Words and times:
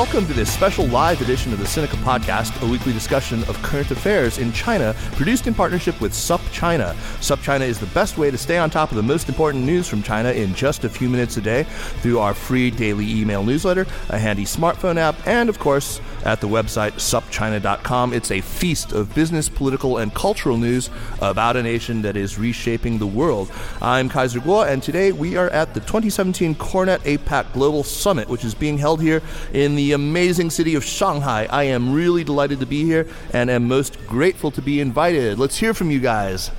Welcome 0.00 0.26
to 0.28 0.32
this 0.32 0.50
special 0.50 0.86
live 0.86 1.20
edition 1.20 1.52
of 1.52 1.58
the 1.58 1.66
Sinica 1.66 2.02
Podcast, 2.02 2.58
a 2.62 2.66
weekly 2.66 2.94
discussion 2.94 3.42
of 3.44 3.62
current 3.62 3.90
affairs 3.90 4.38
in 4.38 4.50
China, 4.50 4.94
produced 5.12 5.46
in 5.46 5.52
partnership 5.52 6.00
with 6.00 6.12
SupChina. 6.12 6.94
SupChina 7.20 7.68
is 7.68 7.78
the 7.78 7.84
best 7.88 8.16
way 8.16 8.30
to 8.30 8.38
stay 8.38 8.56
on 8.56 8.70
top 8.70 8.90
of 8.90 8.96
the 8.96 9.02
most 9.02 9.28
important 9.28 9.62
news 9.62 9.86
from 9.86 10.02
China 10.02 10.30
in 10.30 10.54
just 10.54 10.84
a 10.84 10.88
few 10.88 11.10
minutes 11.10 11.36
a 11.36 11.42
day 11.42 11.64
through 12.00 12.18
our 12.18 12.32
free 12.32 12.70
daily 12.70 13.10
email 13.10 13.44
newsletter, 13.44 13.86
a 14.08 14.18
handy 14.18 14.46
smartphone 14.46 14.96
app, 14.96 15.16
and 15.26 15.50
of 15.50 15.58
course, 15.58 16.00
at 16.24 16.40
the 16.40 16.48
website 16.48 16.92
supchina.com. 16.92 18.12
It's 18.12 18.30
a 18.30 18.40
feast 18.40 18.92
of 18.92 19.14
business, 19.14 19.48
political, 19.48 19.98
and 19.98 20.14
cultural 20.14 20.56
news 20.56 20.90
about 21.20 21.56
a 21.56 21.62
nation 21.62 22.02
that 22.02 22.16
is 22.16 22.38
reshaping 22.38 22.98
the 22.98 23.06
world. 23.06 23.50
I'm 23.80 24.08
Kaiser 24.08 24.40
Kuo, 24.40 24.66
and 24.66 24.82
today 24.82 25.12
we 25.12 25.36
are 25.36 25.50
at 25.50 25.74
the 25.74 25.80
2017 25.80 26.54
CoreNet 26.56 27.00
APAC 27.00 27.52
Global 27.52 27.84
Summit, 27.84 28.28
which 28.28 28.44
is 28.44 28.54
being 28.54 28.78
held 28.78 29.00
here 29.00 29.22
in 29.52 29.76
the 29.76 29.92
amazing 29.92 30.50
city 30.50 30.74
of 30.74 30.84
Shanghai. 30.84 31.46
I 31.50 31.64
am 31.64 31.92
really 31.92 32.24
delighted 32.24 32.60
to 32.60 32.66
be 32.66 32.84
here 32.84 33.06
and 33.32 33.50
am 33.50 33.68
most 33.68 33.98
grateful 34.06 34.50
to 34.52 34.62
be 34.62 34.80
invited. 34.80 35.38
Let's 35.38 35.56
hear 35.56 35.74
from 35.74 35.90
you 35.90 36.00
guys. 36.00 36.50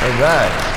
All 0.00 0.14
right. 0.20 0.67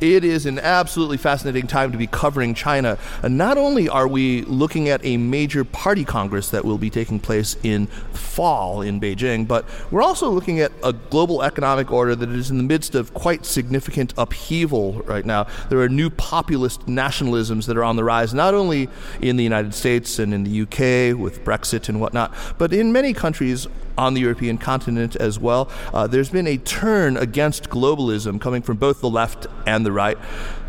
It 0.00 0.24
is 0.24 0.46
an 0.46 0.58
absolutely 0.58 1.16
fascinating 1.16 1.66
time 1.66 1.92
to 1.92 1.98
be 1.98 2.06
covering 2.06 2.54
China. 2.54 2.98
And 3.22 3.36
not 3.36 3.58
only 3.58 3.88
are 3.88 4.08
we 4.08 4.42
looking 4.42 4.88
at 4.88 5.04
a 5.04 5.16
major 5.16 5.64
party 5.64 6.04
congress 6.04 6.50
that 6.50 6.64
will 6.64 6.78
be 6.78 6.90
taking 6.90 7.20
place 7.20 7.56
in 7.62 7.86
fall 7.86 8.82
in 8.82 9.00
Beijing, 9.00 9.46
but 9.46 9.66
we're 9.90 10.02
also 10.02 10.30
looking 10.30 10.60
at 10.60 10.72
a 10.82 10.92
global 10.92 11.42
economic 11.42 11.90
order 11.90 12.14
that 12.16 12.30
is 12.30 12.50
in 12.50 12.56
the 12.56 12.64
midst 12.64 12.94
of 12.94 13.12
quite 13.14 13.44
significant 13.44 14.14
upheaval 14.16 15.02
right 15.02 15.24
now. 15.24 15.46
There 15.68 15.80
are 15.80 15.88
new 15.88 16.10
populist 16.10 16.86
nationalisms 16.86 17.66
that 17.66 17.76
are 17.76 17.84
on 17.84 17.96
the 17.96 18.04
rise, 18.04 18.32
not 18.32 18.54
only 18.54 18.88
in 19.20 19.36
the 19.36 19.44
United 19.44 19.74
States 19.74 20.18
and 20.18 20.32
in 20.32 20.44
the 20.44 20.62
UK 20.62 21.18
with 21.18 21.44
Brexit 21.44 21.88
and 21.88 22.00
whatnot, 22.00 22.34
but 22.58 22.72
in 22.72 22.92
many 22.92 23.12
countries 23.12 23.66
on 23.96 24.14
the 24.14 24.20
European 24.20 24.58
continent 24.58 25.16
as 25.16 25.38
well. 25.38 25.68
Uh, 25.92 26.06
there's 26.06 26.30
been 26.30 26.46
a 26.46 26.56
turn 26.58 27.16
against 27.16 27.68
globalism 27.68 28.40
coming 28.40 28.62
from 28.62 28.76
both 28.76 29.00
the 29.00 29.10
left 29.10 29.46
and 29.66 29.84
the 29.84 29.92
right. 29.92 30.18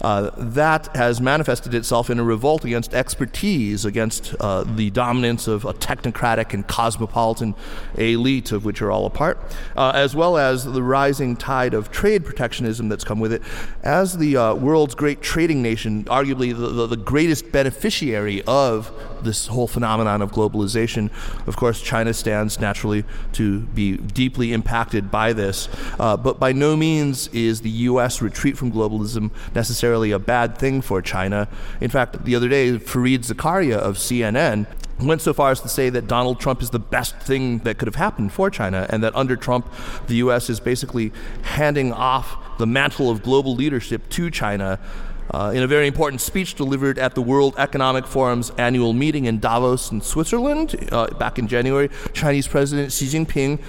Uh, 0.05 0.29
that 0.37 0.95
has 0.95 1.19
manifested 1.19 1.73
itself 1.73 2.11
in 2.11 2.19
a 2.19 2.23
revolt 2.23 2.63
against 2.63 2.93
expertise, 2.93 3.85
against 3.85 4.35
uh, 4.39 4.63
the 4.63 4.91
dominance 4.91 5.47
of 5.47 5.65
a 5.65 5.73
technocratic 5.73 6.53
and 6.53 6.67
cosmopolitan 6.67 7.55
elite, 7.95 8.51
of 8.51 8.63
which 8.63 8.83
are 8.83 8.91
all 8.91 9.07
a 9.07 9.09
part, 9.09 9.39
uh, 9.75 9.91
as 9.95 10.15
well 10.15 10.37
as 10.37 10.63
the 10.63 10.83
rising 10.83 11.35
tide 11.35 11.73
of 11.73 11.89
trade 11.89 12.23
protectionism 12.23 12.87
that's 12.87 13.03
come 13.03 13.19
with 13.19 13.33
it. 13.33 13.41
As 13.81 14.19
the 14.19 14.37
uh, 14.37 14.53
world's 14.53 14.93
great 14.93 15.23
trading 15.23 15.63
nation, 15.63 16.03
arguably 16.03 16.55
the, 16.55 16.67
the, 16.67 16.85
the 16.85 16.97
greatest 16.97 17.51
beneficiary 17.51 18.43
of 18.43 18.91
this 19.23 19.47
whole 19.47 19.67
phenomenon 19.67 20.21
of 20.21 20.31
globalization, 20.31 21.09
of 21.47 21.55
course, 21.55 21.81
China 21.81 22.13
stands 22.13 22.59
naturally 22.59 23.05
to 23.33 23.61
be 23.61 23.97
deeply 23.97 24.53
impacted 24.53 25.09
by 25.09 25.33
this. 25.33 25.67
Uh, 25.99 26.15
but 26.15 26.39
by 26.39 26.51
no 26.51 26.77
means 26.77 27.27
is 27.29 27.61
the 27.61 27.71
U.S. 27.89 28.21
retreat 28.21 28.55
from 28.55 28.71
globalism 28.71 29.31
necessarily 29.55 29.94
a 30.03 30.19
bad 30.19 30.57
thing 30.57 30.81
for 30.81 31.01
China. 31.01 31.47
In 31.81 31.89
fact, 31.89 32.25
the 32.25 32.35
other 32.35 32.47
day, 32.47 32.71
Fareed 32.77 33.25
Zakaria 33.25 33.77
of 33.77 33.97
CNN 33.97 34.67
went 34.99 35.21
so 35.21 35.33
far 35.33 35.51
as 35.51 35.61
to 35.61 35.69
say 35.69 35.89
that 35.89 36.07
Donald 36.07 36.39
Trump 36.39 36.61
is 36.61 36.69
the 36.69 36.79
best 36.79 37.17
thing 37.17 37.59
that 37.59 37.77
could 37.77 37.87
have 37.87 37.95
happened 37.95 38.31
for 38.31 38.49
China, 38.49 38.85
and 38.89 39.03
that 39.03 39.15
under 39.15 39.35
Trump, 39.35 39.71
the 40.07 40.15
U.S. 40.15 40.49
is 40.49 40.59
basically 40.59 41.11
handing 41.41 41.91
off 41.91 42.57
the 42.57 42.67
mantle 42.67 43.09
of 43.09 43.21
global 43.21 43.55
leadership 43.55 44.07
to 44.09 44.29
China. 44.29 44.79
Uh, 45.31 45.51
in 45.55 45.63
a 45.63 45.67
very 45.67 45.87
important 45.87 46.21
speech 46.21 46.53
delivered 46.53 46.99
at 46.99 47.15
the 47.15 47.21
World 47.21 47.55
Economic 47.57 48.05
Forum's 48.05 48.51
annual 48.51 48.93
meeting 48.93 49.25
in 49.25 49.39
Davos 49.39 49.91
in 49.91 49.99
Switzerland 49.99 50.87
uh, 50.91 51.07
back 51.07 51.39
in 51.39 51.47
January, 51.47 51.89
Chinese 52.13 52.47
President 52.47 52.91
Xi 52.91 53.07
Jinping 53.07 53.59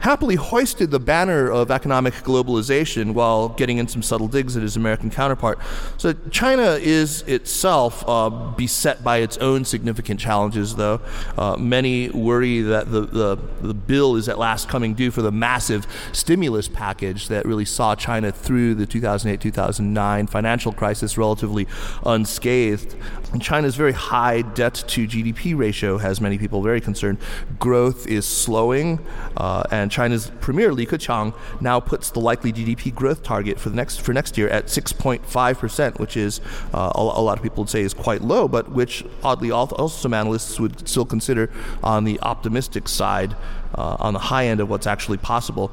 happily 0.00 0.34
hoisted 0.34 0.90
the 0.90 1.00
banner 1.00 1.50
of 1.50 1.70
economic 1.70 2.14
globalization 2.14 3.14
while 3.14 3.50
getting 3.50 3.78
in 3.78 3.88
some 3.88 4.02
subtle 4.02 4.28
digs 4.28 4.56
at 4.56 4.62
his 4.62 4.76
American 4.76 5.10
counterpart. 5.10 5.58
So 5.98 6.14
China 6.30 6.78
is 6.80 7.22
itself 7.22 8.04
uh, 8.06 8.30
beset 8.30 9.04
by 9.04 9.18
its 9.18 9.36
own 9.38 9.64
significant 9.64 10.20
challenges, 10.20 10.76
though. 10.76 11.00
Uh, 11.36 11.56
many 11.56 12.08
worry 12.10 12.62
that 12.62 12.90
the, 12.90 13.02
the, 13.02 13.38
the 13.60 13.74
bill 13.74 14.16
is 14.16 14.28
at 14.28 14.38
last 14.38 14.68
coming 14.68 14.94
due 14.94 15.10
for 15.10 15.22
the 15.22 15.32
massive 15.32 15.86
stimulus 16.12 16.68
package 16.68 17.28
that 17.28 17.44
really 17.44 17.64
saw 17.64 17.94
China 17.94 18.32
through 18.32 18.74
the 18.74 18.86
2008 18.86 19.40
2009 19.40 20.26
financial 20.26 20.72
crisis 20.72 21.18
relatively 21.18 21.66
unscathed. 22.04 22.96
And 23.32 23.40
China's 23.40 23.76
very 23.76 23.92
high 23.92 24.42
debt 24.42 24.74
to 24.88 25.06
GDP 25.06 25.56
ratio 25.56 25.98
has 25.98 26.20
many 26.20 26.38
people 26.38 26.62
very 26.62 26.80
concerned. 26.80 27.18
Growth 27.58 28.06
is 28.06 28.26
slowing, 28.26 28.98
uh, 29.36 29.62
and 29.70 29.89
China's 29.90 30.30
premier 30.40 30.72
Li 30.72 30.86
Keqiang 30.86 31.34
now 31.60 31.80
puts 31.80 32.10
the 32.10 32.20
likely 32.20 32.52
GDP 32.52 32.94
growth 32.94 33.22
target 33.22 33.58
for 33.58 33.68
the 33.68 33.76
next 33.76 34.00
for 34.00 34.12
next 34.12 34.38
year 34.38 34.48
at 34.48 34.66
6.5 34.66 35.58
percent, 35.58 35.98
which 35.98 36.16
is 36.16 36.40
uh, 36.72 36.92
a, 36.94 37.00
a, 37.00 37.22
lot 37.22 37.36
of 37.36 37.42
people 37.42 37.64
would 37.64 37.70
say 37.70 37.82
is 37.82 37.94
quite 37.94 38.22
low, 38.22 38.48
but 38.48 38.70
which 38.70 39.04
oddly 39.22 39.50
also 39.50 39.88
some 39.88 40.14
analysts 40.14 40.58
would 40.58 40.88
still 40.88 41.04
consider 41.04 41.50
on 41.82 42.04
the 42.04 42.20
optimistic 42.20 42.88
side, 42.88 43.36
uh, 43.74 43.96
on 43.98 44.14
the 44.14 44.18
high 44.18 44.46
end 44.46 44.60
of 44.60 44.70
what's 44.70 44.86
actually 44.86 45.18
possible 45.18 45.72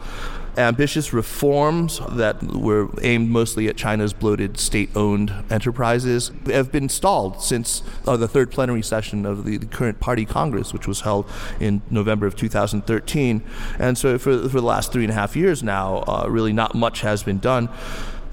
ambitious 0.57 1.13
reforms 1.13 2.01
that 2.09 2.41
were 2.43 2.89
aimed 3.01 3.29
mostly 3.29 3.67
at 3.67 3.77
China's 3.77 4.13
bloated 4.13 4.57
state 4.57 4.89
owned 4.95 5.31
enterprises 5.49 6.31
have 6.47 6.71
been 6.71 6.89
stalled 6.89 7.41
since 7.41 7.83
uh, 8.07 8.17
the 8.17 8.27
third 8.27 8.51
plenary 8.51 8.81
session 8.81 9.25
of 9.25 9.45
the, 9.45 9.57
the, 9.57 9.67
current 9.67 9.99
party 9.99 10.25
Congress, 10.25 10.73
which 10.73 10.87
was 10.87 11.01
held 11.01 11.29
in 11.59 11.81
November 11.91 12.25
of 12.25 12.35
2013. 12.35 13.43
And 13.77 13.97
so 13.97 14.17
for, 14.17 14.49
for 14.49 14.59
the 14.59 14.65
last 14.65 14.91
three 14.91 15.03
and 15.03 15.11
a 15.11 15.15
half 15.15 15.35
years 15.35 15.61
now, 15.61 16.03
uh, 16.07 16.25
really 16.27 16.53
not 16.53 16.73
much 16.73 17.01
has 17.01 17.21
been 17.21 17.39
done. 17.39 17.69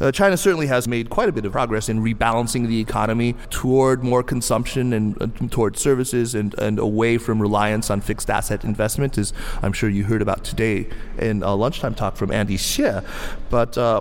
Uh, 0.01 0.11
China 0.13 0.37
certainly 0.37 0.67
has 0.67 0.89
made 0.89 1.11
quite 1.11 1.29
a 1.29 1.33
bit 1.33 1.45
of 1.45 1.53
progress 1.53 1.89
in 1.89 2.01
rebalancing 2.01 2.67
the 2.67 2.81
economy 2.81 3.35
toward 3.51 4.03
more 4.03 4.23
consumption 4.23 4.93
and 4.93 5.21
uh, 5.21 5.27
toward 5.49 5.77
services 5.77 6.35
and, 6.35 6.55
and 6.59 6.79
away 6.79 7.19
from 7.19 7.41
reliance 7.41 7.91
on 7.91 8.01
fixed 8.01 8.31
asset 8.31 8.65
investment, 8.65 9.19
as 9.19 9.33
I'm 9.63 9.73
sure 9.73 9.89
you 9.89 10.05
heard 10.05 10.23
about 10.23 10.45
today 10.45 10.89
in 11.19 11.43
a 11.43 11.55
lunchtime 11.55 11.95
talk 11.95 12.17
from 12.17 12.33
Andy 12.33 12.57
Xie. 12.57 13.05
But 13.51 13.79
uh, 13.79 14.01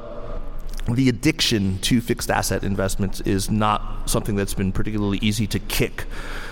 the 0.89 1.09
addiction 1.09 1.79
to 1.79 2.01
fixed 2.01 2.29
asset 2.29 2.63
investments 2.63 3.21
is 3.21 3.49
not 3.49 4.09
something 4.09 4.35
that's 4.35 4.53
been 4.53 4.71
particularly 4.71 5.19
easy 5.21 5.47
to 5.47 5.59
kick. 5.59 6.05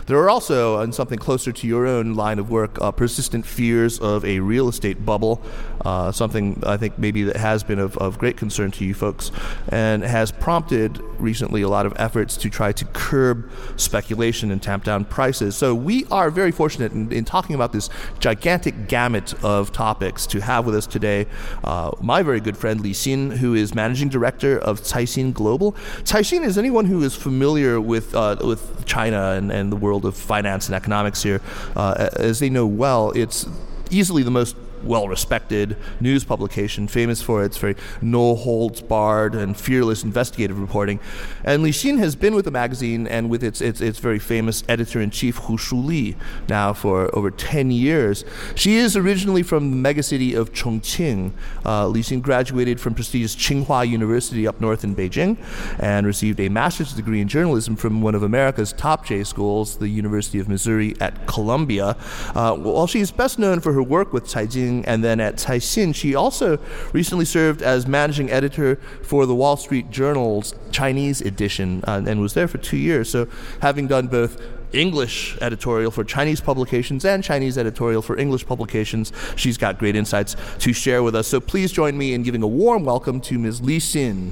There 0.07 0.17
are 0.17 0.29
also, 0.29 0.79
and 0.79 0.93
something 0.93 1.19
closer 1.19 1.51
to 1.51 1.67
your 1.67 1.85
own 1.85 2.15
line 2.15 2.39
of 2.39 2.49
work, 2.49 2.79
uh, 2.81 2.91
persistent 2.91 3.45
fears 3.45 3.99
of 3.99 4.25
a 4.25 4.39
real 4.39 4.67
estate 4.67 5.05
bubble, 5.05 5.41
uh, 5.85 6.11
something 6.11 6.61
I 6.65 6.77
think 6.77 6.97
maybe 6.97 7.23
that 7.23 7.37
has 7.37 7.63
been 7.63 7.79
of, 7.79 7.97
of 7.97 8.17
great 8.17 8.37
concern 8.37 8.71
to 8.71 8.85
you 8.85 8.93
folks, 8.93 9.31
and 9.69 10.03
has 10.03 10.31
prompted 10.31 10.99
recently 11.19 11.61
a 11.61 11.69
lot 11.69 11.85
of 11.85 11.93
efforts 11.97 12.35
to 12.37 12.49
try 12.49 12.71
to 12.71 12.85
curb 12.85 13.49
speculation 13.75 14.51
and 14.51 14.61
tamp 14.61 14.83
down 14.83 15.05
prices. 15.05 15.55
So 15.55 15.75
we 15.75 16.05
are 16.11 16.29
very 16.31 16.51
fortunate 16.51 16.91
in, 16.91 17.11
in 17.11 17.25
talking 17.25 17.55
about 17.55 17.71
this 17.71 17.89
gigantic 18.19 18.87
gamut 18.87 19.33
of 19.43 19.71
topics 19.71 20.25
to 20.27 20.41
have 20.41 20.65
with 20.65 20.75
us 20.75 20.87
today 20.87 21.27
uh, 21.63 21.91
my 22.01 22.23
very 22.23 22.39
good 22.39 22.57
friend 22.57 22.81
Li 22.81 22.91
Xin, 22.91 23.37
who 23.37 23.53
is 23.53 23.75
managing 23.75 24.09
director 24.09 24.57
of 24.57 24.81
Caixin 24.81 25.33
Global. 25.33 25.73
Caixin 26.03 26.43
is 26.43 26.57
anyone 26.57 26.85
who 26.85 27.03
is 27.03 27.15
familiar 27.15 27.79
with 27.79 28.15
uh, 28.15 28.37
with 28.43 28.85
China 28.85 29.31
and, 29.31 29.51
and 29.51 29.71
the 29.71 29.75
world 29.75 29.90
of 29.97 30.15
finance 30.15 30.67
and 30.67 30.75
economics 30.75 31.23
here, 31.23 31.41
uh, 31.75 32.09
as 32.15 32.39
they 32.39 32.49
know 32.49 32.65
well, 32.65 33.11
it's 33.11 33.45
easily 33.89 34.23
the 34.23 34.31
most 34.31 34.55
well 34.83 35.07
respected 35.07 35.77
news 35.99 36.23
publication, 36.23 36.87
famous 36.87 37.21
for 37.21 37.43
its 37.43 37.57
very 37.57 37.75
no 38.01 38.35
holds 38.35 38.81
barred 38.81 39.35
and 39.35 39.57
fearless 39.57 40.03
investigative 40.03 40.59
reporting. 40.59 40.99
And 41.43 41.63
Li 41.63 41.71
Xin 41.71 41.97
has 41.99 42.15
been 42.15 42.35
with 42.35 42.45
the 42.45 42.51
magazine 42.51 43.07
and 43.07 43.29
with 43.29 43.43
its, 43.43 43.61
its, 43.61 43.81
its 43.81 43.99
very 43.99 44.19
famous 44.19 44.63
editor 44.67 45.01
in 45.01 45.11
chief, 45.11 45.37
Hu 45.37 45.57
Shuli, 45.57 46.15
now 46.49 46.73
for 46.73 47.13
over 47.15 47.31
10 47.31 47.71
years. 47.71 48.23
She 48.55 48.75
is 48.75 48.95
originally 48.95 49.43
from 49.43 49.71
the 49.71 49.89
megacity 49.89 50.35
of 50.35 50.53
Chongqing. 50.53 51.31
Uh, 51.65 51.87
Li 51.87 52.01
Xin 52.01 52.21
graduated 52.21 52.79
from 52.79 52.93
prestigious 52.93 53.35
Tsinghua 53.35 53.87
University 53.87 54.47
up 54.47 54.61
north 54.61 54.83
in 54.83 54.95
Beijing 54.95 55.37
and 55.79 56.05
received 56.05 56.39
a 56.39 56.49
master's 56.49 56.93
degree 56.93 57.21
in 57.21 57.27
journalism 57.27 57.75
from 57.75 58.01
one 58.01 58.15
of 58.15 58.23
America's 58.23 58.73
top 58.73 59.05
J 59.05 59.23
schools, 59.23 59.77
the 59.77 59.89
University 59.89 60.39
of 60.39 60.47
Missouri 60.47 60.95
at 60.99 61.27
Columbia. 61.27 61.95
Uh, 62.35 62.55
while 62.55 62.87
she 62.87 62.99
is 62.99 63.11
best 63.11 63.39
known 63.39 63.59
for 63.59 63.73
her 63.73 63.83
work 63.83 64.13
with 64.13 64.25
Caijing 64.25 64.70
and 64.85 65.03
then 65.03 65.19
at 65.19 65.35
Caixin, 65.35 65.93
she 65.93 66.15
also 66.15 66.57
recently 66.93 67.25
served 67.25 67.61
as 67.61 67.87
managing 67.87 68.29
editor 68.31 68.77
for 69.03 69.25
the 69.25 69.35
Wall 69.35 69.57
Street 69.57 69.91
Journal's 69.91 70.55
Chinese 70.71 71.21
edition 71.21 71.83
uh, 71.85 72.01
and 72.05 72.21
was 72.21 72.33
there 72.33 72.47
for 72.47 72.57
two 72.57 72.77
years. 72.77 73.09
So, 73.09 73.27
having 73.61 73.87
done 73.87 74.07
both 74.07 74.41
English 74.73 75.37
editorial 75.41 75.91
for 75.91 76.03
Chinese 76.03 76.41
publications 76.41 77.03
and 77.03 77.23
Chinese 77.23 77.57
editorial 77.57 78.01
for 78.01 78.17
English 78.17 78.45
publications. 78.45 79.11
She's 79.35 79.57
got 79.57 79.77
great 79.77 79.95
insights 79.95 80.35
to 80.59 80.73
share 80.73 81.03
with 81.03 81.15
us. 81.15 81.27
So 81.27 81.39
please 81.39 81.71
join 81.71 81.97
me 81.97 82.13
in 82.13 82.23
giving 82.23 82.41
a 82.41 82.47
warm 82.47 82.85
welcome 82.85 83.19
to 83.21 83.37
Ms. 83.37 83.61
Li 83.61 83.79
Xin. 83.79 84.31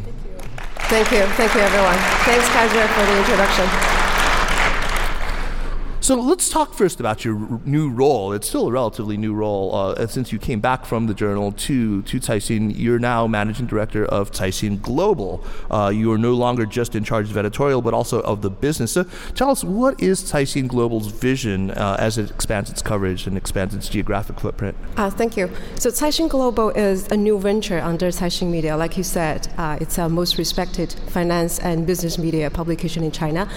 Thank 0.88 1.12
you. 1.12 1.24
Thank 1.36 1.54
you, 1.54 1.62
everyone. 1.62 1.98
Thanks, 2.26 2.48
Kaiser, 2.50 2.88
for 2.88 3.06
the 3.06 3.20
introduction. 3.20 3.99
So 6.10 6.16
let's 6.16 6.50
talk 6.50 6.74
first 6.74 7.00
about 7.00 7.24
your 7.24 7.62
new 7.66 7.88
role. 7.88 8.34
It's 8.34 8.50
still 8.50 8.68
a 8.68 8.72
relatively 8.72 9.16
new 9.16 9.36
role 9.36 9.76
uh, 9.76 10.08
since 10.08 10.32
you 10.32 10.40
came 10.40 10.60
back 10.60 10.84
from 10.84 11.06
the 11.06 11.14
journal 11.14 11.52
to 11.52 12.02
to 12.02 12.20
Caixin. 12.20 12.74
You're 12.76 12.98
now 12.98 13.28
managing 13.28 13.68
director 13.68 14.06
of 14.06 14.32
Caixin 14.32 14.82
Global. 14.82 15.44
Uh, 15.70 15.92
you 15.94 16.12
are 16.12 16.18
no 16.18 16.34
longer 16.34 16.66
just 16.66 16.96
in 16.96 17.04
charge 17.04 17.30
of 17.30 17.38
editorial, 17.38 17.84
but 17.84 17.94
also 17.94 18.22
of 18.22 18.42
the 18.42 18.50
business. 18.50 18.94
So 18.94 19.04
tell 19.36 19.52
us, 19.52 19.64
what 19.64 20.02
is 20.02 20.24
Caixin 20.24 20.68
Global's 20.68 21.12
vision 21.12 21.70
uh, 21.70 21.98
as 22.00 22.18
it 22.18 22.32
expands 22.32 22.72
its 22.72 22.82
coverage 22.82 23.28
and 23.28 23.38
expands 23.38 23.76
its 23.76 23.88
geographic 23.88 24.40
footprint? 24.40 24.76
Uh, 24.98 25.12
thank 25.12 25.38
you. 25.38 25.52
So 25.76 25.92
Caixin 25.92 26.28
Global 26.28 26.72
is 26.72 27.08
a 27.12 27.18
new 27.18 27.38
venture 27.38 27.82
under 27.82 28.08
Caixin 28.08 28.50
Media. 28.50 28.76
Like 28.76 28.98
you 28.98 29.04
said, 29.04 29.48
uh, 29.60 29.78
it's 29.80 30.00
our 30.00 30.10
most 30.10 30.40
respected 30.40 30.92
finance 31.10 31.60
and 31.60 31.86
business 31.86 32.18
media 32.18 32.50
publication 32.50 33.04
in 33.04 33.12
China. 33.12 33.48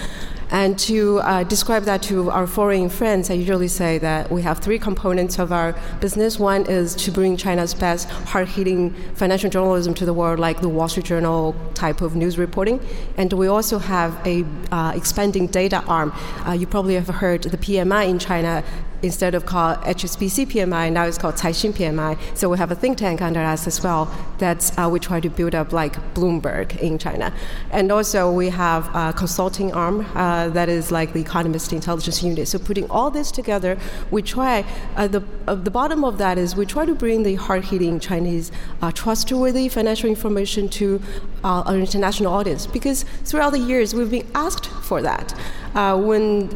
And 0.53 0.77
to 0.81 1.19
uh, 1.21 1.43
describe 1.45 1.83
that 1.85 2.03
to 2.03 2.29
our 2.29 2.45
foreign 2.45 2.87
friends, 2.87 3.31
I 3.31 3.33
usually 3.33 3.67
say 3.67 3.97
that 3.97 4.31
we 4.31 4.43
have 4.43 4.59
three 4.59 4.77
components 4.77 5.39
of 5.39 5.51
our 5.51 5.75
business. 5.99 6.37
One 6.37 6.67
is 6.67 6.93
to 6.97 7.11
bring 7.11 7.35
China's 7.37 7.73
best 7.73 8.07
hard 8.07 8.47
hitting 8.47 8.93
financial 9.15 9.49
journalism 9.49 9.95
to 9.95 10.05
the 10.05 10.13
world, 10.13 10.37
like 10.37 10.61
the 10.61 10.69
Wall 10.69 10.87
Street 10.87 11.07
Journal 11.07 11.55
type 11.73 12.01
of 12.01 12.15
news 12.15 12.37
reporting. 12.37 12.79
And 13.17 13.33
we 13.33 13.47
also 13.47 13.79
have 13.79 14.15
a 14.27 14.45
uh, 14.71 14.91
expanding 14.95 15.47
data 15.47 15.83
arm. 15.87 16.13
Uh, 16.47 16.51
you 16.51 16.67
probably 16.67 16.93
have 16.93 17.07
heard 17.07 17.41
the 17.41 17.57
PMI 17.57 18.07
in 18.07 18.19
China 18.19 18.63
instead 19.03 19.35
of 19.35 19.45
called 19.45 19.77
HSBC 19.79 20.47
PMI, 20.47 20.91
now 20.91 21.03
it's 21.03 21.17
called 21.17 21.35
Caixin 21.35 21.73
PMI. 21.73 22.17
So 22.35 22.49
we 22.49 22.57
have 22.57 22.71
a 22.71 22.75
think 22.75 22.97
tank 22.97 23.21
under 23.21 23.41
us 23.41 23.67
as 23.67 23.83
well. 23.83 24.09
That's 24.39 24.75
uh, 24.77 24.89
we 24.91 24.99
try 24.99 25.19
to 25.19 25.29
build 25.29 25.53
up 25.53 25.73
like 25.73 25.93
Bloomberg 26.15 26.79
in 26.79 26.97
China, 26.97 27.33
and 27.71 27.91
also 27.91 28.31
we 28.31 28.49
have 28.49 28.89
a 28.95 29.13
consulting 29.13 29.73
arm 29.73 30.05
uh, 30.15 30.49
that 30.49 30.69
is 30.69 30.91
like 30.91 31.13
the 31.13 31.21
Economist 31.21 31.73
Intelligence 31.73 32.23
Unit. 32.23 32.47
So 32.47 32.57
putting 32.57 32.89
all 32.89 33.11
this 33.11 33.31
together, 33.31 33.77
we 34.09 34.21
try. 34.21 34.65
Uh, 34.95 35.07
the 35.07 35.23
uh, 35.47 35.55
the 35.55 35.71
bottom 35.71 36.03
of 36.03 36.17
that 36.17 36.37
is 36.37 36.55
we 36.55 36.65
try 36.65 36.85
to 36.85 36.95
bring 36.95 37.23
the 37.23 37.35
hard 37.35 37.65
hitting 37.65 37.99
Chinese 37.99 38.51
uh, 38.81 38.91
trustworthy 38.91 39.67
financial 39.69 40.09
information 40.09 40.69
to 40.69 41.01
uh, 41.43 41.63
our 41.65 41.75
international 41.75 42.33
audience 42.33 42.65
because 42.65 43.03
throughout 43.25 43.51
the 43.51 43.59
years 43.59 43.93
we've 43.93 44.11
been 44.11 44.27
asked 44.33 44.67
for 44.67 45.01
that. 45.01 45.33
When 45.73 46.49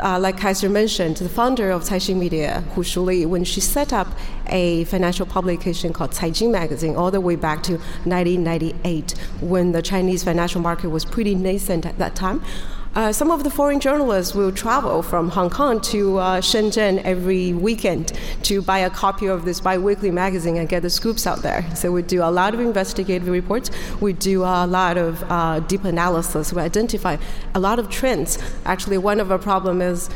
uh, 0.00 0.18
like 0.18 0.38
Kaiser 0.38 0.68
mentioned, 0.68 1.16
the 1.16 1.28
founder 1.28 1.70
of 1.70 1.84
Caixin 1.84 2.16
Media, 2.16 2.60
Hu 2.74 2.82
Shuli, 2.82 3.26
when 3.26 3.44
she 3.44 3.60
set 3.60 3.92
up 3.92 4.08
a 4.46 4.84
financial 4.84 5.26
publication 5.26 5.92
called 5.92 6.12
Caijing 6.12 6.50
Magazine 6.50 6.96
all 6.96 7.10
the 7.10 7.20
way 7.20 7.36
back 7.36 7.62
to 7.64 7.72
1998, 8.04 9.12
when 9.40 9.72
the 9.72 9.82
Chinese 9.82 10.24
financial 10.24 10.60
market 10.60 10.90
was 10.90 11.04
pretty 11.04 11.34
nascent 11.34 11.86
at 11.86 11.98
that 11.98 12.14
time. 12.14 12.42
Uh, 12.98 13.12
some 13.12 13.30
of 13.30 13.44
the 13.44 13.50
foreign 13.50 13.78
journalists 13.78 14.34
will 14.34 14.50
travel 14.50 15.04
from 15.04 15.28
Hong 15.28 15.50
Kong 15.50 15.80
to 15.82 16.18
uh, 16.18 16.40
Shenzhen 16.40 17.00
every 17.04 17.52
weekend 17.52 18.12
to 18.42 18.60
buy 18.60 18.80
a 18.80 18.90
copy 18.90 19.26
of 19.26 19.44
this 19.44 19.60
biweekly 19.60 20.10
magazine 20.10 20.56
and 20.56 20.68
get 20.68 20.82
the 20.82 20.90
scoops 20.90 21.24
out 21.24 21.40
there. 21.40 21.64
So 21.76 21.92
we 21.92 22.02
do 22.02 22.24
a 22.24 22.32
lot 22.32 22.54
of 22.54 22.60
investigative 22.60 23.28
reports. 23.28 23.70
We 24.00 24.14
do 24.14 24.42
a 24.42 24.66
lot 24.66 24.96
of 24.96 25.22
uh, 25.30 25.60
deep 25.60 25.84
analysis. 25.84 26.52
We 26.52 26.60
identify 26.60 27.18
a 27.54 27.60
lot 27.60 27.78
of 27.78 27.88
trends. 27.88 28.36
Actually, 28.64 28.98
one 28.98 29.20
of 29.20 29.30
our 29.30 29.38
problem 29.38 29.80
is 29.80 30.10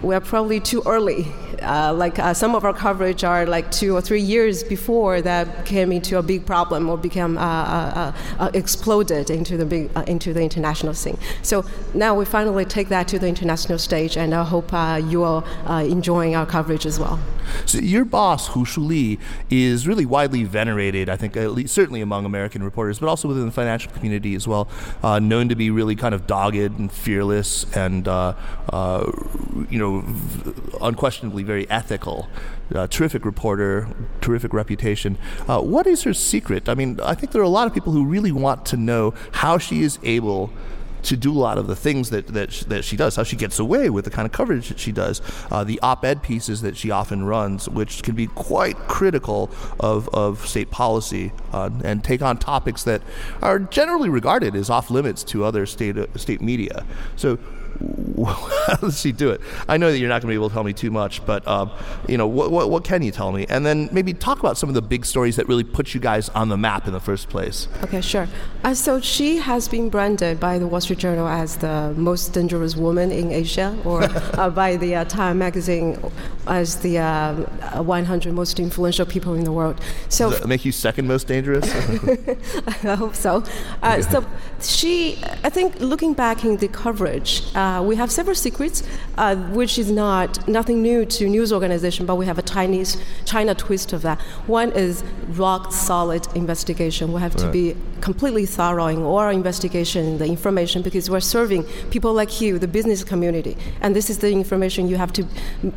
we're 0.00 0.20
probably 0.20 0.60
too 0.60 0.84
early. 0.86 1.26
Uh, 1.62 1.92
like 1.92 2.18
uh, 2.18 2.32
some 2.32 2.54
of 2.54 2.64
our 2.64 2.72
coverage 2.72 3.24
are 3.24 3.46
like 3.46 3.70
two 3.70 3.94
or 3.94 4.00
three 4.00 4.20
years 4.20 4.62
before 4.62 5.20
that 5.20 5.64
came 5.66 5.92
into 5.92 6.18
a 6.18 6.22
big 6.22 6.46
problem 6.46 6.88
or 6.88 6.96
became 6.96 7.36
uh, 7.36 7.40
uh, 7.40 8.12
uh 8.38 8.50
exploded 8.54 9.30
into 9.30 9.56
the 9.56 9.64
big 9.64 9.90
into 10.06 10.32
the 10.32 10.42
international 10.42 10.94
scene. 10.94 11.18
So 11.42 11.64
now 11.94 12.14
we 12.14 12.24
finally 12.24 12.64
take 12.64 12.88
that 12.88 13.08
to 13.08 13.18
the 13.18 13.26
international 13.26 13.78
stage, 13.78 14.16
and 14.16 14.34
I 14.34 14.44
hope 14.44 14.72
you 15.10 15.22
are 15.24 15.44
enjoying 15.82 16.36
our 16.36 16.46
coverage 16.46 16.86
as 16.86 16.98
well. 16.98 17.18
So 17.64 17.78
your 17.78 18.04
boss, 18.04 18.48
Hu 18.48 18.66
Shuli, 18.66 19.18
is 19.50 19.88
really 19.88 20.04
widely 20.04 20.44
venerated. 20.44 21.08
I 21.08 21.16
think, 21.16 21.36
at 21.36 21.52
least, 21.52 21.74
certainly 21.74 22.02
among 22.02 22.26
American 22.26 22.62
reporters, 22.62 22.98
but 22.98 23.08
also 23.08 23.26
within 23.26 23.46
the 23.46 23.52
financial 23.52 23.90
community 23.92 24.34
as 24.34 24.46
well. 24.46 24.68
known 25.02 25.48
to 25.48 25.56
be 25.56 25.70
really 25.70 25.96
kind 25.96 26.14
of 26.14 26.26
dogged 26.26 26.78
and 26.78 26.92
fearless, 26.92 27.64
and 27.74 28.06
you 28.06 29.78
know, 29.78 30.04
unquestionably 30.80 31.42
very 31.48 31.68
ethical, 31.70 32.28
uh, 32.74 32.86
terrific 32.86 33.24
reporter, 33.24 33.88
terrific 34.20 34.52
reputation. 34.52 35.18
Uh, 35.48 35.60
what 35.60 35.86
is 35.86 36.02
her 36.04 36.14
secret? 36.14 36.68
I 36.68 36.74
mean, 36.74 37.00
I 37.00 37.14
think 37.14 37.32
there 37.32 37.42
are 37.42 37.50
a 37.54 37.56
lot 37.60 37.66
of 37.66 37.72
people 37.74 37.92
who 37.92 38.04
really 38.04 38.30
want 38.30 38.66
to 38.66 38.76
know 38.76 39.14
how 39.32 39.58
she 39.58 39.82
is 39.82 39.98
able 40.02 40.52
to 41.02 41.16
do 41.16 41.32
a 41.32 41.40
lot 41.48 41.58
of 41.58 41.66
the 41.66 41.76
things 41.76 42.10
that, 42.10 42.26
that, 42.28 42.50
that 42.68 42.84
she 42.84 42.96
does, 42.96 43.16
how 43.16 43.22
she 43.22 43.36
gets 43.36 43.58
away 43.58 43.88
with 43.88 44.04
the 44.04 44.10
kind 44.10 44.26
of 44.26 44.32
coverage 44.32 44.68
that 44.68 44.78
she 44.78 44.92
does, 44.92 45.22
uh, 45.50 45.64
the 45.64 45.78
op 45.80 46.04
ed 46.04 46.22
pieces 46.22 46.60
that 46.60 46.76
she 46.76 46.90
often 46.90 47.24
runs, 47.24 47.68
which 47.68 48.02
can 48.02 48.14
be 48.14 48.26
quite 48.26 48.76
critical 48.88 49.50
of, 49.80 50.08
of 50.10 50.46
state 50.46 50.70
policy 50.70 51.32
uh, 51.52 51.70
and 51.84 52.04
take 52.04 52.20
on 52.20 52.36
topics 52.36 52.82
that 52.84 53.00
are 53.42 53.58
generally 53.58 54.08
regarded 54.08 54.54
as 54.54 54.68
off 54.68 54.90
limits 54.90 55.24
to 55.24 55.44
other 55.44 55.66
state, 55.66 55.96
uh, 55.96 56.06
state 56.16 56.40
media. 56.40 56.84
So, 57.16 57.38
how 58.26 58.76
does 58.76 59.00
she 59.00 59.12
do 59.12 59.30
it? 59.30 59.40
I 59.68 59.76
know 59.76 59.90
that 59.90 59.98
you're 59.98 60.08
not 60.08 60.22
going 60.22 60.28
to 60.28 60.32
be 60.32 60.34
able 60.34 60.48
to 60.48 60.54
tell 60.54 60.64
me 60.64 60.72
too 60.72 60.90
much, 60.90 61.24
but 61.24 61.46
um, 61.46 61.70
you 62.08 62.18
know, 62.18 62.26
what, 62.26 62.50
what, 62.50 62.70
what, 62.70 62.84
can 62.84 63.02
you 63.02 63.12
tell 63.12 63.30
me? 63.30 63.46
And 63.48 63.64
then 63.64 63.88
maybe 63.92 64.12
talk 64.14 64.40
about 64.40 64.58
some 64.58 64.68
of 64.68 64.74
the 64.74 64.82
big 64.82 65.04
stories 65.04 65.36
that 65.36 65.46
really 65.46 65.64
put 65.64 65.94
you 65.94 66.00
guys 66.00 66.28
on 66.30 66.48
the 66.48 66.56
map 66.56 66.86
in 66.86 66.92
the 66.92 67.00
first 67.00 67.28
place. 67.28 67.68
Okay, 67.84 68.00
sure. 68.00 68.26
Uh, 68.64 68.74
so 68.74 69.00
she 69.00 69.36
has 69.36 69.68
been 69.68 69.88
branded 69.90 70.40
by 70.40 70.58
the 70.58 70.66
Wall 70.66 70.80
Street 70.80 70.98
Journal 70.98 71.28
as 71.28 71.56
the 71.58 71.94
most 71.96 72.32
dangerous 72.32 72.74
woman 72.76 73.12
in 73.12 73.30
Asia, 73.30 73.76
or 73.84 74.02
uh, 74.38 74.50
by 74.50 74.76
the 74.76 74.96
uh, 74.96 75.04
Time 75.04 75.38
magazine 75.38 75.98
as 76.46 76.76
the 76.76 76.98
uh, 76.98 77.34
100 77.82 78.32
most 78.32 78.58
influential 78.58 79.06
people 79.06 79.34
in 79.34 79.44
the 79.44 79.52
world. 79.52 79.80
So 80.08 80.30
Does 80.30 80.40
that 80.40 80.48
make 80.48 80.64
you 80.64 80.72
second 80.72 81.06
most 81.06 81.28
dangerous? 81.28 81.64
I 82.84 82.96
hope 82.96 83.14
so. 83.14 83.44
Uh, 83.82 84.02
so 84.02 84.24
she, 84.60 85.22
I 85.44 85.50
think, 85.50 85.78
looking 85.78 86.14
back 86.14 86.44
in 86.44 86.56
the 86.56 86.68
coverage. 86.68 87.44
Uh, 87.54 87.67
uh, 87.68 87.82
we 87.82 87.96
have 87.96 88.10
several 88.10 88.34
secrets, 88.34 88.82
uh, 89.16 89.36
which 89.58 89.78
is 89.78 89.90
not 89.90 90.28
nothing 90.48 90.78
new 90.82 91.04
to 91.04 91.28
news 91.28 91.52
organization, 91.52 92.06
but 92.06 92.16
we 92.16 92.26
have 92.26 92.38
a 92.38 92.42
Chinese 92.42 92.96
China 93.24 93.54
twist 93.54 93.92
of 93.92 94.00
that. 94.02 94.18
One 94.46 94.70
is 94.72 95.04
rock 95.44 95.72
solid 95.72 96.26
investigation. 96.34 97.12
We 97.12 97.20
have 97.20 97.34
right. 97.34 97.44
to 97.44 97.50
be 97.50 97.76
completely 98.00 98.46
thorough 98.46 98.86
in 98.86 99.02
all 99.02 99.18
our 99.18 99.32
investigation, 99.32 100.18
the 100.18 100.26
information, 100.26 100.82
because 100.82 101.10
we're 101.10 101.28
serving 101.36 101.64
people 101.90 102.12
like 102.14 102.40
you, 102.40 102.58
the 102.58 102.72
business 102.78 103.04
community, 103.04 103.54
and 103.82 103.94
this 103.94 104.08
is 104.08 104.18
the 104.18 104.30
information 104.30 104.88
you 104.88 104.96
have 104.96 105.12
to 105.12 105.22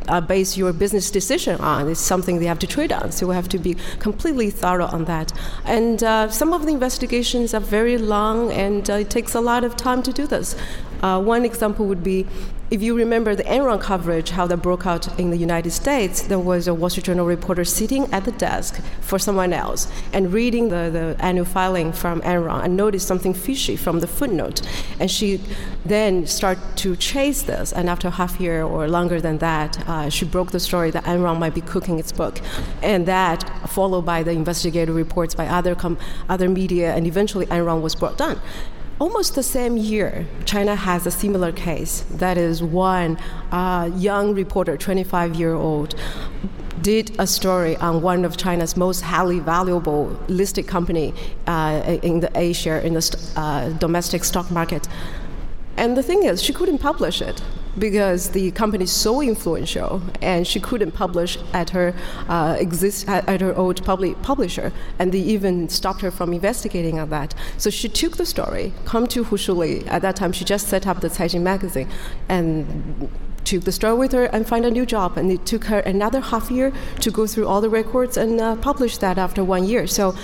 uh, 0.08 0.20
base 0.20 0.56
your 0.56 0.72
business 0.72 1.10
decision 1.10 1.60
on. 1.60 1.90
It's 1.90 2.00
something 2.00 2.38
they 2.38 2.46
have 2.46 2.60
to 2.60 2.66
trade 2.66 2.92
on, 2.92 3.12
so 3.12 3.26
we 3.26 3.34
have 3.34 3.48
to 3.50 3.58
be 3.58 3.76
completely 3.98 4.50
thorough 4.50 4.86
on 4.86 5.04
that. 5.06 5.32
And 5.64 6.02
uh, 6.02 6.30
some 6.30 6.52
of 6.56 6.60
the 6.66 6.72
investigations 6.72 7.54
are 7.54 7.60
very 7.78 7.98
long, 7.98 8.52
and 8.52 8.88
uh, 8.88 9.04
it 9.04 9.10
takes 9.10 9.34
a 9.34 9.40
lot 9.40 9.64
of 9.64 9.76
time 9.76 10.02
to 10.02 10.12
do 10.12 10.26
this. 10.26 10.56
Uh, 11.02 11.20
one 11.20 11.44
example 11.44 11.86
would 11.86 12.02
be 12.02 12.26
if 12.72 12.80
you 12.80 12.96
remember 12.96 13.34
the 13.34 13.44
Enron 13.44 13.78
coverage, 13.82 14.30
how 14.30 14.46
that 14.46 14.56
broke 14.56 14.86
out 14.86 15.20
in 15.20 15.28
the 15.28 15.36
United 15.36 15.72
States, 15.72 16.22
there 16.22 16.38
was 16.38 16.68
a 16.68 16.72
Wall 16.72 16.88
Street 16.88 17.04
Journal 17.04 17.26
reporter 17.26 17.66
sitting 17.66 18.10
at 18.14 18.24
the 18.24 18.32
desk 18.32 18.82
for 19.02 19.18
someone 19.18 19.52
else 19.52 19.92
and 20.14 20.32
reading 20.32 20.70
the, 20.70 20.88
the 20.90 21.16
annual 21.22 21.44
filing 21.44 21.92
from 21.92 22.22
Enron 22.22 22.64
and 22.64 22.74
noticed 22.74 23.06
something 23.06 23.34
fishy 23.34 23.76
from 23.76 24.00
the 24.00 24.06
footnote. 24.06 24.62
And 24.98 25.10
she 25.10 25.38
then 25.84 26.26
started 26.26 26.62
to 26.76 26.96
chase 26.96 27.42
this. 27.42 27.74
And 27.74 27.90
after 27.90 28.08
half 28.08 28.40
year 28.40 28.62
or 28.62 28.88
longer 28.88 29.20
than 29.20 29.36
that, 29.38 29.86
uh, 29.86 30.08
she 30.08 30.24
broke 30.24 30.52
the 30.52 30.60
story 30.60 30.90
that 30.92 31.04
Enron 31.04 31.38
might 31.38 31.54
be 31.54 31.60
cooking 31.60 31.98
its 31.98 32.10
book. 32.10 32.40
And 32.82 33.04
that, 33.04 33.68
followed 33.68 34.06
by 34.06 34.22
the 34.22 34.30
investigative 34.30 34.94
reports 34.94 35.34
by 35.34 35.46
other, 35.46 35.74
com- 35.74 35.98
other 36.30 36.48
media, 36.48 36.94
and 36.94 37.06
eventually 37.06 37.44
Enron 37.46 37.82
was 37.82 37.94
brought 37.94 38.16
down 38.16 38.40
almost 39.02 39.34
the 39.34 39.42
same 39.42 39.76
year, 39.76 40.24
China 40.44 40.76
has 40.76 41.06
a 41.06 41.10
similar 41.10 41.50
case. 41.50 42.04
That 42.22 42.38
is, 42.38 42.62
one 42.62 43.18
uh, 43.50 43.90
young 43.96 44.32
reporter, 44.32 44.76
25 44.76 45.34
year 45.34 45.54
old, 45.54 45.96
did 46.82 47.10
a 47.18 47.26
story 47.26 47.76
on 47.78 48.00
one 48.00 48.24
of 48.24 48.36
China's 48.36 48.76
most 48.76 49.00
highly 49.00 49.40
valuable 49.40 50.04
listed 50.28 50.68
company 50.68 51.12
uh, 51.48 51.98
in 52.04 52.20
the 52.20 52.30
A 52.38 52.52
share 52.52 52.78
in 52.78 52.94
the 52.94 53.02
st- 53.02 53.36
uh, 53.36 53.70
domestic 53.70 54.22
stock 54.22 54.48
market. 54.52 54.86
And 55.76 55.96
the 55.96 56.02
thing 56.04 56.22
is, 56.22 56.40
she 56.40 56.52
couldn't 56.52 56.78
publish 56.78 57.20
it 57.20 57.42
because 57.78 58.30
the 58.30 58.50
company 58.52 58.84
is 58.84 58.92
so 58.92 59.22
influential 59.22 60.02
and 60.20 60.46
she 60.46 60.60
couldn't 60.60 60.92
publish 60.92 61.38
at 61.52 61.70
her 61.70 61.94
uh, 62.28 62.56
exist 62.58 63.08
at, 63.08 63.40
her 63.40 63.54
old 63.54 63.82
public 63.84 64.20
publisher 64.22 64.72
and 64.98 65.12
they 65.12 65.18
even 65.18 65.68
stopped 65.68 66.00
her 66.00 66.10
from 66.10 66.32
investigating 66.32 66.98
on 66.98 67.10
that. 67.10 67.34
So 67.56 67.70
she 67.70 67.88
took 67.88 68.16
the 68.16 68.26
story 68.26 68.72
come 68.84 69.06
to 69.08 69.24
Hu 69.24 69.36
Shuli 69.36 69.86
at 69.88 70.02
that 70.02 70.16
time 70.16 70.32
she 70.32 70.44
just 70.44 70.68
set 70.68 70.86
up 70.86 71.00
the 71.00 71.08
Caixin 71.08 71.42
magazine 71.42 71.88
and 72.28 73.08
took 73.44 73.64
the 73.64 73.72
story 73.72 73.94
with 73.94 74.12
her 74.12 74.24
and 74.26 74.46
find 74.46 74.64
a 74.64 74.70
new 74.70 74.86
job. 74.86 75.16
And 75.18 75.30
it 75.30 75.44
took 75.46 75.64
her 75.64 75.80
another 75.80 76.20
half 76.20 76.50
year 76.50 76.72
to 77.00 77.10
go 77.10 77.26
through 77.26 77.46
all 77.48 77.60
the 77.60 77.70
records 77.70 78.16
and 78.16 78.40
uh, 78.40 78.56
publish 78.56 78.98
that 78.98 79.18
after 79.18 79.42
one 79.42 79.64
year. 79.64 79.86
So 79.86 80.14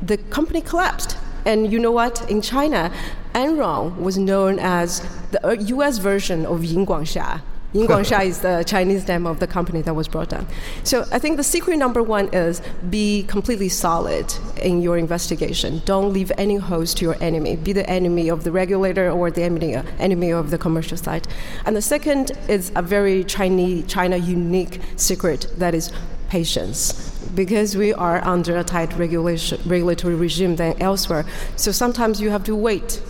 the 0.00 0.16
company 0.16 0.60
collapsed 0.60 1.16
and 1.44 1.72
you 1.72 1.78
know 1.78 1.92
what? 1.92 2.28
In 2.30 2.40
China, 2.42 2.92
Enron 3.34 3.96
was 3.96 4.18
known 4.18 4.58
as 4.58 5.00
the 5.30 5.56
US 5.76 5.98
uh, 5.98 6.02
version 6.02 6.46
of 6.46 6.64
Yin 6.64 6.86
Guangxia. 6.86 7.42
Yin 7.72 7.86
Guangxia 7.90 8.24
is 8.24 8.40
the 8.40 8.64
Chinese 8.66 9.06
name 9.06 9.26
of 9.26 9.40
the 9.40 9.46
company 9.46 9.82
that 9.82 9.94
was 9.94 10.08
brought 10.08 10.30
down. 10.30 10.46
So 10.84 11.04
I 11.12 11.18
think 11.18 11.36
the 11.36 11.44
secret 11.44 11.76
number 11.76 12.02
one 12.02 12.28
is 12.32 12.62
be 12.88 13.24
completely 13.24 13.68
solid 13.68 14.32
in 14.62 14.80
your 14.80 14.96
investigation. 14.96 15.82
Don't 15.84 16.12
leave 16.12 16.32
any 16.38 16.56
holes 16.56 16.94
to 16.94 17.04
your 17.04 17.16
enemy. 17.22 17.56
Be 17.56 17.72
the 17.72 17.88
enemy 17.88 18.28
of 18.28 18.44
the 18.44 18.50
regulator 18.50 19.10
or 19.10 19.30
the 19.30 19.42
enemy, 19.42 19.76
enemy 19.98 20.32
of 20.32 20.50
the 20.50 20.58
commercial 20.58 20.96
side. 20.96 21.28
And 21.66 21.76
the 21.76 21.82
second 21.82 22.32
is 22.48 22.72
a 22.74 22.82
very 22.82 23.24
Chinese, 23.24 23.86
China 23.86 24.16
unique 24.16 24.80
secret 24.96 25.46
that 25.58 25.74
is 25.74 25.92
patience 26.28 27.07
because 27.34 27.76
we 27.76 27.92
are 27.94 28.24
under 28.24 28.56
a 28.56 28.64
tight 28.64 28.96
regulatory 28.96 30.14
regime 30.14 30.56
than 30.56 30.80
elsewhere. 30.80 31.24
So 31.56 31.72
sometimes 31.72 32.20
you 32.20 32.30
have 32.30 32.44
to 32.44 32.54
wait. 32.54 33.02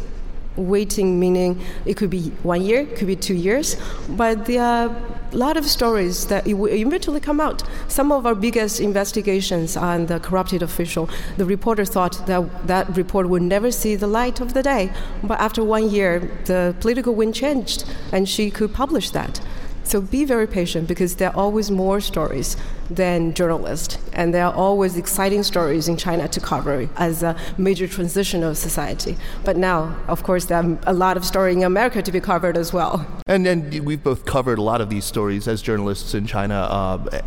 Waiting 0.57 1.21
meaning 1.21 1.61
it 1.87 1.97
could 1.97 2.11
be 2.11 2.33
one 2.43 2.63
year, 2.63 2.85
could 2.85 3.07
be 3.07 3.15
two 3.15 3.35
years, 3.35 3.77
but 4.09 4.47
there 4.47 4.61
are 4.61 4.87
a 5.33 5.37
lot 5.37 5.57
of 5.57 5.65
stories 5.65 6.27
that 6.27 6.45
will 6.47 6.73
eventually 6.73 7.21
come 7.21 7.41
out. 7.41 7.63
Some 7.87 8.11
of 8.11 8.27
our 8.27 8.35
biggest 8.35 8.81
investigations 8.81 9.77
on 9.77 10.07
the 10.07 10.19
corrupted 10.19 10.65
official, 10.65 11.09
the 11.37 11.45
reporter 11.45 11.85
thought 11.85 12.27
that 12.27 12.67
that 12.67 12.97
report 12.97 13.29
would 13.29 13.43
never 13.43 13.71
see 13.71 13.95
the 13.95 14.09
light 14.09 14.41
of 14.41 14.53
the 14.53 14.65
day, 14.65 14.91
but 15.23 15.39
after 15.39 15.63
one 15.63 15.91
year, 15.91 16.29
the 16.47 16.75
political 16.81 17.15
wind 17.15 17.37
changed, 17.37 17.85
and 18.11 18.29
she 18.29 18.51
could 18.51 18.75
publish 18.75 19.11
that. 19.11 19.41
So 19.85 20.01
be 20.01 20.25
very 20.25 20.49
patient 20.49 20.89
because 20.89 21.15
there 21.17 21.31
are 21.31 21.37
always 21.37 21.71
more 21.71 22.01
stories 22.01 22.57
than 22.91 23.35
journalists, 23.35 23.99
and 24.13 24.33
there 24.33 24.47
are 24.47 24.55
always 24.55 24.97
exciting 24.97 25.43
stories 25.43 25.89
in 25.89 25.97
China 25.97 26.29
to 26.29 26.41
cover 26.41 26.89
as 26.97 27.23
a 27.23 27.37
major 27.57 27.87
transition 27.87 28.43
of 28.43 28.57
society. 28.57 29.17
But 29.45 29.57
now, 29.57 29.97
of 30.09 30.23
course, 30.23 30.47
there 30.47 30.59
are 30.59 30.79
a 30.87 30.93
lot 30.93 31.17
of 31.17 31.25
stories 31.25 31.57
in 31.57 31.63
America 31.63 32.03
to 32.03 32.13
be 32.13 32.21
covered 32.21 32.57
as 32.57 32.73
well. 32.73 33.07
And 33.27 33.47
and 33.47 33.85
we've 33.85 34.03
both 34.03 34.25
covered 34.25 34.59
a 34.59 34.63
lot 34.63 34.81
of 34.81 34.89
these 34.91 35.05
stories 35.05 35.47
as 35.49 35.63
journalists 35.63 36.15
in 36.15 36.27
China, 36.27 36.55
uh, 36.55 37.21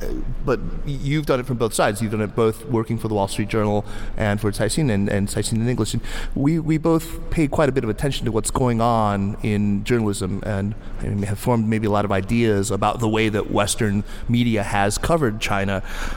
but 0.45 0.59
you've 0.85 1.25
done 1.25 1.39
it 1.39 1.45
from 1.45 1.57
both 1.57 1.73
sides. 1.73 2.01
You've 2.01 2.11
done 2.11 2.21
it 2.21 2.35
both 2.35 2.65
working 2.65 2.97
for 2.97 3.07
the 3.07 3.13
Wall 3.13 3.27
Street 3.27 3.49
Journal 3.49 3.85
and 4.17 4.39
for 4.41 4.51
Caixin 4.51 4.89
and, 4.91 5.09
and 5.09 5.27
Caixin 5.27 5.53
in 5.53 5.67
English. 5.67 5.93
And 5.93 6.01
we, 6.35 6.59
we 6.59 6.77
both 6.77 7.29
pay 7.29 7.47
quite 7.47 7.69
a 7.69 7.71
bit 7.71 7.83
of 7.83 7.89
attention 7.89 8.25
to 8.25 8.31
what's 8.31 8.51
going 8.51 8.81
on 8.81 9.37
in 9.43 9.83
journalism 9.83 10.41
and 10.45 10.75
have 11.25 11.39
formed 11.39 11.67
maybe 11.67 11.87
a 11.87 11.91
lot 11.91 12.05
of 12.05 12.11
ideas 12.11 12.71
about 12.71 12.99
the 12.99 13.09
way 13.09 13.29
that 13.29 13.51
Western 13.51 14.03
media 14.27 14.63
has 14.63 14.97
covered 14.97 15.39
China. 15.39 15.50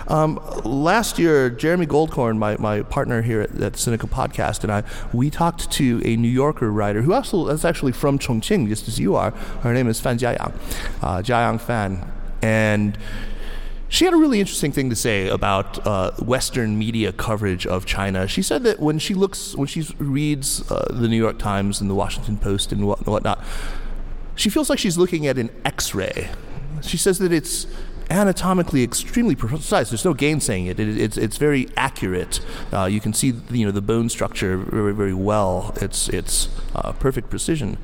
Um, 0.08 0.40
last 0.64 1.18
year, 1.18 1.50
Jeremy 1.50 1.86
Goldkorn, 1.86 2.38
my, 2.38 2.56
my 2.58 2.82
partner 2.82 3.22
here 3.22 3.40
at, 3.42 3.50
at 3.60 3.72
Sinica 3.74 4.08
Podcast, 4.08 4.62
and 4.62 4.72
I, 4.72 4.84
we 5.12 5.30
talked 5.30 5.70
to 5.72 6.00
a 6.04 6.16
New 6.16 6.28
Yorker 6.28 6.70
writer 6.70 7.02
who 7.02 7.12
also 7.12 7.48
is 7.48 7.64
actually 7.64 7.92
from 7.92 8.18
Chongqing, 8.18 8.68
just 8.68 8.88
as 8.88 8.98
you 8.98 9.16
are. 9.16 9.30
Her 9.62 9.72
name 9.72 9.88
is 9.88 10.00
Fan 10.00 10.18
Jiayang, 10.18 10.54
uh, 11.02 11.22
Jiayang 11.22 11.60
Fan. 11.60 12.12
And 12.42 12.98
she 13.88 14.04
had 14.04 14.14
a 14.14 14.16
really 14.16 14.40
interesting 14.40 14.72
thing 14.72 14.90
to 14.90 14.96
say 14.96 15.28
about 15.28 15.86
uh, 15.86 16.10
Western 16.18 16.78
media 16.78 17.12
coverage 17.12 17.66
of 17.66 17.86
China. 17.86 18.26
She 18.26 18.42
said 18.42 18.64
that 18.64 18.80
when 18.80 18.98
she 18.98 19.14
looks, 19.14 19.54
when 19.56 19.66
she 19.68 19.86
reads 19.98 20.70
uh, 20.70 20.86
the 20.90 21.08
New 21.08 21.16
York 21.16 21.38
Times 21.38 21.80
and 21.80 21.88
the 21.88 21.94
Washington 21.94 22.36
Post 22.36 22.72
and 22.72 22.86
what, 22.86 23.06
whatnot, 23.06 23.42
she 24.34 24.50
feels 24.50 24.68
like 24.68 24.78
she's 24.78 24.98
looking 24.98 25.26
at 25.26 25.38
an 25.38 25.50
X 25.64 25.94
ray. 25.94 26.30
She 26.82 26.96
says 26.96 27.18
that 27.18 27.32
it's 27.32 27.66
anatomically 28.10 28.82
extremely 28.82 29.34
precise. 29.34 29.90
There's 29.90 30.04
no 30.04 30.14
gainsaying 30.14 30.68
it. 30.68 30.80
it 30.80 30.98
it's 30.98 31.16
it's 31.16 31.36
very 31.36 31.68
accurate. 31.76 32.40
Uh, 32.72 32.84
you 32.84 33.00
can 33.00 33.12
see 33.12 33.34
you 33.50 33.66
know 33.66 33.72
the 33.72 33.82
bone 33.82 34.08
structure 34.08 34.56
very 34.56 34.94
very 34.94 35.14
well. 35.14 35.72
It's 35.80 36.08
it's 36.08 36.48
uh, 36.74 36.92
perfect 36.92 37.30
precision 37.30 37.78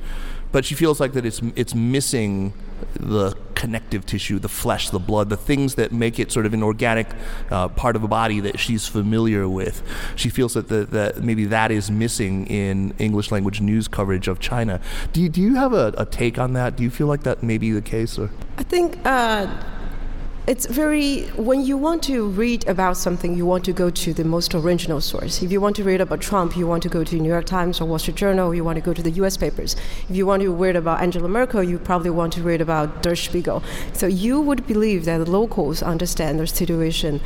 but 0.51 0.65
she 0.65 0.75
feels 0.75 0.99
like 0.99 1.13
that 1.13 1.25
it's 1.25 1.41
it's 1.55 1.73
missing 1.73 2.53
the 2.99 3.37
connective 3.55 4.05
tissue, 4.05 4.39
the 4.39 4.49
flesh, 4.49 4.89
the 4.89 4.99
blood, 4.99 5.29
the 5.29 5.37
things 5.37 5.75
that 5.75 5.91
make 5.91 6.19
it 6.19 6.31
sort 6.31 6.45
of 6.45 6.53
an 6.53 6.63
organic 6.63 7.07
uh, 7.51 7.67
part 7.69 7.95
of 7.95 8.03
a 8.03 8.07
body 8.07 8.39
that 8.39 8.59
she's 8.59 8.87
familiar 8.87 9.47
with. 9.47 9.83
She 10.15 10.29
feels 10.29 10.55
that 10.55 10.67
the, 10.67 10.85
that 10.85 11.23
maybe 11.23 11.45
that 11.45 11.71
is 11.71 11.91
missing 11.91 12.47
in 12.47 12.93
English 12.97 13.31
language 13.31 13.61
news 13.61 13.87
coverage 13.87 14.27
of 14.27 14.39
China. 14.39 14.81
Do 15.13 15.21
you, 15.21 15.29
do 15.29 15.41
you 15.41 15.55
have 15.55 15.73
a, 15.73 15.93
a 15.97 16.05
take 16.05 16.39
on 16.39 16.53
that? 16.53 16.75
Do 16.75 16.83
you 16.83 16.89
feel 16.89 17.07
like 17.07 17.23
that 17.23 17.43
may 17.43 17.57
be 17.57 17.71
the 17.71 17.81
case? 17.81 18.17
Or? 18.17 18.31
I 18.57 18.63
think. 18.63 18.97
Uh 19.05 19.47
it's 20.47 20.65
very 20.65 21.21
when 21.37 21.63
you 21.63 21.77
want 21.77 22.01
to 22.01 22.27
read 22.29 22.67
about 22.67 22.97
something 22.97 23.37
you 23.37 23.45
want 23.45 23.63
to 23.63 23.71
go 23.71 23.91
to 23.91 24.11
the 24.11 24.23
most 24.23 24.55
original 24.55 24.99
source. 24.99 25.43
If 25.43 25.51
you 25.51 25.61
want 25.61 25.75
to 25.75 25.83
read 25.83 26.01
about 26.01 26.21
trump 26.21 26.57
you 26.57 26.65
want 26.65 26.81
to 26.83 26.89
go 26.89 27.03
to 27.03 27.11
the 27.15 27.21
new 27.21 27.29
york 27.29 27.45
times 27.45 27.79
or 27.79 27.85
wall 27.85 27.99
street 27.99 28.15
journal 28.15 28.53
you 28.53 28.63
want 28.63 28.77
to 28.77 28.81
go 28.81 28.93
to 28.93 29.03
the 29.03 29.11
us 29.11 29.37
papers. 29.37 29.75
If 30.09 30.15
you 30.15 30.25
want 30.25 30.41
to 30.41 30.51
read 30.51 30.75
about 30.75 30.99
angela 31.01 31.27
merkel 31.27 31.61
you 31.61 31.77
probably 31.77 32.09
want 32.09 32.33
to 32.33 32.41
read 32.41 32.59
about 32.59 33.03
der 33.03 33.15
spiegel. 33.15 33.61
So 33.93 34.07
you 34.07 34.41
would 34.41 34.65
believe 34.65 35.05
that 35.05 35.19
the 35.19 35.29
locals 35.29 35.83
understand 35.83 36.39
their 36.39 36.47
situation 36.47 37.21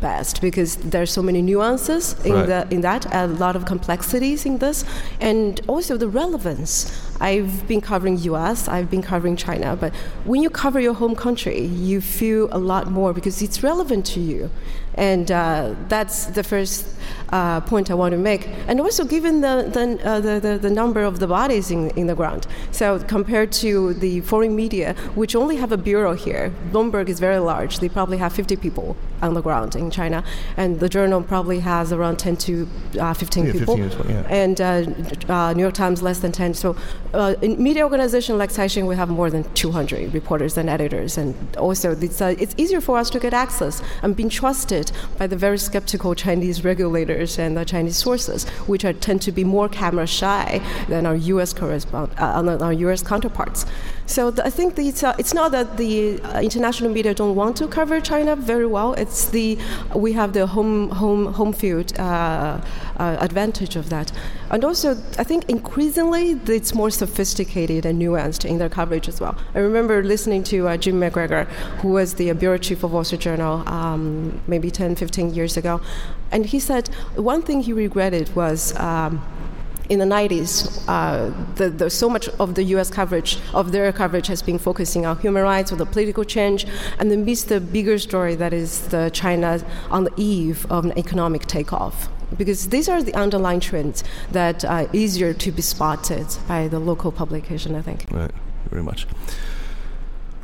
best 0.00 0.40
because 0.40 0.76
there's 0.76 1.10
so 1.10 1.22
many 1.22 1.42
nuances 1.42 2.14
in 2.24 2.32
right. 2.32 2.46
the 2.46 2.68
in 2.70 2.82
that 2.82 3.06
a 3.14 3.26
lot 3.26 3.56
of 3.56 3.64
complexities 3.64 4.46
in 4.46 4.58
this 4.58 4.84
and 5.20 5.60
also 5.66 5.96
the 5.96 6.08
relevance 6.08 6.92
I've 7.20 7.66
been 7.66 7.80
covering 7.80 8.18
US 8.18 8.68
I've 8.68 8.90
been 8.90 9.02
covering 9.02 9.36
China 9.36 9.76
but 9.76 9.94
when 10.24 10.42
you 10.42 10.50
cover 10.50 10.80
your 10.80 10.94
home 10.94 11.14
country 11.14 11.60
you 11.60 12.00
feel 12.00 12.48
a 12.52 12.58
lot 12.58 12.90
more 12.90 13.12
because 13.12 13.42
it's 13.42 13.62
relevant 13.62 14.06
to 14.06 14.20
you 14.20 14.50
and 14.98 15.30
uh, 15.30 15.74
that's 15.88 16.26
the 16.26 16.42
first 16.42 16.84
uh, 17.30 17.60
point 17.60 17.90
I 17.90 17.94
want 17.94 18.12
to 18.12 18.18
make. 18.18 18.48
And 18.66 18.80
also, 18.80 19.04
given 19.04 19.40
the 19.40 19.70
the, 19.72 20.08
uh, 20.08 20.20
the, 20.20 20.40
the, 20.40 20.58
the, 20.58 20.70
number 20.70 21.02
of 21.04 21.20
the 21.20 21.28
bodies 21.28 21.70
in, 21.70 21.90
in 21.90 22.08
the 22.08 22.16
ground, 22.16 22.46
so 22.72 22.98
compared 22.98 23.52
to 23.64 23.94
the 23.94 24.20
foreign 24.22 24.56
media, 24.56 24.94
which 25.14 25.36
only 25.36 25.56
have 25.56 25.70
a 25.70 25.76
bureau 25.76 26.14
here, 26.14 26.52
Bloomberg 26.72 27.08
is 27.08 27.20
very 27.20 27.38
large. 27.38 27.78
They 27.78 27.88
probably 27.88 28.18
have 28.18 28.32
50 28.32 28.56
people 28.56 28.96
on 29.22 29.34
the 29.34 29.40
ground 29.40 29.76
in 29.76 29.90
China, 29.90 30.24
and 30.56 30.80
the 30.80 30.88
journal 30.88 31.22
probably 31.22 31.60
has 31.60 31.92
around 31.92 32.18
10 32.18 32.36
to 32.36 32.68
uh, 32.98 33.14
15 33.14 33.46
yeah, 33.46 33.52
people, 33.52 33.76
15 33.76 34.02
20, 34.02 34.12
yeah. 34.12 34.20
and 34.28 34.60
uh, 34.60 35.32
uh, 35.32 35.52
New 35.52 35.62
York 35.62 35.74
Times 35.74 36.02
less 36.02 36.18
than 36.18 36.32
10. 36.32 36.54
So, 36.54 36.76
in 37.42 37.62
media 37.62 37.84
organization 37.84 38.38
like 38.38 38.50
Caixin, 38.50 38.86
we 38.86 38.96
have 38.96 39.08
more 39.08 39.30
than 39.30 39.44
200 39.54 40.12
reporters 40.12 40.56
and 40.56 40.68
editors, 40.68 41.16
and 41.16 41.34
also 41.56 41.92
it's, 41.92 42.20
it's 42.20 42.54
easier 42.56 42.80
for 42.80 42.98
us 42.98 43.10
to 43.10 43.18
get 43.18 43.32
access 43.32 43.82
and 44.02 44.14
being 44.14 44.28
trusted 44.28 44.92
by 45.16 45.26
the 45.26 45.36
very 45.36 45.58
skeptical 45.58 46.14
Chinese 46.14 46.64
regulators 46.64 47.38
and 47.38 47.56
the 47.56 47.64
Chinese 47.64 47.96
sources, 47.96 48.48
which 48.66 48.84
are, 48.84 48.92
tend 48.92 49.22
to 49.22 49.32
be 49.32 49.44
more 49.44 49.68
camera 49.68 50.06
shy 50.06 50.60
than 50.88 51.06
our 51.06 51.16
U.S. 51.16 51.52
correspond 51.52 52.10
uh, 52.18 52.58
our 52.60 52.72
U.S. 52.72 53.02
counterparts. 53.02 53.64
So 54.08 54.30
the, 54.30 54.44
I 54.46 54.50
think 54.50 54.74
the, 54.74 54.88
it's, 54.88 55.04
uh, 55.04 55.14
it's 55.18 55.34
not 55.34 55.52
that 55.52 55.76
the 55.76 56.18
uh, 56.22 56.40
international 56.40 56.90
media 56.90 57.12
don't 57.12 57.34
want 57.34 57.58
to 57.58 57.68
cover 57.68 58.00
China 58.00 58.34
very 58.36 58.66
well. 58.66 58.94
It's 58.94 59.26
the 59.26 59.58
we 59.94 60.14
have 60.14 60.32
the 60.32 60.46
home 60.46 60.88
home 60.90 61.34
home 61.34 61.52
field 61.52 61.92
uh, 61.98 62.60
uh 62.96 63.16
advantage 63.20 63.76
of 63.76 63.90
that, 63.90 64.10
and 64.50 64.64
also 64.64 64.92
I 65.18 65.24
think 65.24 65.44
increasingly 65.50 66.40
it's 66.46 66.74
more 66.74 66.90
sophisticated 66.90 67.84
and 67.84 68.00
nuanced 68.00 68.46
in 68.46 68.56
their 68.56 68.70
coverage 68.70 69.08
as 69.08 69.20
well. 69.20 69.36
I 69.54 69.58
remember 69.58 70.02
listening 70.02 70.42
to 70.44 70.68
uh, 70.68 70.78
Jim 70.78 70.98
McGregor, 70.98 71.44
who 71.82 71.88
was 71.88 72.14
the 72.14 72.32
bureau 72.32 72.56
chief 72.56 72.82
of 72.82 72.92
Wall 72.92 73.04
Street 73.04 73.20
Journal 73.20 73.62
um, 73.68 74.40
maybe 74.46 74.70
10, 74.70 74.96
15 74.96 75.34
years 75.34 75.58
ago, 75.58 75.82
and 76.32 76.46
he 76.46 76.58
said 76.58 76.88
one 77.14 77.42
thing 77.42 77.60
he 77.60 77.74
regretted 77.74 78.34
was. 78.34 78.74
Um, 78.76 79.22
in 79.88 79.98
the 79.98 80.04
90s, 80.04 80.84
uh, 80.86 81.32
the, 81.54 81.70
the, 81.70 81.90
so 81.90 82.08
much 82.08 82.28
of 82.40 82.54
the 82.54 82.62
U.S. 82.74 82.90
coverage, 82.90 83.38
of 83.54 83.72
their 83.72 83.90
coverage, 83.92 84.26
has 84.26 84.42
been 84.42 84.58
focusing 84.58 85.06
on 85.06 85.18
human 85.18 85.42
rights 85.42 85.72
or 85.72 85.76
the 85.76 85.86
political 85.86 86.24
change, 86.24 86.66
and 86.98 87.10
then 87.10 87.24
missed 87.24 87.48
the 87.48 87.60
bigger 87.60 87.98
story 87.98 88.34
that 88.34 88.52
is 88.52 88.88
the 88.88 89.10
China 89.10 89.64
on 89.90 90.04
the 90.04 90.12
eve 90.16 90.66
of 90.70 90.84
an 90.84 90.98
economic 90.98 91.46
takeoff. 91.46 92.08
Because 92.36 92.68
these 92.68 92.88
are 92.88 93.02
the 93.02 93.14
underlying 93.14 93.60
trends 93.60 94.04
that 94.32 94.64
are 94.64 94.86
easier 94.92 95.32
to 95.32 95.50
be 95.50 95.62
spotted 95.62 96.26
by 96.46 96.68
the 96.68 96.78
local 96.78 97.10
publication, 97.10 97.74
I 97.74 97.80
think. 97.80 98.04
Right, 98.10 98.30
very 98.70 98.82
much. 98.82 99.06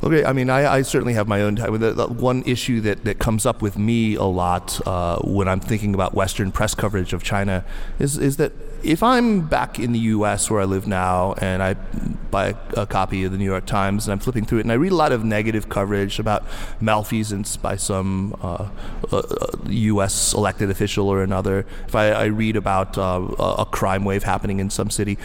Okay, 0.03 0.25
I 0.25 0.33
mean, 0.33 0.49
I, 0.49 0.71
I, 0.71 0.81
certainly 0.81 1.13
have 1.13 1.27
my 1.27 1.41
own. 1.41 1.55
The, 1.55 1.93
the 1.93 2.07
one 2.07 2.43
issue 2.45 2.81
that, 2.81 3.05
that 3.05 3.17
comes 3.17 3.45
up 3.45 3.61
with 3.61 3.77
me 3.77 4.15
a 4.15 4.23
lot 4.23 4.85
uh, 4.85 5.17
when 5.23 5.47
I'm 5.47 5.59
thinking 5.59 5.93
about 5.93 6.13
Western 6.13 6.51
press 6.51 6.75
coverage 6.75 7.13
of 7.13 7.23
China 7.23 7.65
is 7.97 8.17
is 8.17 8.37
that 8.37 8.51
if 8.85 9.01
I'm 9.01 9.47
back 9.47 9.79
in 9.79 9.91
the 9.91 9.99
U.S. 9.99 10.49
where 10.49 10.61
I 10.61 10.65
live 10.65 10.87
now, 10.87 11.33
and 11.33 11.63
I 11.63 11.73
buy 11.73 12.55
a 12.75 12.85
copy 12.85 13.23
of 13.23 13.31
the 13.31 13.37
New 13.37 13.45
York 13.45 13.65
Times 13.65 14.05
and 14.05 14.13
I'm 14.13 14.19
flipping 14.19 14.45
through 14.45 14.59
it, 14.59 14.61
and 14.61 14.71
I 14.71 14.75
read 14.75 14.91
a 14.91 14.95
lot 14.95 15.11
of 15.11 15.23
negative 15.23 15.69
coverage 15.69 16.19
about 16.19 16.43
malfeasance 16.79 17.57
by 17.57 17.77
some 17.77 18.35
uh, 18.41 18.69
uh, 19.11 19.21
U.S. 19.67 20.33
elected 20.33 20.69
official 20.69 21.09
or 21.09 21.23
another, 21.23 21.65
if 21.87 21.95
I, 21.95 22.09
I 22.09 22.25
read 22.25 22.55
about 22.55 22.97
uh, 22.97 23.27
a 23.57 23.65
crime 23.65 24.05
wave 24.05 24.23
happening 24.23 24.59
in 24.59 24.69
some 24.69 24.89
city, 24.89 25.17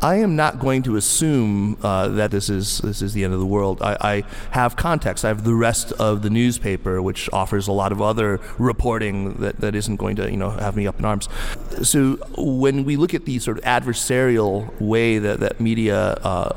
I 0.00 0.16
am 0.16 0.36
not 0.36 0.60
going 0.60 0.84
to 0.84 0.96
assume 0.96 1.76
uh, 1.82 2.08
that 2.08 2.30
this 2.30 2.48
is 2.48 2.78
this 2.78 3.02
is 3.02 3.14
the 3.14 3.24
end 3.24 3.34
of 3.34 3.40
the 3.40 3.46
world. 3.46 3.82
I, 3.82 3.96
I, 4.00 4.24
have 4.52 4.76
context. 4.76 5.24
I 5.24 5.28
have 5.28 5.42
the 5.42 5.54
rest 5.54 5.90
of 5.92 6.22
the 6.22 6.30
newspaper, 6.30 7.02
which 7.02 7.28
offers 7.32 7.66
a 7.66 7.72
lot 7.72 7.90
of 7.90 8.00
other 8.00 8.40
reporting 8.58 9.34
that, 9.34 9.60
that 9.60 9.74
isn't 9.74 9.96
going 9.96 10.14
to 10.16 10.30
you 10.30 10.36
know 10.36 10.50
have 10.50 10.76
me 10.76 10.86
up 10.86 11.00
in 11.00 11.04
arms. 11.04 11.28
So 11.82 12.14
when 12.36 12.84
we 12.84 12.96
look 12.96 13.12
at 13.12 13.24
the 13.24 13.40
sort 13.40 13.58
of 13.58 13.64
adversarial 13.64 14.80
way 14.80 15.18
that 15.18 15.40
that 15.40 15.60
media 15.60 16.12
uh, 16.22 16.56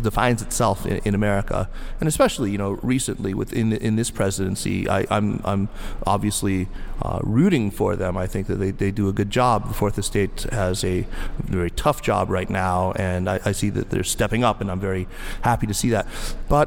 defines 0.00 0.40
itself 0.40 0.86
in, 0.86 0.96
in, 1.04 1.14
America, 1.14 1.68
and 2.00 2.08
especially 2.08 2.50
you 2.52 2.58
know 2.58 2.78
recently 2.82 3.34
within 3.34 3.74
in 3.74 3.96
this 3.96 4.10
presidency, 4.10 4.88
I, 4.88 5.00
am 5.00 5.06
I'm, 5.10 5.40
I'm 5.44 5.68
obviously 6.06 6.68
uh, 7.02 7.20
rooting 7.22 7.70
for 7.70 7.96
them. 7.96 8.16
I 8.16 8.26
think 8.26 8.46
that 8.46 8.56
they, 8.56 8.70
they 8.70 8.90
do 8.90 9.08
a 9.08 9.12
good 9.12 9.30
job. 9.30 9.68
The 9.68 9.74
Fourth 9.74 9.98
Estate 9.98 10.44
has 10.52 10.84
a 10.84 11.06
very 11.38 11.70
tough 11.70 12.00
job 12.00 12.30
right 12.30 12.48
now 12.48 12.61
now, 12.62 12.92
and 12.92 13.28
I, 13.28 13.36
I 13.50 13.52
see 13.52 13.70
that 13.70 13.90
they're 13.90 14.10
stepping 14.16 14.42
up, 14.48 14.60
and 14.60 14.70
I'm 14.70 14.80
very 14.80 15.04
happy 15.42 15.66
to 15.66 15.74
see 15.74 15.90
that. 15.90 16.06
But 16.48 16.66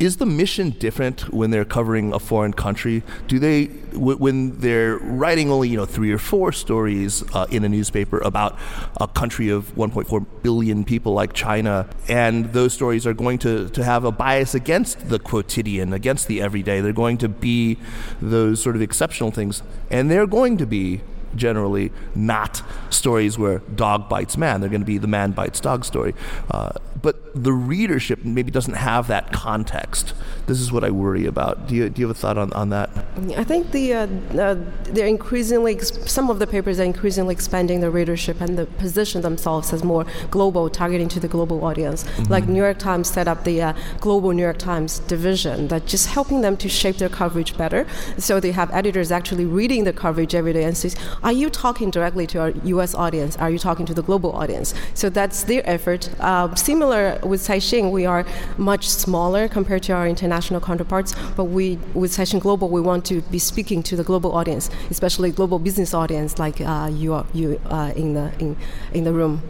is 0.00 0.16
the 0.16 0.26
mission 0.26 0.70
different 0.70 1.32
when 1.32 1.50
they're 1.50 1.70
covering 1.78 2.12
a 2.12 2.18
foreign 2.18 2.54
country? 2.54 3.02
Do 3.28 3.38
they, 3.38 3.66
w- 3.92 4.16
when 4.16 4.58
they're 4.60 4.96
writing 4.96 5.50
only 5.50 5.68
you 5.68 5.76
know 5.76 5.86
three 5.86 6.12
or 6.12 6.18
four 6.18 6.52
stories 6.52 7.22
uh, 7.34 7.46
in 7.50 7.64
a 7.64 7.68
newspaper 7.68 8.18
about 8.18 8.58
a 9.00 9.06
country 9.06 9.48
of 9.50 9.74
1.4 9.74 10.26
billion 10.42 10.84
people 10.84 11.12
like 11.12 11.32
China, 11.32 11.86
and 12.08 12.52
those 12.52 12.72
stories 12.72 13.06
are 13.06 13.14
going 13.14 13.38
to, 13.38 13.68
to 13.70 13.84
have 13.84 14.04
a 14.04 14.12
bias 14.12 14.54
against 14.54 15.08
the 15.08 15.18
quotidian, 15.18 15.92
against 15.92 16.28
the 16.28 16.40
everyday? 16.40 16.80
They're 16.80 17.02
going 17.04 17.18
to 17.18 17.28
be 17.28 17.78
those 18.20 18.62
sort 18.62 18.76
of 18.76 18.82
exceptional 18.82 19.30
things, 19.30 19.62
and 19.90 20.10
they're 20.10 20.30
going 20.38 20.56
to 20.58 20.66
be 20.66 21.00
generally 21.36 21.92
not 22.14 22.62
stories 22.90 23.38
where 23.38 23.58
dog 23.74 24.08
bites 24.08 24.36
man. 24.36 24.60
They're 24.60 24.70
going 24.70 24.80
to 24.80 24.86
be 24.86 24.98
the 24.98 25.06
man 25.06 25.32
bites 25.32 25.60
dog 25.60 25.84
story. 25.84 26.14
Uh, 26.50 26.72
but 27.00 27.16
the 27.34 27.52
readership 27.52 28.24
maybe 28.24 28.50
doesn't 28.50 28.74
have 28.74 29.08
that 29.08 29.32
context. 29.32 30.14
This 30.46 30.60
is 30.60 30.70
what 30.70 30.84
I 30.84 30.90
worry 30.90 31.24
about. 31.24 31.68
Do 31.68 31.74
you, 31.74 31.88
do 31.88 32.02
you 32.02 32.08
have 32.08 32.16
a 32.16 32.18
thought 32.18 32.36
on, 32.36 32.52
on 32.52 32.68
that? 32.68 32.90
I 33.36 33.44
think 33.44 33.70
the 33.70 33.94
uh, 33.94 34.06
uh, 34.38 34.56
they're 34.84 35.06
increasingly 35.06 35.78
some 35.78 36.30
of 36.30 36.38
the 36.38 36.46
papers 36.46 36.78
are 36.80 36.84
increasingly 36.84 37.32
expanding 37.32 37.80
the 37.80 37.90
readership 37.90 38.40
and 38.40 38.58
the 38.58 38.66
position 38.66 39.22
themselves 39.22 39.72
as 39.72 39.82
more 39.82 40.04
global, 40.30 40.68
targeting 40.68 41.08
to 41.08 41.20
the 41.20 41.28
global 41.28 41.64
audience. 41.64 42.04
Mm-hmm. 42.04 42.32
Like 42.32 42.46
New 42.46 42.60
York 42.60 42.78
Times 42.78 43.08
set 43.08 43.26
up 43.26 43.44
the 43.44 43.62
uh, 43.62 43.72
global 44.00 44.32
New 44.32 44.42
York 44.42 44.58
Times 44.58 44.98
division 45.00 45.68
that 45.68 45.86
just 45.86 46.08
helping 46.08 46.42
them 46.42 46.56
to 46.58 46.68
shape 46.68 46.96
their 46.96 47.08
coverage 47.08 47.56
better. 47.56 47.86
So 48.18 48.38
they 48.38 48.52
have 48.52 48.70
editors 48.72 49.10
actually 49.10 49.46
reading 49.46 49.84
the 49.84 49.92
coverage 49.92 50.34
every 50.34 50.52
day 50.52 50.64
and 50.64 50.76
says, 50.76 50.94
"Are 51.22 51.32
you 51.32 51.48
talking 51.48 51.90
directly 51.90 52.26
to 52.28 52.40
our 52.40 52.50
U.S. 52.50 52.94
audience? 52.94 53.36
Are 53.38 53.50
you 53.50 53.58
talking 53.58 53.86
to 53.86 53.94
the 53.94 54.02
global 54.02 54.32
audience?" 54.32 54.74
So 54.92 55.08
that's 55.08 55.44
their 55.44 55.62
effort. 55.64 56.10
Uh, 56.20 56.54
similar 56.54 57.18
with 57.22 57.40
Caixin, 57.46 57.90
we 57.90 58.04
are 58.04 58.26
much 58.58 58.88
smaller 58.88 59.48
compared 59.48 59.84
to 59.84 59.92
our 59.92 60.06
international 60.06 60.33
counterparts, 60.40 61.14
but 61.36 61.44
we, 61.44 61.78
with 61.94 62.12
Caixin 62.16 62.40
Global, 62.40 62.68
we 62.68 62.80
want 62.80 63.04
to 63.06 63.22
be 63.22 63.38
speaking 63.38 63.82
to 63.84 63.96
the 63.96 64.04
global 64.04 64.32
audience, 64.32 64.70
especially 64.90 65.30
global 65.30 65.58
business 65.58 65.94
audience 65.94 66.38
like 66.38 66.60
uh, 66.60 66.90
you, 66.92 67.14
are, 67.14 67.26
you 67.32 67.60
uh, 67.66 67.92
in, 67.96 68.14
the, 68.14 68.32
in, 68.38 68.56
in 68.92 69.04
the 69.04 69.12
room. 69.12 69.42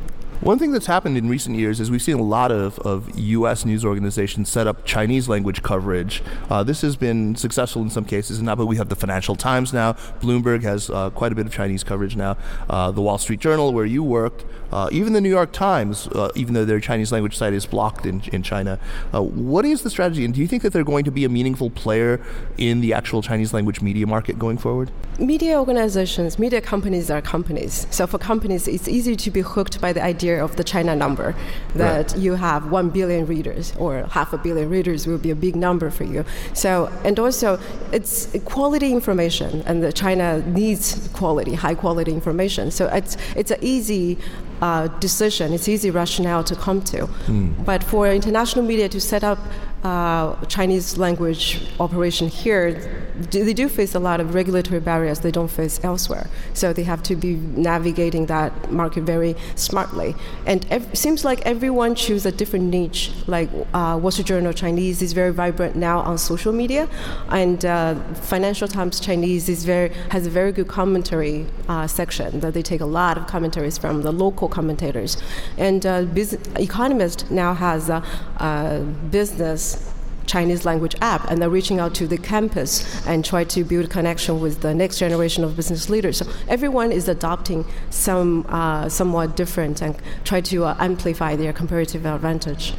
One 0.45 0.59
thing 0.59 0.73
that's 0.73 0.85
happened 0.85 1.17
in 1.17 1.27
recent 1.27 1.57
years 1.57 1.81
is 1.81 1.91
we've 1.91 2.03
seen 2.03 2.19
a 2.19 2.23
lot 2.23 2.53
of, 2.53 2.79
of 2.81 3.19
U.S. 3.19 3.65
news 3.65 3.83
organizations 3.83 4.51
set 4.51 4.67
up 4.67 4.85
Chinese 4.85 5.27
language 5.27 5.63
coverage. 5.63 6.23
Uh, 6.51 6.63
this 6.63 6.83
has 6.83 6.97
been 6.97 7.35
successful 7.35 7.81
in 7.81 7.89
some 7.89 8.05
cases, 8.05 8.41
and 8.41 8.45
now 8.45 8.55
but 8.55 8.67
we 8.67 8.77
have 8.77 8.91
the 8.91 8.95
Financial 8.95 9.37
Times 9.37 9.73
now. 9.73 9.95
Bloomberg 10.21 10.63
has 10.63 10.91
uh, 10.91 11.09
quite 11.09 11.33
a 11.33 11.35
bit 11.35 11.47
of 11.47 11.53
Chinese 11.53 11.83
coverage 11.83 12.15
now. 12.15 12.37
Uh, 12.69 12.91
the 12.91 13.01
Wall 13.01 13.17
Street 13.17 13.41
Journal, 13.41 13.73
where 13.73 13.87
you 13.87 14.03
worked, 14.03 14.45
uh, 14.71 14.91
even 14.93 15.15
the 15.15 15.21
New 15.23 15.31
York 15.31 15.51
Times, 15.51 16.09
uh, 16.09 16.31
even 16.35 16.53
though 16.53 16.67
their 16.67 16.79
Chinese 16.79 17.11
language 17.11 17.39
site 17.39 17.55
is 17.55 17.65
blocked 17.65 18.05
in, 18.05 18.21
in 18.31 18.43
China. 18.43 18.79
Uh, 19.15 19.23
what 19.23 19.65
is 19.65 19.81
the 19.81 19.89
strategy, 19.89 20.27
and 20.27 20.35
do 20.35 20.43
you 20.43 20.47
think 20.47 20.63
that 20.63 20.75
they're 20.75 20.85
going 20.85 21.07
to 21.07 21.11
be 21.11 21.25
a 21.25 21.29
meaningful 21.31 21.71
player 21.71 22.21
in 22.59 22.83
the 22.83 22.93
actual 22.93 23.23
Chinese 23.23 23.55
language 23.55 23.81
media 23.81 24.07
market 24.07 24.39
going 24.39 24.59
forward? 24.59 24.91
Media 25.19 25.59
organizations, 25.59 26.39
media 26.39 26.61
companies 26.61 27.11
are 27.11 27.23
companies. 27.23 27.87
So 27.91 28.07
for 28.07 28.19
companies, 28.19 28.69
it's 28.69 28.89
easy 28.89 29.17
to 29.17 29.31
be 29.31 29.41
hooked 29.41 29.81
by 29.81 29.95
the 29.95 30.03
idea 30.03 30.34
of 30.41 30.57
the 30.57 30.65
China 30.65 30.95
number, 30.95 31.35
that 31.75 32.13
right. 32.13 32.21
you 32.21 32.35
have 32.35 32.71
one 32.71 32.91
billion 32.91 33.27
readers 33.27 33.75
or 33.77 34.05
half 34.11 34.33
a 34.33 34.39
billion 34.39 34.69
readers 34.71 35.07
will 35.07 35.19
be 35.19 35.31
a 35.31 35.35
big 35.35 35.57
number 35.57 35.91
for 35.91 36.05
you. 36.05 36.25
So, 36.53 36.91
and 37.05 37.19
also, 37.19 37.59
it's 37.93 38.29
quality 38.45 38.93
information, 38.93 39.63
and 39.67 39.83
the 39.83 39.93
China 39.93 40.39
needs 40.47 41.09
quality, 41.13 41.55
high 41.55 41.75
quality 41.75 42.13
information. 42.13 42.71
So 42.71 42.87
it's 42.87 43.17
it's 43.37 43.51
an 43.51 43.59
easy 43.61 44.19
uh, 44.61 44.89
decision, 44.99 45.53
it's 45.53 45.69
easy 45.69 45.91
rationale 45.91 46.45
to 46.45 46.55
come 46.57 46.83
to. 46.83 47.07
Mm. 47.27 47.65
But 47.65 47.83
for 47.83 48.09
international 48.09 48.65
media 48.65 48.89
to 48.89 49.01
set 49.01 49.25
up 49.25 49.39
uh, 49.85 50.35
Chinese 50.47 50.97
language 50.97 51.61
operation 51.79 52.29
here, 52.29 52.73
they 53.31 53.53
do 53.53 53.69
face 53.69 53.95
a 53.95 53.99
lot 53.99 54.19
of 54.19 54.35
regulatory 54.35 54.81
barriers 54.81 55.21
they 55.21 55.31
don't 55.31 55.51
face 55.51 55.79
elsewhere. 55.85 56.29
So 56.55 56.73
they 56.73 56.85
have 56.85 57.03
to 57.05 57.15
be 57.15 57.35
navigating 57.35 58.27
that 58.27 58.73
market 58.73 59.03
very 59.03 59.37
smartly. 59.57 60.15
And 60.47 60.65
it 60.71 60.97
seems 60.97 61.25
like 61.25 61.43
everyone 61.45 61.95
chooses 61.95 62.27
a 62.27 62.33
different 62.33 62.67
niche. 62.71 63.13
Like 63.27 63.51
uh, 63.75 63.99
Wall 64.01 64.11
Street 64.11 64.27
Journal 64.27 64.55
Chinese 64.55 65.03
is 65.03 65.13
very 65.13 65.33
vibrant 65.33 65.77
now 65.77 66.01
on 66.01 66.17
social 66.17 66.53
media, 66.53 66.89
and 67.29 67.65
uh, 67.65 67.95
Financial 68.15 68.67
Times 68.67 68.99
Chinese 69.01 69.49
is 69.49 69.65
very 69.65 69.91
has 70.11 70.27
a 70.27 70.31
very 70.31 70.53
good 70.53 70.69
commentary 70.69 71.47
uh, 71.69 71.87
section 71.87 72.41
that 72.41 72.55
they 72.55 72.63
take 72.63 72.81
a 72.81 72.87
lot 72.87 73.19
of 73.19 73.27
commentaries 73.27 73.77
from 73.77 74.03
the 74.03 74.13
local 74.13 74.44
commentators. 74.49 75.17
And 75.59 75.85
uh, 75.87 76.07
Economist 76.57 77.31
now 77.31 77.55
has 77.55 77.89
a, 77.89 78.03
a 78.39 78.81
business 79.11 79.93
Chinese 80.27 80.65
language 80.65 80.95
app, 81.01 81.31
and 81.31 81.41
they're 81.41 81.51
reaching 81.51 81.79
out 81.79 81.95
to 81.95 82.07
the 82.07 82.17
campus 82.17 83.07
and 83.07 83.25
try 83.25 83.45
to 83.45 83.65
build 83.65 83.91
connection 83.91 84.41
with 84.41 84.61
the 84.63 84.75
next 84.75 84.99
generation 84.99 85.45
of 85.45 85.57
business 85.57 85.89
leaders. 85.89 86.19
So 86.19 86.27
everyone 86.49 86.93
is 86.93 87.09
adopting 87.09 87.65
some 87.91 88.47
uh, 88.49 88.89
somewhat 88.89 89.37
different 89.37 89.83
and 89.83 89.97
try 90.25 90.41
to 90.43 90.65
uh, 90.65 90.77
amplify 90.79 91.37
their 91.37 91.53
comparative 91.53 92.07
advantage. 92.07 92.75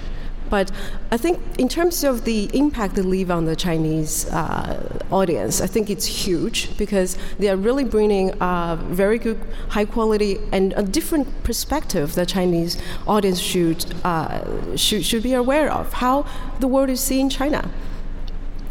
But 0.49 0.71
I 1.11 1.17
think 1.17 1.39
in 1.57 1.67
terms 1.67 2.03
of 2.03 2.25
the 2.25 2.49
impact 2.53 2.95
they 2.95 3.01
leave 3.01 3.31
on 3.31 3.45
the 3.45 3.55
Chinese 3.55 4.27
uh, 4.29 4.99
audience, 5.11 5.61
I 5.61 5.67
think 5.67 5.89
it's 5.89 6.05
huge 6.05 6.77
because 6.77 7.17
they 7.39 7.49
are 7.49 7.57
really 7.57 7.83
bringing 7.83 8.31
a 8.41 8.77
very 8.81 9.17
good, 9.17 9.39
high 9.69 9.85
quality, 9.85 10.39
and 10.51 10.73
a 10.73 10.83
different 10.83 11.43
perspective 11.43 12.15
that 12.15 12.27
Chinese 12.27 12.77
audience 13.07 13.39
should, 13.39 13.85
uh, 14.03 14.75
should, 14.75 15.05
should 15.05 15.23
be 15.23 15.33
aware 15.33 15.71
of 15.71 15.93
how 15.93 16.25
the 16.59 16.67
world 16.67 16.89
is 16.89 16.99
seeing 16.99 17.29
China. 17.29 17.69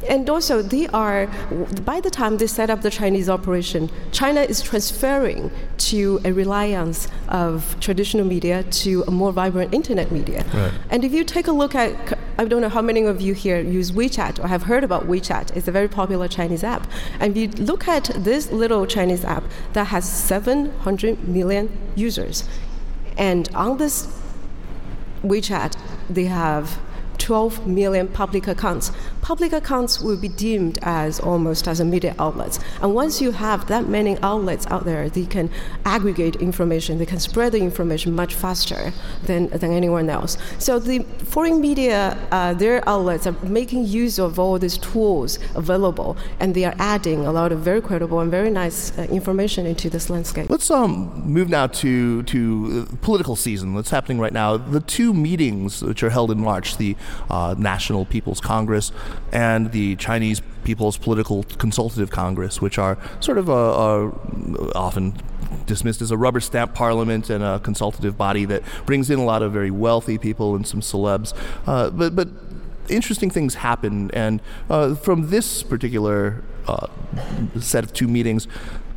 And 0.09 0.29
also 0.29 0.62
they 0.62 0.87
are 0.88 1.27
by 1.85 2.01
the 2.01 2.11
time 2.11 2.37
they 2.38 2.47
set 2.47 2.71
up 2.71 2.83
the 2.83 2.90
chinese 2.90 3.29
operation 3.29 3.90
china 4.12 4.43
is 4.43 4.61
transferring 4.62 5.51
to 5.79 6.21
a 6.25 6.33
reliance 6.33 7.09
of 7.29 7.77
traditional 7.81 8.25
media 8.25 8.62
to 8.64 9.03
a 9.07 9.11
more 9.11 9.33
vibrant 9.33 9.73
internet 9.75 10.11
media. 10.11 10.45
Right. 10.53 10.73
and 10.90 11.05
if 11.05 11.12
you 11.12 11.25
take 11.25 11.47
a 11.47 11.53
look 11.53 11.75
at 11.75 12.19
i 12.38 12.45
don't 12.45 12.61
know 12.61 12.69
how 12.69 12.83
many 12.83 13.05
of 13.05 13.21
you 13.21 13.35
here 13.35 13.61
use 13.61 13.93
wechat 13.93 14.43
or 14.43 14.49
have 14.49 14.64
heard 14.64 14.85
about 14.85 15.07
wechat. 15.07 15.57
It's 15.57 15.69
a 15.69 15.73
very 15.73 15.88
popular 15.88 16.29
chinese 16.29 16.64
app. 16.64 16.87
And 17.21 17.37
if 17.37 17.59
you 17.59 17.64
look 17.64 17.88
at 17.88 18.05
this 18.17 18.51
little 18.51 18.87
chinese 18.87 19.25
app 19.25 19.45
that 19.73 19.88
has 19.88 20.11
700 20.11 21.29
million 21.29 21.71
users 21.95 22.45
and 23.17 23.49
on 23.55 23.79
this 23.79 24.09
wechat 25.23 25.77
they 26.09 26.25
have 26.25 26.79
12 27.18 27.66
million 27.66 28.09
public 28.09 28.46
accounts. 28.46 28.90
Public 29.22 29.53
accounts 29.53 30.00
will 30.00 30.16
be 30.16 30.29
deemed 30.29 30.79
as 30.83 31.18
almost 31.20 31.66
as 31.66 31.81
a 31.81 31.85
media 31.85 32.14
outlets. 32.18 32.61
And 32.83 32.94
once 32.94 33.22
you 33.22 33.31
have 33.31 33.66
that 33.68 33.88
many 33.88 34.18
outlets 34.20 34.66
out 34.66 34.85
there, 34.85 35.09
they 35.09 35.24
can 35.24 35.50
aggregate 35.85 36.37
information, 36.37 36.98
they 36.98 37.07
can 37.07 37.18
spread 37.18 37.53
the 37.53 37.59
information 37.59 38.14
much 38.14 38.35
faster 38.35 38.92
than, 39.24 39.48
than 39.48 39.72
anyone 39.72 40.11
else. 40.11 40.37
So 40.59 40.79
the 40.79 41.00
foreign 41.24 41.61
media, 41.61 42.18
uh, 42.31 42.55
their 42.55 42.87
outlets 42.88 43.27
are 43.27 43.37
making 43.42 43.87
use 43.87 44.18
of 44.18 44.38
all 44.38 44.59
these 44.59 44.79
tools 44.79 45.38
available, 45.55 46.16
and 46.40 46.55
they 46.55 46.64
are 46.64 46.74
adding 46.79 47.24
a 47.27 47.33
lot 47.33 47.53
of 47.53 47.61
very 47.61 47.81
credible 47.81 48.20
and 48.20 48.31
very 48.31 48.50
nice 48.50 48.96
uh, 48.98 49.03
information 49.05 49.66
into 49.66 49.88
this 49.88 50.11
landscape. 50.11 50.50
Let's 50.50 50.70
um, 50.70 51.22
move 51.24 51.48
now 51.48 51.66
to, 51.68 52.22
to 52.24 52.87
political 53.00 53.37
season 53.37 53.74
that's 53.74 53.90
happening 53.90 54.20
right 54.20 54.33
now. 54.33 54.57
The 54.57 54.81
two 54.81 55.14
meetings 55.14 55.83
which 55.83 56.03
are 56.03 56.11
held 56.11 56.31
in 56.31 56.40
March, 56.40 56.77
the 56.77 56.96
uh, 57.31 57.55
National 57.59 58.05
People's 58.05 58.40
Congress 58.40 58.93
and 59.33 59.73
the 59.73 59.97
Chinese 59.97 60.43
People's 60.64 60.97
Political 60.97 61.45
Consultative 61.59 62.11
Congress, 62.11 62.61
which 62.61 62.79
are 62.79 62.99
sort 63.21 63.38
of 63.38 63.49
a, 63.49 63.53
a 63.53 64.73
often 64.75 65.14
dismissed 65.67 66.03
as 66.03 66.11
a 66.11 66.17
rubber 66.17 66.40
stamp 66.40 66.75
parliament 66.75 67.31
and 67.31 67.43
a 67.45 67.61
consultative 67.61 68.17
body 68.19 68.45
that 68.45 68.62
brings 68.87 69.11
in 69.11 69.19
a 69.19 69.25
lot 69.25 69.43
of 69.43 69.53
very 69.53 69.71
wealthy 69.71 70.19
people 70.19 70.55
and 70.57 70.67
some 70.67 70.81
celebs. 70.81 71.35
Uh, 71.67 71.90
but 71.90 72.14
but 72.17 72.29
interesting 72.88 73.31
things 73.31 73.55
happen, 73.55 74.11
and 74.12 74.40
uh, 74.69 74.95
from 74.95 75.31
this 75.31 75.62
particular 75.62 76.43
uh, 76.67 76.87
set 77.59 77.85
of 77.85 77.93
two 77.93 78.09
meetings, 78.09 78.47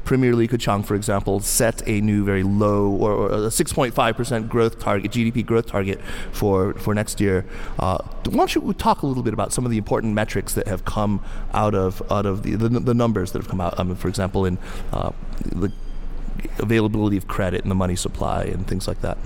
Premier 0.08 0.34
Li 0.34 0.48
Keqiang, 0.48 0.86
for 0.86 0.96
example, 0.96 1.42
set 1.42 1.86
a 1.86 2.00
new 2.00 2.24
very 2.24 2.42
low 2.42 2.90
or, 2.90 3.12
or 3.12 3.28
a 3.28 3.50
6.5% 3.50 4.48
growth 4.48 4.80
target, 4.80 5.12
GDP 5.12 5.46
growth 5.46 5.66
target 5.66 6.00
for, 6.32 6.74
for 6.76 6.96
next 6.96 7.20
year. 7.20 7.46
Uh, 7.78 7.98
why 8.30 8.38
don't 8.38 8.56
you 8.56 8.74
talk 8.74 9.02
a 9.02 9.06
little 9.06 9.22
bit 9.22 9.34
about 9.34 9.52
some 9.52 9.66
of 9.66 9.72
the 9.72 9.78
important 9.78 10.14
metrics 10.14 10.54
that 10.54 10.66
have 10.66 10.86
come 10.86 11.22
out 11.54 11.76
of 11.76 12.02
out 12.10 12.26
of 12.26 12.44
the, 12.44 12.56
the, 12.56 12.70
the 12.70 12.94
numbers 12.94 13.34
that 13.34 13.40
have 13.40 13.50
come 13.50 13.60
out, 13.60 13.78
um, 13.78 13.94
for 13.98 14.08
example, 14.08 14.46
in 14.46 14.58
uh, 14.94 15.12
the 15.44 15.70
availability 16.60 17.18
of 17.18 17.28
credit 17.28 17.62
and 17.62 17.72
the 17.72 17.76
money 17.76 17.96
supply 17.96 18.44
and 18.44 18.68
things 18.68 18.88
like 18.88 19.02
that? 19.02 19.18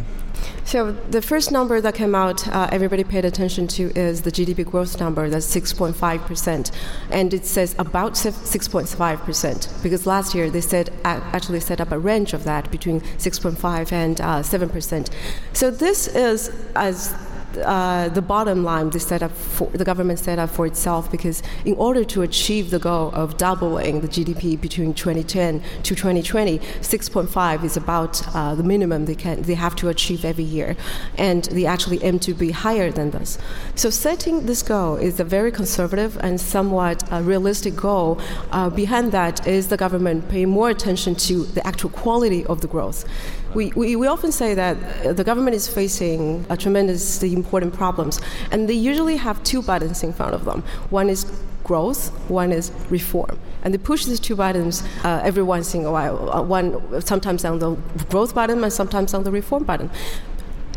So 0.64 0.92
the 0.92 1.22
first 1.22 1.52
number 1.52 1.82
that 1.82 1.96
came 1.96 2.16
out, 2.16 2.48
uh, 2.48 2.70
everybody 2.72 3.04
paid 3.04 3.26
attention 3.26 3.68
to, 3.70 3.92
is 3.96 4.22
the 4.22 4.32
GDP 4.32 4.66
growth 4.66 5.00
number. 5.00 5.30
That's 5.30 5.54
6.5 5.54 6.26
percent, 6.26 6.72
and 7.10 7.34
it 7.34 7.46
says 7.46 7.76
about 7.78 8.14
6.5 8.14 9.20
percent 9.26 9.68
because 9.84 10.06
last 10.08 10.34
year 10.34 10.50
they 10.50 10.62
said 10.62 10.92
actually 11.04 11.60
set 11.60 11.82
up 11.82 11.92
a 11.92 12.00
range 12.00 12.34
of 12.34 12.44
that 12.46 12.72
between 12.72 13.02
6.5 13.02 13.92
and 13.92 14.22
uh, 14.22 14.42
7 14.42 14.70
percent. 14.70 15.10
So 15.54 15.72
this 15.72 16.08
is 16.08 16.50
as 16.76 17.14
uh, 17.58 18.10
the 18.10 18.22
bottom 18.22 18.64
line 18.64 18.90
they 18.90 19.00
set 19.00 19.24
up 19.24 19.32
for, 19.32 19.70
the 19.70 19.86
government 19.86 20.20
set 20.20 20.40
up 20.40 20.50
for 20.50 20.66
itself 20.66 21.12
because 21.12 21.42
in 21.66 21.76
order 21.76 22.04
to 22.04 22.22
achieve 22.22 22.70
the 22.70 22.80
goal 22.80 23.12
of 23.14 23.38
doubling 23.38 24.02
the 24.02 24.08
GDP 24.08 24.60
between 24.60 24.94
2010 24.94 25.62
to 25.84 25.96
2020, 25.96 26.60
6.5 26.60 27.64
is 27.64 27.78
about 27.78 28.22
uh, 28.36 28.56
the 28.56 28.64
minimum 28.64 29.06
they 29.06 29.16
can 29.16 29.42
they 29.42 29.54
have 29.54 29.76
to 29.76 29.90
achieve 29.90 30.26
every 30.26 30.44
year, 30.44 30.76
and 31.18 31.46
they 31.46 31.66
actually 31.66 32.04
aim 32.04 32.20
to 32.20 32.34
be 32.34 32.52
higher 32.52 32.92
than 32.92 33.12
this. 33.12 33.38
So 33.76 33.90
setting 33.90 34.46
this 34.46 34.64
goal 34.64 34.96
is 34.96 35.20
a 35.20 35.24
very 35.24 35.52
conservative 35.52 36.18
and 36.18 36.40
somewhat 36.40 37.12
uh, 37.12 37.22
realistic 37.22 37.76
goal. 37.76 38.20
Uh, 38.52 38.70
behind 38.70 39.12
that 39.12 39.48
is 39.48 39.68
the 39.68 39.78
government 39.78 40.30
paying 40.30 40.50
more 40.50 40.70
attention 40.70 41.16
to 41.16 41.46
the 41.46 41.66
actual 41.66 41.90
quality 41.90 42.46
of 42.46 42.62
the 42.62 42.68
growth. 42.68 43.06
We, 43.54 43.74
we, 43.76 43.96
we 43.98 44.08
often 44.08 44.32
say 44.32 44.54
that 44.54 44.78
uh, 45.06 45.14
the 45.14 45.24
government 45.24 45.56
is 45.56 45.68
facing 45.68 46.46
a 46.50 46.56
tremendously 46.56 47.34
important 47.34 47.74
problems, 47.74 48.22
and 48.52 48.70
they 48.70 48.74
usually 48.74 49.18
have 49.18 49.44
two 49.44 49.62
buttons 49.62 50.04
in 50.04 50.14
front 50.14 50.34
of 50.34 50.46
them. 50.46 50.64
One 50.90 51.10
is 51.10 51.26
growth, 51.64 52.10
one 52.30 52.52
is 52.52 52.72
reform. 52.90 53.38
And 53.64 53.74
they 53.74 53.78
push 53.78 54.06
these 54.06 54.20
two 54.20 54.36
buttons 54.36 54.84
uh, 55.04 55.22
every 55.24 55.44
once 55.44 55.76
in 55.76 55.86
a 55.86 55.92
while, 55.92 56.32
uh, 56.32 56.42
one 56.42 57.02
sometimes 57.02 57.46
on 57.46 57.60
the 57.60 57.76
growth 58.10 58.34
button 58.34 58.64
and 58.64 58.74
sometimes 58.74 59.14
on 59.14 59.24
the 59.24 59.32
reform 59.32 59.64
button. 59.66 59.90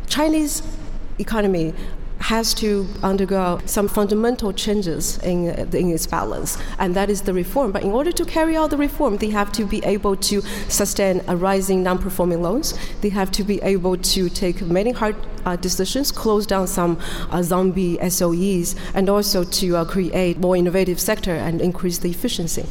Chinese 0.07 0.63
economy 1.19 1.73
has 2.21 2.55
to 2.55 2.87
undergo 3.03 3.61
some 3.67 3.87
fundamental 3.89 4.53
changes 4.53 5.19
in, 5.19 5.49
in 5.75 5.91
its 5.91 6.07
balance, 6.07 6.57
and 6.79 6.95
that 6.95 7.11
is 7.11 7.23
the 7.23 7.35
reform. 7.35 7.73
But 7.73 7.83
in 7.83 7.91
order 7.91 8.13
to 8.13 8.25
carry 8.25 8.57
out 8.57 8.71
the 8.71 8.77
reform, 8.77 9.19
they 9.19 9.31
have 9.31 9.53
to 9.53 9.65
be 9.67 9.85
able 9.85 10.17
to 10.17 10.41
sustain 10.69 11.21
a 11.29 11.37
rising 11.37 11.83
non 11.83 11.99
performing 11.99 12.43
loans, 12.43 12.75
they 13.01 13.11
have 13.11 13.31
to 13.33 13.45
be 13.45 13.61
able 13.63 13.97
to 13.97 14.29
take 14.29 14.63
many 14.63 14.93
hard 14.93 15.17
uh, 15.45 15.57
decisions, 15.57 16.11
close 16.11 16.47
down 16.47 16.67
some 16.67 16.99
uh, 17.31 17.43
zombie 17.43 17.99
SOEs, 17.99 18.75
and 18.95 19.09
also 19.09 19.45
to 19.45 19.77
uh, 19.77 19.85
create 19.85 20.39
more 20.39 20.57
innovative 20.57 20.99
sector 20.99 21.35
and 21.35 21.61
increase 21.61 21.99
the 21.99 22.11
efficiency. 22.11 22.67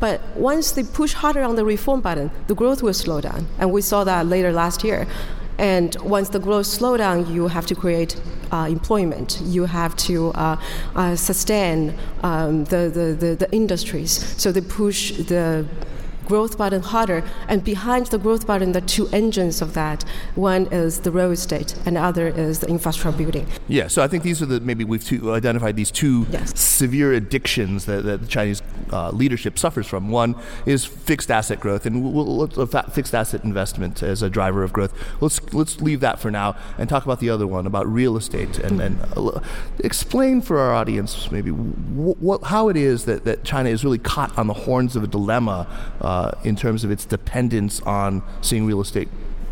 But 0.00 0.20
once 0.34 0.72
they 0.72 0.82
push 0.82 1.12
harder 1.12 1.42
on 1.42 1.54
the 1.54 1.64
reform 1.64 2.00
button, 2.00 2.32
the 2.48 2.56
growth 2.56 2.82
will 2.82 2.92
slow 2.92 3.20
down. 3.20 3.46
And 3.58 3.70
we 3.70 3.82
saw 3.82 4.02
that 4.02 4.26
later 4.26 4.52
last 4.52 4.82
year. 4.82 5.06
And 5.62 5.94
once 6.02 6.28
the 6.28 6.40
growth 6.40 6.66
slows 6.66 6.98
down, 6.98 7.32
you 7.32 7.46
have 7.46 7.66
to 7.66 7.76
create 7.76 8.20
uh, 8.50 8.66
employment. 8.68 9.40
You 9.44 9.66
have 9.66 9.94
to 10.08 10.32
uh, 10.32 10.56
uh, 10.96 11.14
sustain 11.14 11.94
um, 12.24 12.64
the, 12.64 12.90
the, 12.92 13.14
the, 13.14 13.36
the 13.36 13.52
industries. 13.52 14.12
So 14.42 14.50
they 14.50 14.60
push 14.60 15.12
the 15.12 15.64
growth 16.26 16.58
button 16.58 16.82
harder. 16.82 17.24
And 17.48 17.64
behind 17.64 18.06
the 18.06 18.18
growth 18.18 18.46
button, 18.46 18.72
the 18.72 18.80
two 18.80 19.08
engines 19.08 19.62
of 19.62 19.74
that 19.74 20.04
one 20.34 20.66
is 20.72 21.00
the 21.00 21.10
real 21.10 21.30
estate, 21.30 21.74
and 21.84 21.96
the 21.96 22.00
other 22.00 22.28
is 22.28 22.60
the 22.60 22.68
infrastructure 22.68 23.16
building. 23.16 23.46
Yeah, 23.68 23.88
so 23.88 24.02
I 24.02 24.08
think 24.08 24.22
these 24.22 24.42
are 24.42 24.46
the 24.46 24.60
maybe 24.60 24.84
we've 24.84 25.04
two, 25.04 25.32
identified 25.32 25.76
these 25.76 25.90
two 25.90 26.26
yes. 26.30 26.58
severe 26.58 27.12
addictions 27.12 27.86
that, 27.86 28.04
that 28.04 28.20
the 28.22 28.26
Chinese 28.26 28.62
uh, 28.92 29.10
leadership 29.10 29.58
suffers 29.58 29.86
from. 29.86 30.10
One 30.10 30.36
is 30.66 30.84
fixed 30.84 31.30
asset 31.30 31.60
growth, 31.60 31.86
and 31.86 32.14
we'll, 32.14 32.48
we'll, 32.48 32.66
fixed 32.66 33.14
asset 33.14 33.44
investment 33.44 34.02
as 34.02 34.22
a 34.22 34.30
driver 34.30 34.62
of 34.62 34.72
growth. 34.72 34.92
Let's 35.20 35.40
let's 35.52 35.80
leave 35.80 36.00
that 36.00 36.20
for 36.20 36.30
now 36.30 36.56
and 36.78 36.88
talk 36.88 37.04
about 37.04 37.20
the 37.20 37.30
other 37.30 37.46
one 37.46 37.66
about 37.66 37.86
real 37.86 38.16
estate 38.16 38.58
and, 38.58 38.78
mm-hmm. 38.78 38.80
and 38.80 39.36
uh, 39.36 39.40
explain 39.78 40.40
for 40.40 40.58
our 40.58 40.72
audience 40.72 41.30
maybe 41.30 41.50
what 41.50 42.42
how 42.44 42.68
it 42.68 42.76
is 42.76 43.04
that, 43.06 43.24
that 43.24 43.44
China 43.44 43.68
is 43.68 43.84
really 43.84 43.98
caught 43.98 44.36
on 44.38 44.46
the 44.46 44.54
horns 44.54 44.96
of 44.96 45.02
a 45.02 45.06
dilemma. 45.06 45.66
Uh, 46.00 46.21
uh, 46.22 46.38
in 46.44 46.54
terms 46.56 46.84
of 46.84 46.90
its 46.90 47.04
dependence 47.04 47.80
on 47.82 48.22
seeing 48.40 48.64
real 48.64 48.80
estate 48.80 49.08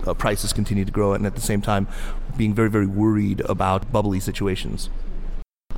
uh, 0.07 0.15
prices 0.15 0.53
continue 0.53 0.85
to 0.85 0.93
grow 0.93 1.13
and 1.13 1.27
at 1.27 1.35
the 1.35 1.41
same 1.41 1.61
time 1.61 1.87
being 2.37 2.55
very, 2.55 2.71
very 2.71 2.87
worried 2.87 3.41
about 3.41 3.91
bubbly 3.93 4.21
situations? 4.21 4.89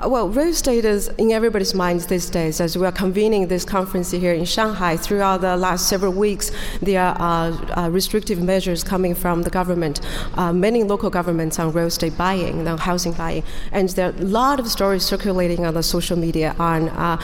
Well, 0.04 0.28
real 0.28 0.48
estate 0.48 0.84
is 0.84 1.08
in 1.16 1.30
everybody's 1.30 1.74
minds 1.74 2.06
these 2.08 2.28
days. 2.28 2.60
As 2.60 2.76
we 2.76 2.84
are 2.86 2.92
convening 2.92 3.46
this 3.46 3.64
conference 3.64 4.10
here 4.10 4.32
in 4.32 4.44
Shanghai, 4.44 4.96
throughout 4.96 5.42
the 5.42 5.56
last 5.56 5.88
several 5.88 6.12
weeks, 6.12 6.50
there 6.80 7.04
are 7.04 7.52
uh, 7.78 7.88
restrictive 7.88 8.42
measures 8.42 8.82
coming 8.82 9.14
from 9.14 9.42
the 9.42 9.50
government, 9.50 10.00
uh, 10.34 10.52
many 10.52 10.82
local 10.82 11.08
governments 11.08 11.58
on 11.60 11.72
real 11.72 11.86
estate 11.86 12.18
buying, 12.18 12.66
on 12.66 12.78
housing 12.78 13.12
buying, 13.12 13.44
and 13.70 13.90
there 13.90 14.08
are 14.08 14.16
a 14.16 14.24
lot 14.24 14.58
of 14.58 14.66
stories 14.66 15.04
circulating 15.04 15.64
on 15.64 15.74
the 15.74 15.84
social 15.84 16.18
media 16.18 16.56
on 16.58 16.88
uh, 16.88 17.16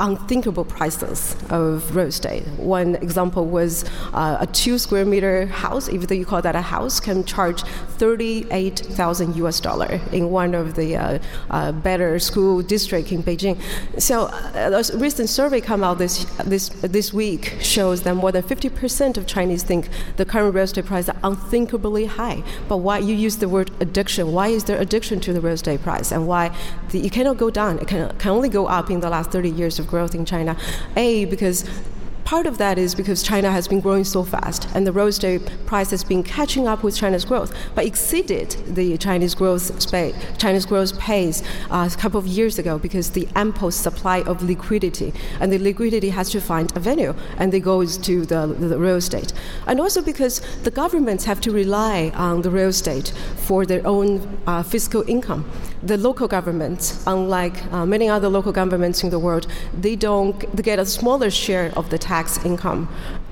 unthinkable 0.00 0.64
prices 0.64 1.36
of 1.50 1.94
real 1.94 2.06
estate. 2.06 2.46
One 2.58 2.96
example 2.96 3.46
was 3.46 3.84
uh, 4.12 4.38
a 4.40 4.46
two 4.46 4.78
square 4.78 5.04
meter 5.04 5.46
house, 5.46 5.88
if 5.88 6.10
you 6.10 6.26
call 6.26 6.42
that 6.42 6.56
a 6.56 6.62
house, 6.62 7.00
can 7.00 7.24
charge 7.24 7.62
38,000 7.62 9.36
US 9.36 9.60
dollar 9.60 10.00
in 10.12 10.30
one 10.30 10.54
of 10.54 10.74
the 10.74 10.96
uh, 10.96 11.18
uh, 11.50 11.72
better 11.72 12.18
school 12.18 12.62
district 12.62 13.12
in 13.12 13.22
Beijing. 13.22 13.60
So 14.00 14.26
uh, 14.26 14.82
a 14.94 14.98
recent 14.98 15.28
survey 15.28 15.60
come 15.60 15.84
out 15.84 15.98
this, 15.98 16.24
this, 16.44 16.68
this 16.80 17.12
week 17.12 17.56
shows 17.60 18.02
that 18.02 18.14
more 18.14 18.32
than 18.32 18.42
50% 18.42 19.16
of 19.16 19.26
Chinese 19.26 19.62
think 19.62 19.88
the 20.16 20.24
current 20.24 20.54
real 20.54 20.64
estate 20.64 20.86
price 20.86 21.08
are 21.08 21.16
unthinkably 21.22 22.06
high. 22.06 22.42
But 22.68 22.78
why 22.78 22.98
you 22.98 23.14
use 23.14 23.36
the 23.36 23.48
word 23.48 23.70
addiction? 23.80 24.32
Why 24.32 24.48
is 24.48 24.64
there 24.64 24.80
addiction 24.80 25.20
to 25.20 25.32
the 25.32 25.40
real 25.40 25.54
estate 25.54 25.82
price? 25.82 26.12
And 26.12 26.26
why 26.26 26.56
the, 26.90 27.06
it 27.06 27.12
cannot 27.12 27.36
go 27.36 27.50
down? 27.50 27.78
It 27.78 27.88
can, 27.88 28.16
can 28.18 28.30
only 28.30 28.48
go 28.48 28.66
up 28.66 28.90
in 28.90 29.00
the 29.00 29.10
last 29.10 29.30
30 29.30 29.50
years 29.50 29.78
of 29.82 29.88
growth 29.88 30.14
in 30.14 30.24
China. 30.24 30.56
A, 30.96 31.26
because 31.26 31.64
part 32.24 32.46
of 32.46 32.58
that 32.58 32.78
is 32.78 32.94
because 32.94 33.22
China 33.22 33.50
has 33.50 33.68
been 33.68 33.80
growing 33.80 34.04
so 34.04 34.22
fast, 34.22 34.68
and 34.74 34.86
the 34.86 34.92
real 34.92 35.08
estate 35.08 35.42
price 35.66 35.90
has 35.90 36.04
been 36.04 36.22
catching 36.22 36.68
up 36.68 36.82
with 36.82 36.96
China's 36.96 37.24
growth, 37.24 37.54
but 37.74 37.84
exceeded 37.84 38.50
the 38.66 38.96
Chinese 38.96 39.34
growth 39.34 39.80
space, 39.82 40.14
China's 40.38 40.64
growth 40.64 40.98
pace 40.98 41.42
uh, 41.70 41.88
a 41.92 41.96
couple 41.96 42.18
of 42.18 42.26
years 42.26 42.58
ago 42.58 42.78
because 42.78 43.10
the 43.10 43.28
ample 43.34 43.70
supply 43.70 44.22
of 44.22 44.42
liquidity, 44.42 45.12
and 45.40 45.52
the 45.52 45.58
liquidity 45.58 46.10
has 46.10 46.30
to 46.30 46.40
find 46.40 46.74
a 46.76 46.80
venue, 46.80 47.14
and 47.38 47.52
it 47.52 47.60
goes 47.60 47.98
to 47.98 48.24
the, 48.24 48.46
the 48.46 48.78
real 48.78 48.96
estate, 48.96 49.32
and 49.66 49.80
also 49.80 50.00
because 50.00 50.40
the 50.62 50.70
governments 50.70 51.24
have 51.24 51.40
to 51.40 51.50
rely 51.50 52.12
on 52.14 52.42
the 52.42 52.50
real 52.50 52.68
estate 52.68 53.12
for 53.36 53.66
their 53.66 53.84
own 53.86 54.38
uh, 54.46 54.62
fiscal 54.62 55.02
income. 55.08 55.44
The 55.82 55.96
local 55.96 56.28
governments, 56.28 57.02
unlike 57.06 57.56
uh, 57.72 57.84
many 57.84 58.08
other 58.08 58.28
local 58.28 58.52
governments 58.52 59.02
in 59.02 59.10
the 59.10 59.18
world, 59.18 59.48
they 59.76 59.96
don't 59.96 60.38
they 60.56 60.62
get 60.62 60.78
a 60.78 60.86
smaller 60.86 61.28
share 61.28 61.72
of 61.76 61.90
the 61.90 61.98
tax 61.98 62.11
income 62.44 62.88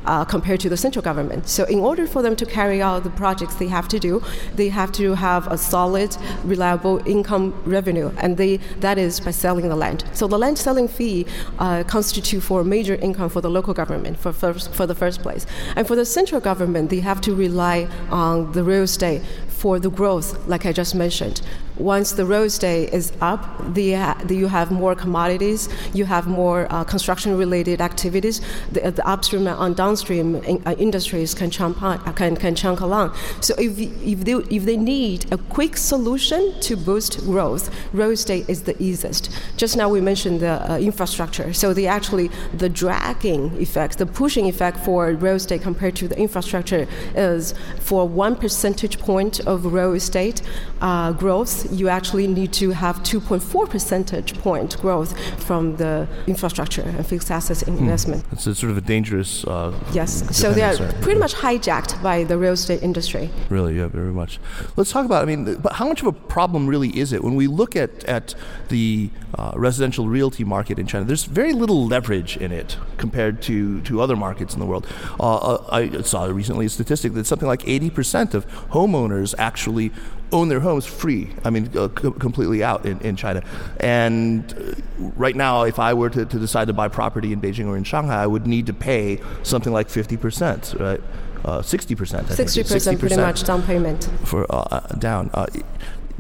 uh, 0.07 0.25
compared 0.25 0.61
to 0.61 0.69
the 0.69 0.77
central 0.77 1.03
government. 1.03 1.49
So, 1.49 1.65
in 1.65 1.81
order 1.81 2.07
for 2.07 2.23
them 2.23 2.35
to 2.37 2.47
carry 2.47 2.81
out 2.81 3.05
the 3.05 3.11
projects 3.11 3.55
they 3.57 3.69
have 3.69 3.89
to 3.89 3.99
do, 3.99 4.23
they 4.55 4.69
have 4.69 4.91
to 4.93 5.15
have 5.15 5.47
a 5.47 5.59
solid, 5.59 6.17
reliable 6.45 6.97
income 7.07 7.53
revenue, 7.65 8.11
and 8.19 8.37
they 8.37 8.59
that 8.81 8.97
is 8.99 9.21
by 9.21 9.33
selling 9.33 9.69
the 9.69 9.77
land. 9.77 10.05
So, 10.13 10.27
the 10.27 10.39
land 10.39 10.59
selling 10.59 10.89
fee 10.89 11.27
uh, 11.59 11.85
constitute 11.85 12.43
for 12.43 12.65
major 12.65 12.95
income 12.95 13.29
for 13.29 13.41
the 13.41 13.51
local 13.51 13.75
government 13.75 14.19
for 14.19 14.33
first, 14.33 14.73
for 14.73 14.87
the 14.87 14.95
first 14.95 15.21
place, 15.23 15.47
and 15.77 15.87
for 15.87 15.97
the 15.97 16.05
central 16.05 16.41
government, 16.41 16.91
they 16.91 17.01
have 17.01 17.21
to 17.23 17.35
rely 17.35 17.89
on 18.11 18.53
the 18.53 18.65
real 18.65 18.85
estate 18.85 19.23
for 19.49 19.79
the 19.79 19.91
growth, 19.91 20.47
like 20.49 20.65
I 20.65 20.73
just 20.73 20.95
mentioned. 20.95 21.43
Once 21.81 22.13
the 22.13 22.27
real 22.27 22.43
estate 22.43 22.93
is 22.93 23.13
up, 23.21 23.43
the, 23.75 23.95
the 24.25 24.37
you 24.37 24.49
have 24.49 24.71
more 24.71 24.95
commodities, 24.95 25.69
you 25.95 26.05
have 26.05 26.27
more 26.27 26.67
uh, 26.71 26.85
construction-related 26.85 27.81
activities. 27.81 28.41
The, 28.73 28.91
the, 28.91 29.07
upstream 29.09 29.47
and 29.47 29.75
downstream 29.75 30.37
in, 30.37 30.63
uh, 30.67 30.75
industries 30.79 31.35
can 31.35 31.51
chunk 31.51 31.83
on, 31.83 31.99
can, 32.15 32.37
can 32.37 32.55
chunk 32.55 32.81
along. 32.81 33.17
So 33.41 33.55
if, 33.59 33.79
if, 33.79 34.25
they, 34.25 34.33
if 34.33 34.65
they 34.65 34.77
need 34.77 35.33
a 35.33 35.39
quick 35.39 35.77
solution 35.77 36.55
to 36.61 36.77
boost 36.77 37.19
growth, 37.21 37.75
real 37.93 38.11
estate 38.11 38.49
is 38.49 38.63
the 38.63 38.81
easiest. 38.81 39.31
Just 39.57 39.77
now 39.77 39.89
we 39.89 40.01
mentioned 40.01 40.41
the 40.41 40.71
uh, 40.71 40.79
infrastructure. 40.79 41.53
So 41.53 41.73
the 41.73 41.87
actually 41.87 42.31
the 42.53 42.69
dragging 42.69 43.61
effect, 43.61 43.99
the 43.99 44.07
pushing 44.07 44.47
effect 44.47 44.79
for 44.85 45.13
real 45.13 45.37
estate 45.37 45.63
compared 45.63 45.97
to 45.97 46.09
the 46.09 46.19
infrastructure 46.19 46.87
is 47.15 47.55
for 47.79 48.07
one 48.07 48.37
percentage 48.37 48.99
point 48.99 49.41
of 49.47 49.73
real 49.73 49.95
estate 49.95 50.43
uh, 50.81 51.13
growth, 51.13 51.70
you 51.71 51.89
actually 51.89 52.27
need 52.27 52.53
to 52.55 52.71
have 52.71 52.97
2.4 53.03 53.69
percentage 53.69 54.39
point 54.39 54.81
growth 54.81 55.19
from 55.43 55.77
the 55.77 56.07
infrastructure 56.27 56.83
and 56.83 57.07
fixed 57.07 57.31
assets 57.31 57.63
hmm. 57.63 57.79
investment. 57.79 58.25
Hmm. 58.27 58.35
It's 58.35 58.47
a 58.47 58.55
sort 58.55 58.71
of 58.71 58.79
a 58.79 58.81
dangerous. 58.81 59.45
Uh, 59.45 59.73
yes, 59.93 60.37
so 60.37 60.53
they 60.53 60.63
are 60.63 60.77
pretty 61.01 61.19
much 61.19 61.35
hijacked 61.35 62.03
by 62.03 62.25
the 62.25 62.37
real 62.37 62.53
estate 62.53 62.83
industry. 62.83 63.31
Really, 63.49 63.77
yeah, 63.77 63.89
very 63.89 64.13
much. 64.13 64.39
Let's 64.77 64.91
talk 64.91 65.05
about. 65.05 65.23
I 65.23 65.27
mean, 65.27 65.57
but 65.57 65.75
how 65.75 65.89
much 65.89 66.01
of 66.01 66.07
a 66.07 66.13
problem 66.13 66.67
really 66.67 66.91
is 66.99 67.13
it 67.13 67.23
when 67.23 67.35
we 67.35 67.47
look 67.47 67.77
at 67.77 68.05
at 68.05 68.35
the 68.69 69.11
uh, 69.35 69.53
residential 69.55 70.09
realty 70.09 70.45
market 70.45 70.79
in 70.79 70.87
China? 70.87 71.05
There's 71.05 71.25
very 71.25 71.53
little 71.53 71.87
leverage 71.87 72.37
in 72.37 72.53
it 72.53 72.77
compared 72.97 73.43
to 73.43 73.81
to 73.83 74.01
other 74.01 74.17
markets 74.17 74.55
in 74.55 74.61
the 74.61 74.67
world. 74.67 74.87
Uh, 75.19 75.37
uh 75.37 75.69
I 75.71 76.03
saw 76.03 76.25
recently 76.25 76.67
a 76.67 76.69
statistic 76.69 77.13
that 77.15 77.27
something 77.27 77.49
like 77.49 77.63
80% 77.63 78.35
of 78.35 78.47
homeowners 78.71 79.35
actually 79.39 79.93
own 80.33 80.49
their 80.49 80.61
homes 80.61 80.87
free. 80.87 81.31
I 81.45 81.51
mean, 81.51 81.71
uh, 81.77 81.89
completely 81.89 82.63
out 82.63 82.87
in, 82.87 83.01
in 83.01 83.17
China. 83.17 83.43
And 83.81 84.53
uh, 84.53 85.11
right 85.17 85.37
now, 85.37 85.63
if 85.63 85.79
I 85.79 85.95
were 85.95 86.11
to, 86.11 86.25
to 86.25 86.39
decide 86.39 86.67
to 86.69 86.73
buy 86.73 86.89
property 86.89 87.33
in 87.33 87.41
Beijing 87.41 87.67
or 87.67 87.77
in 87.77 87.85
Shanghai, 87.85 88.23
I 88.23 88.27
would 88.27 88.47
need 88.47 88.67
to 88.67 88.73
pay 88.73 89.21
something 89.43 89.73
like 89.73 89.89
50%, 89.89 90.79
right? 90.81 91.01
Uh, 91.45 91.61
60%. 91.61 91.97
60%, 91.97 92.27
60% 92.27 92.99
pretty 92.99 93.17
much 93.17 93.45
down 93.45 93.63
payment. 93.63 94.11
For 94.25 94.45
uh, 94.53 94.69
uh 94.71 94.81
down. 94.97 95.31
Uh, 95.33 95.47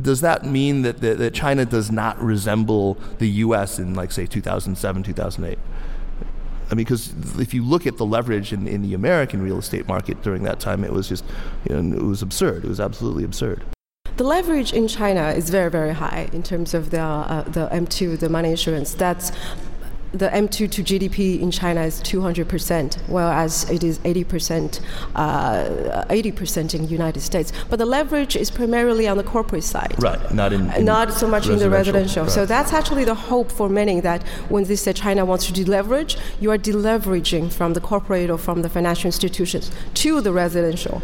does 0.00 0.22
that 0.22 0.46
mean 0.46 0.82
that, 0.82 1.00
that, 1.02 1.18
that 1.18 1.34
China 1.34 1.66
does 1.66 1.90
not 1.90 2.20
resemble 2.22 2.94
the 3.18 3.28
U.S. 3.28 3.78
in, 3.78 3.94
like, 3.94 4.12
say, 4.12 4.24
2007, 4.24 5.02
2008? 5.02 5.58
I 6.70 6.74
mean, 6.74 6.84
because 6.84 7.12
if 7.38 7.52
you 7.52 7.64
look 7.64 7.86
at 7.86 7.98
the 7.98 8.06
leverage 8.06 8.52
in, 8.52 8.66
in 8.66 8.82
the 8.82 8.94
American 8.94 9.42
real 9.42 9.58
estate 9.58 9.88
market 9.88 10.22
during 10.22 10.44
that 10.44 10.60
time, 10.60 10.84
it 10.84 10.92
was 10.92 11.08
just, 11.08 11.24
you 11.68 11.80
know, 11.80 11.96
it 11.96 12.02
was 12.02 12.22
absurd. 12.22 12.64
It 12.64 12.68
was 12.68 12.80
absolutely 12.80 13.24
absurd. 13.24 13.62
The 14.20 14.26
leverage 14.26 14.74
in 14.74 14.86
China 14.86 15.30
is 15.30 15.48
very, 15.48 15.70
very 15.70 15.94
high 15.94 16.28
in 16.34 16.42
terms 16.42 16.74
of 16.74 16.90
the, 16.90 17.00
uh, 17.00 17.42
the 17.44 17.68
M2, 17.68 18.18
the 18.18 18.28
money 18.28 18.50
insurance. 18.50 18.92
That's 18.92 19.32
the 20.12 20.28
M2 20.28 20.70
to 20.72 20.82
GDP 20.82 21.40
in 21.40 21.50
China 21.50 21.80
is 21.84 22.02
200%, 22.02 22.98
whereas 23.08 23.70
it 23.70 23.82
is 23.82 23.98
80%, 24.00 24.80
uh, 25.14 26.04
80% 26.10 26.74
in 26.74 26.82
the 26.82 26.88
United 26.88 27.20
States. 27.20 27.50
But 27.70 27.78
the 27.78 27.86
leverage 27.86 28.36
is 28.36 28.50
primarily 28.50 29.08
on 29.08 29.16
the 29.16 29.24
corporate 29.24 29.64
side. 29.64 29.94
Right, 29.96 30.20
not 30.34 30.52
in, 30.52 30.70
in 30.72 30.84
not 30.84 31.14
so 31.14 31.26
much 31.26 31.48
in 31.48 31.58
the 31.58 31.70
residential. 31.70 32.24
Right. 32.24 32.30
So 32.30 32.44
that's 32.44 32.74
actually 32.74 33.04
the 33.04 33.14
hope 33.14 33.50
for 33.50 33.70
many 33.70 34.00
that 34.00 34.22
when 34.50 34.64
they 34.64 34.76
say 34.76 34.92
China 34.92 35.24
wants 35.24 35.46
to 35.46 35.54
deleverage, 35.54 36.18
you 36.40 36.50
are 36.50 36.58
deleveraging 36.58 37.54
from 37.54 37.72
the 37.72 37.80
corporate 37.80 38.28
or 38.28 38.36
from 38.36 38.60
the 38.60 38.68
financial 38.68 39.08
institutions 39.08 39.70
to 39.94 40.20
the 40.20 40.30
residential. 40.30 41.00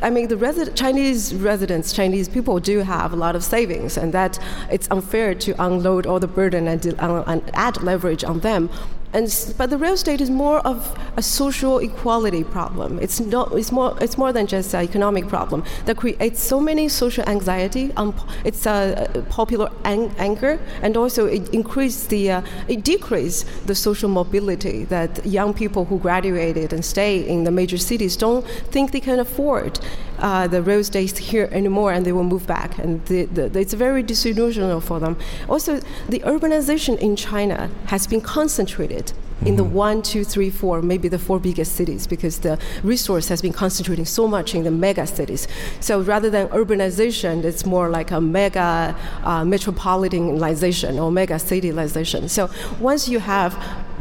I 0.00 0.10
mean, 0.10 0.28
the 0.28 0.36
resi- 0.36 0.74
Chinese 0.76 1.34
residents, 1.34 1.92
Chinese 1.92 2.28
people 2.28 2.60
do 2.60 2.78
have 2.80 3.12
a 3.12 3.16
lot 3.16 3.34
of 3.34 3.42
savings, 3.42 3.96
and 3.96 4.12
that 4.14 4.38
it's 4.70 4.86
unfair 4.90 5.34
to 5.34 5.54
unload 5.58 6.06
all 6.06 6.20
the 6.20 6.28
burden 6.28 6.68
and, 6.68 6.94
uh, 7.00 7.24
and 7.26 7.42
add 7.54 7.82
leverage 7.82 8.22
on 8.22 8.40
them 8.40 8.70
and 9.12 9.54
but 9.56 9.70
the 9.70 9.78
real 9.78 9.94
estate 9.94 10.20
is 10.20 10.30
more 10.30 10.58
of 10.66 10.98
a 11.16 11.22
social 11.22 11.78
equality 11.78 12.44
problem. 12.44 12.98
It's 13.00 13.20
not. 13.20 13.52
It's 13.52 13.72
more. 13.72 13.96
It's 14.00 14.18
more 14.18 14.32
than 14.32 14.46
just 14.46 14.74
an 14.74 14.84
economic 14.84 15.28
problem 15.28 15.64
that 15.86 15.96
creates 15.96 16.40
so 16.40 16.60
many 16.60 16.88
social 16.88 17.26
anxiety. 17.26 17.90
Um, 17.96 18.14
it's 18.44 18.66
a, 18.66 19.24
popular 19.30 19.70
ang- 19.84 20.14
anger, 20.18 20.60
and 20.82 20.96
also 20.96 21.26
it 21.26 21.48
increases 21.54 22.06
the. 22.08 22.30
Uh, 22.30 22.42
it 22.68 22.84
decreases 22.84 23.44
the 23.64 23.74
social 23.74 24.10
mobility 24.10 24.84
that 24.84 25.24
young 25.24 25.54
people 25.54 25.86
who 25.86 25.98
graduated 25.98 26.72
and 26.74 26.84
stay 26.84 27.26
in 27.26 27.44
the 27.44 27.50
major 27.50 27.78
cities 27.78 28.16
don't 28.16 28.46
think 28.70 28.92
they 28.92 29.00
can 29.00 29.18
afford 29.18 29.80
uh, 30.18 30.48
the 30.48 30.62
real 30.62 30.80
estate 30.80 31.18
here 31.18 31.48
anymore, 31.52 31.92
and 31.92 32.04
they 32.04 32.12
will 32.12 32.24
move 32.24 32.46
back. 32.46 32.78
And 32.78 33.04
the, 33.06 33.24
the, 33.26 33.58
it's 33.58 33.74
very 33.74 34.02
disillusional 34.02 34.82
for 34.82 35.00
them. 35.00 35.16
Also, 35.48 35.80
the 36.08 36.20
urbanization 36.20 36.98
in 36.98 37.16
China 37.16 37.70
has 37.86 38.06
been 38.06 38.20
concentrated 38.20 39.12
in 39.46 39.54
the 39.54 39.62
mm-hmm. 39.62 39.74
one, 39.74 40.02
two, 40.02 40.24
three, 40.24 40.50
four, 40.50 40.82
maybe 40.82 41.06
the 41.08 41.18
four 41.18 41.38
biggest 41.38 41.76
cities, 41.76 42.08
because 42.08 42.40
the 42.40 42.58
resource 42.82 43.28
has 43.28 43.40
been 43.40 43.52
concentrating 43.52 44.04
so 44.04 44.26
much 44.26 44.54
in 44.54 44.64
the 44.64 44.70
mega 44.70 45.06
cities. 45.06 45.46
So 45.78 46.00
rather 46.00 46.28
than 46.28 46.48
urbanization, 46.48 47.44
it's 47.44 47.64
more 47.64 47.88
like 47.88 48.10
a 48.10 48.20
mega 48.20 48.96
uh, 49.22 49.42
metropolitanization 49.42 51.00
or 51.00 51.12
mega 51.12 51.34
cityization. 51.34 52.28
So 52.28 52.50
once 52.80 53.08
you 53.08 53.20
have 53.20 53.54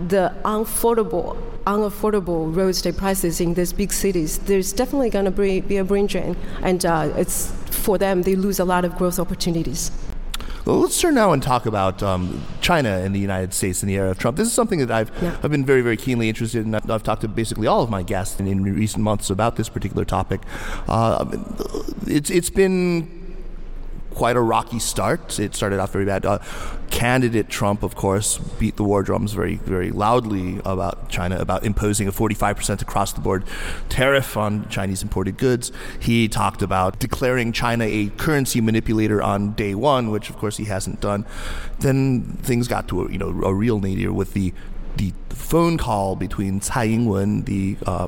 the 0.10 0.34
unaffordable 0.44 1.38
unaffordable 1.68 2.56
real 2.56 2.70
estate 2.70 2.96
prices 2.96 3.42
in 3.42 3.54
these 3.54 3.74
big 3.74 3.92
cities, 3.92 4.40
there's 4.40 4.72
definitely 4.72 5.10
going 5.10 5.26
to 5.26 5.32
be, 5.32 5.60
be, 5.60 5.78
a 5.78 5.84
brain 5.84 6.08
drain, 6.08 6.36
and 6.64 6.86
uh, 6.86 7.12
it's 7.16 7.52
for 7.70 7.98
them 7.98 8.22
they 8.24 8.36
lose 8.36 8.60
a 8.60 8.66
lot 8.66 8.86
of 8.86 8.96
growth 8.96 9.20
opportunities. 9.20 9.92
Well, 10.66 10.80
let's 10.80 11.00
turn 11.00 11.16
now 11.16 11.32
and 11.32 11.42
talk 11.42 11.66
about 11.66 12.04
um, 12.04 12.44
China 12.60 12.90
and 12.90 13.16
the 13.16 13.20
United 13.20 13.54
States 13.54 13.84
in 13.84 13.88
the 13.88 13.96
era 13.96 14.12
of 14.12 14.20
Trump. 14.20 14.36
This 14.36 14.48
is 14.48 14.54
something 14.54 14.80
that 14.80 14.92
I've, 14.92 15.12
yeah. 15.22 15.38
I've 15.42 15.52
been 15.52 15.66
very, 15.66 15.82
very 15.82 15.96
keenly 15.96 16.28
interested 16.28 16.66
in. 16.66 16.76
I've, 16.76 16.90
I've 16.92 17.04
talked 17.04 17.22
to 17.22 17.30
basically 17.30 17.68
all 17.68 17.84
of 17.84 17.90
my 17.90 18.04
guests 18.04 18.38
in, 18.40 18.48
in 18.48 18.64
recent 18.64 19.02
months 19.02 19.30
about 19.30 19.56
this 19.56 19.70
particular 19.70 20.04
topic. 20.04 20.42
Uh, 20.90 21.26
it's, 22.06 22.30
it's 22.30 22.50
been 22.50 23.17
quite 24.18 24.36
a 24.36 24.42
rocky 24.42 24.80
start. 24.80 25.40
It 25.40 25.54
started 25.54 25.80
off 25.80 25.92
very 25.92 26.06
bad. 26.06 26.26
Uh, 26.26 26.40
candidate 26.90 27.50
Trump, 27.50 27.84
of 27.84 27.94
course, 27.94 28.40
beat 28.58 28.76
the 28.76 28.84
war 28.84 29.04
drums 29.04 29.34
very, 29.34 29.58
very 29.58 29.92
loudly 29.92 30.60
about 30.66 31.08
China, 31.08 31.38
about 31.38 31.64
imposing 31.64 32.08
a 32.08 32.12
45% 32.12 32.82
across 32.82 33.14
the 33.14 33.22
board 33.22 33.44
tariff 33.90 34.36
on 34.36 34.68
Chinese 34.70 35.04
imported 35.04 35.38
goods. 35.38 35.72
He 36.00 36.28
talked 36.28 36.64
about 36.64 36.98
declaring 36.98 37.52
China 37.52 37.84
a 37.84 38.08
currency 38.18 38.60
manipulator 38.60 39.22
on 39.22 39.54
day 39.54 39.76
one, 39.76 40.10
which, 40.10 40.32
of 40.32 40.38
course, 40.40 40.58
he 40.58 40.66
hasn't 40.66 41.00
done. 41.00 41.28
Then 41.82 42.40
things 42.42 42.68
got 42.68 42.88
to 42.88 43.04
a, 43.04 43.12
you 43.12 43.20
know 43.20 43.30
a 43.44 43.54
real 43.54 43.80
nadir 43.80 44.12
with 44.12 44.34
the 44.34 44.52
the 44.98 45.14
phone 45.30 45.78
call 45.78 46.16
between 46.16 46.60
Tsai 46.60 46.86
Ing-wen, 46.86 47.44
the 47.44 47.78
uh, 47.86 48.08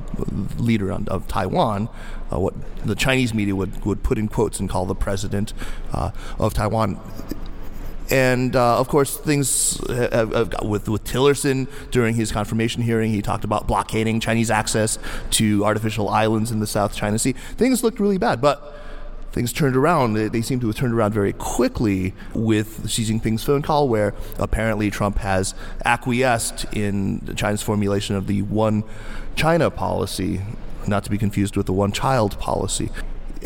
leader 0.58 0.92
of 0.92 1.26
Taiwan, 1.28 1.88
uh, 2.32 2.38
what 2.38 2.54
the 2.84 2.94
Chinese 2.94 3.32
media 3.32 3.56
would, 3.56 3.84
would 3.84 4.02
put 4.02 4.18
in 4.18 4.28
quotes 4.28 4.60
and 4.60 4.68
call 4.68 4.86
the 4.86 4.94
president 4.94 5.52
uh, 5.92 6.10
of 6.38 6.52
Taiwan. 6.54 7.00
And 8.10 8.56
uh, 8.56 8.78
of 8.80 8.88
course, 8.88 9.16
things 9.16 9.80
with 9.88 10.88
with 10.88 11.04
Tillerson 11.04 11.68
during 11.92 12.16
his 12.16 12.32
confirmation 12.32 12.82
hearing, 12.82 13.12
he 13.12 13.22
talked 13.22 13.44
about 13.44 13.68
blockading 13.68 14.18
Chinese 14.18 14.50
access 14.50 14.98
to 15.30 15.64
artificial 15.64 16.08
islands 16.08 16.50
in 16.50 16.58
the 16.58 16.66
South 16.66 16.92
China 16.92 17.20
Sea. 17.20 17.32
Things 17.56 17.84
looked 17.84 18.00
really 18.00 18.18
bad, 18.18 18.40
but 18.40 18.76
things 19.32 19.52
turned 19.52 19.76
around. 19.76 20.14
They, 20.14 20.42
seem 20.42 20.60
to 20.60 20.66
have 20.66 20.76
turned 20.76 20.94
around 20.94 21.12
very 21.12 21.32
quickly 21.32 22.14
with 22.34 22.88
Xi 22.88 23.04
Jinping's 23.04 23.44
phone 23.44 23.62
call, 23.62 23.88
where 23.88 24.14
apparently 24.38 24.90
Trump 24.90 25.18
has 25.18 25.54
acquiesced 25.84 26.64
in 26.72 27.34
China's 27.36 27.62
formulation 27.62 28.16
of 28.16 28.26
the 28.26 28.42
one 28.42 28.84
China 29.36 29.70
policy, 29.70 30.40
not 30.86 31.04
to 31.04 31.10
be 31.10 31.18
confused 31.18 31.56
with 31.56 31.66
the 31.66 31.72
one 31.72 31.92
child 31.92 32.38
policy. 32.38 32.90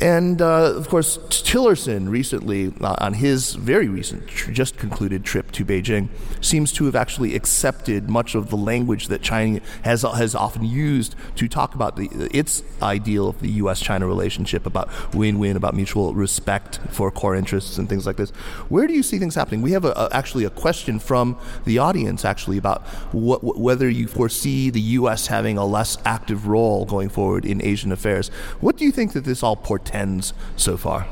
And 0.00 0.42
uh, 0.42 0.74
of 0.74 0.88
course, 0.88 1.18
Tillerson 1.28 2.08
recently, 2.08 2.72
uh, 2.80 2.96
on 2.98 3.14
his 3.14 3.54
very 3.54 3.86
recent, 3.86 4.26
tr- 4.26 4.50
just 4.50 4.76
concluded 4.76 5.24
trip 5.24 5.52
to 5.52 5.64
Beijing, 5.64 6.08
seems 6.40 6.72
to 6.72 6.86
have 6.86 6.96
actually 6.96 7.36
accepted 7.36 8.10
much 8.10 8.34
of 8.34 8.50
the 8.50 8.56
language 8.56 9.06
that 9.08 9.22
China 9.22 9.60
has 9.82 10.02
has 10.02 10.34
often 10.34 10.64
used 10.64 11.14
to 11.36 11.46
talk 11.46 11.76
about 11.76 11.96
the, 11.96 12.08
its 12.32 12.62
ideal 12.82 13.28
of 13.28 13.40
the 13.40 13.48
U.S.-China 13.50 14.06
relationship, 14.06 14.66
about 14.66 14.90
win-win, 15.14 15.56
about 15.56 15.74
mutual 15.74 16.12
respect 16.12 16.80
for 16.90 17.12
core 17.12 17.36
interests 17.36 17.78
and 17.78 17.88
things 17.88 18.04
like 18.04 18.16
this. 18.16 18.30
Where 18.68 18.88
do 18.88 18.94
you 18.94 19.02
see 19.04 19.18
things 19.18 19.36
happening? 19.36 19.62
We 19.62 19.72
have 19.72 19.84
a, 19.84 19.92
a, 19.92 20.08
actually 20.10 20.44
a 20.44 20.50
question 20.50 20.98
from 20.98 21.38
the 21.66 21.78
audience, 21.78 22.24
actually, 22.24 22.58
about 22.58 22.82
what, 23.12 23.44
whether 23.44 23.88
you 23.88 24.08
foresee 24.08 24.70
the 24.70 24.80
U.S. 24.80 25.28
having 25.28 25.56
a 25.56 25.64
less 25.64 25.98
active 26.04 26.48
role 26.48 26.84
going 26.84 27.10
forward 27.10 27.44
in 27.44 27.64
Asian 27.64 27.92
affairs. 27.92 28.28
What 28.60 28.76
do 28.76 28.84
you 28.84 28.90
think 28.90 29.12
that 29.12 29.24
this 29.24 29.44
all 29.44 29.54
portends? 29.54 29.83
Portends 29.84 30.32
so 30.56 30.76
far? 30.76 31.06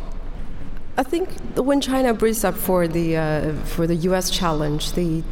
I 0.97 1.03
think 1.03 1.31
when 1.57 1.81
China 1.81 2.13
breathes 2.13 2.45
up 2.45 2.55
for 2.55 2.87
the 2.87 3.17
uh, 3.17 3.53
for 3.65 3.87
the 3.87 3.95
U.S. 4.09 4.31
challenge, 4.31 4.93
they 4.93 5.23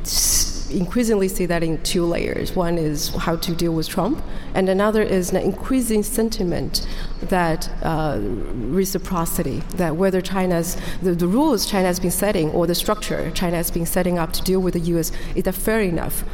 increasingly 0.70 1.28
see 1.28 1.46
that 1.46 1.62
in 1.62 1.82
two 1.82 2.04
layers. 2.04 2.54
One 2.54 2.78
is 2.78 3.08
how 3.08 3.36
to 3.36 3.54
deal 3.54 3.74
with 3.74 3.88
Trump, 3.88 4.22
and 4.54 4.68
another 4.68 5.02
is 5.02 5.32
an 5.32 5.36
increasing 5.36 6.02
sentiment 6.02 6.86
that 7.22 7.68
uh, 7.82 8.18
reciprocity, 8.20 9.62
that 9.74 9.96
whether 9.96 10.22
China's 10.22 10.78
the, 11.02 11.14
the 11.14 11.26
rules 11.26 11.66
China 11.66 11.86
has 11.86 12.00
been 12.00 12.10
setting 12.10 12.50
or 12.52 12.66
the 12.66 12.74
structure 12.74 13.30
China 13.32 13.56
has 13.56 13.70
been 13.70 13.86
setting 13.86 14.18
up 14.18 14.32
to 14.32 14.42
deal 14.42 14.60
with 14.60 14.74
the 14.74 14.80
U.S. 14.94 15.12
is 15.34 15.44
that 15.44 15.54
fair 15.54 15.80
enough 15.80 16.24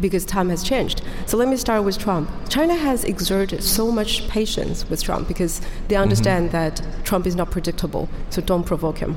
because 0.00 0.24
time 0.24 0.48
has 0.50 0.62
changed. 0.62 1.02
So 1.26 1.36
let 1.36 1.48
me 1.48 1.56
start 1.56 1.84
with 1.84 1.98
Trump. 1.98 2.30
China 2.48 2.74
has 2.74 3.04
exerted 3.04 3.62
so 3.62 3.90
much 3.90 4.28
patience 4.28 4.88
with 4.88 5.02
Trump 5.02 5.28
because 5.28 5.60
they 5.88 5.94
mm-hmm. 5.94 6.02
understand 6.02 6.50
mm-hmm. 6.50 6.86
that 6.86 7.04
Trump 7.04 7.26
is 7.26 7.36
not 7.36 7.50
predictable, 7.50 8.08
so 8.30 8.42
don't 8.42 8.64
provoke 8.64 8.98
him. 8.98 9.16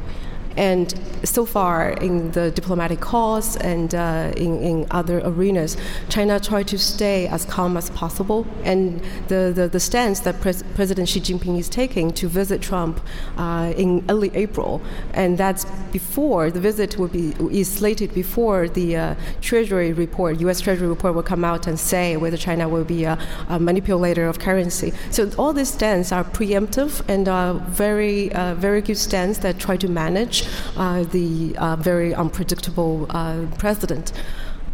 And 0.58 0.94
so 1.24 1.46
far, 1.46 1.92
in 1.92 2.32
the 2.32 2.52
diplomatic 2.52 3.00
cause 3.00 3.58
and 3.58 3.94
uh, 3.94 4.32
in, 4.38 4.62
in 4.62 4.88
other 4.92 5.22
arenas, 5.24 5.78
China 6.10 6.40
tried 6.40 6.68
to 6.70 6.78
stay 6.78 7.28
as 7.28 7.46
calm 7.46 7.78
as 7.78 7.90
possible. 7.90 8.48
And 8.64 9.02
the, 9.28 9.52
the, 9.54 9.68
the 9.68 9.80
stance 9.80 10.22
that 10.22 10.40
Pres- 10.42 10.64
President 10.76 11.10
Xi 11.10 11.20
Jinping 11.20 11.58
is 11.58 11.70
taking 11.70 12.12
to 12.14 12.28
visit 12.28 12.62
Trump 12.62 13.02
uh, 13.38 13.74
in 13.76 14.06
early 14.10 14.32
April, 14.34 14.82
and 15.14 15.38
that's 15.38 15.66
before 15.92 16.52
the 16.52 16.60
visit 16.60 16.98
will 16.98 17.08
be 17.08 17.34
is 17.52 17.72
slated 17.72 18.14
before 18.14 18.68
the 18.68 18.96
uh, 18.96 19.16
Treasury 19.42 19.94
report, 19.94 20.40
U.S. 20.42 20.62
Treasury 20.62 20.88
report 20.88 21.16
will 21.16 21.24
come 21.24 21.44
out 21.44 21.68
and 21.68 21.80
say 21.80 22.18
whether 22.18 22.38
China 22.38 22.68
will 22.68 22.84
be 22.84 23.04
a, 23.04 23.18
a 23.50 23.60
manipulator 23.60 24.26
of 24.28 24.40
currency. 24.40 24.94
So 25.12 25.30
all 25.38 25.54
these 25.54 25.72
stands 25.72 26.12
are 26.12 26.24
preemptive 26.24 27.02
and 27.08 27.28
are 27.28 27.54
very 27.54 28.32
uh, 28.34 28.56
very 28.56 28.82
good 28.82 28.98
stands 28.98 29.40
that 29.40 29.60
try 29.60 29.78
to 29.78 29.88
manage 29.88 30.45
uh, 30.78 31.04
the 31.04 31.56
uh, 31.58 31.76
very 31.76 32.14
unpredictable 32.14 33.08
uh, 33.10 33.46
president. 33.58 34.12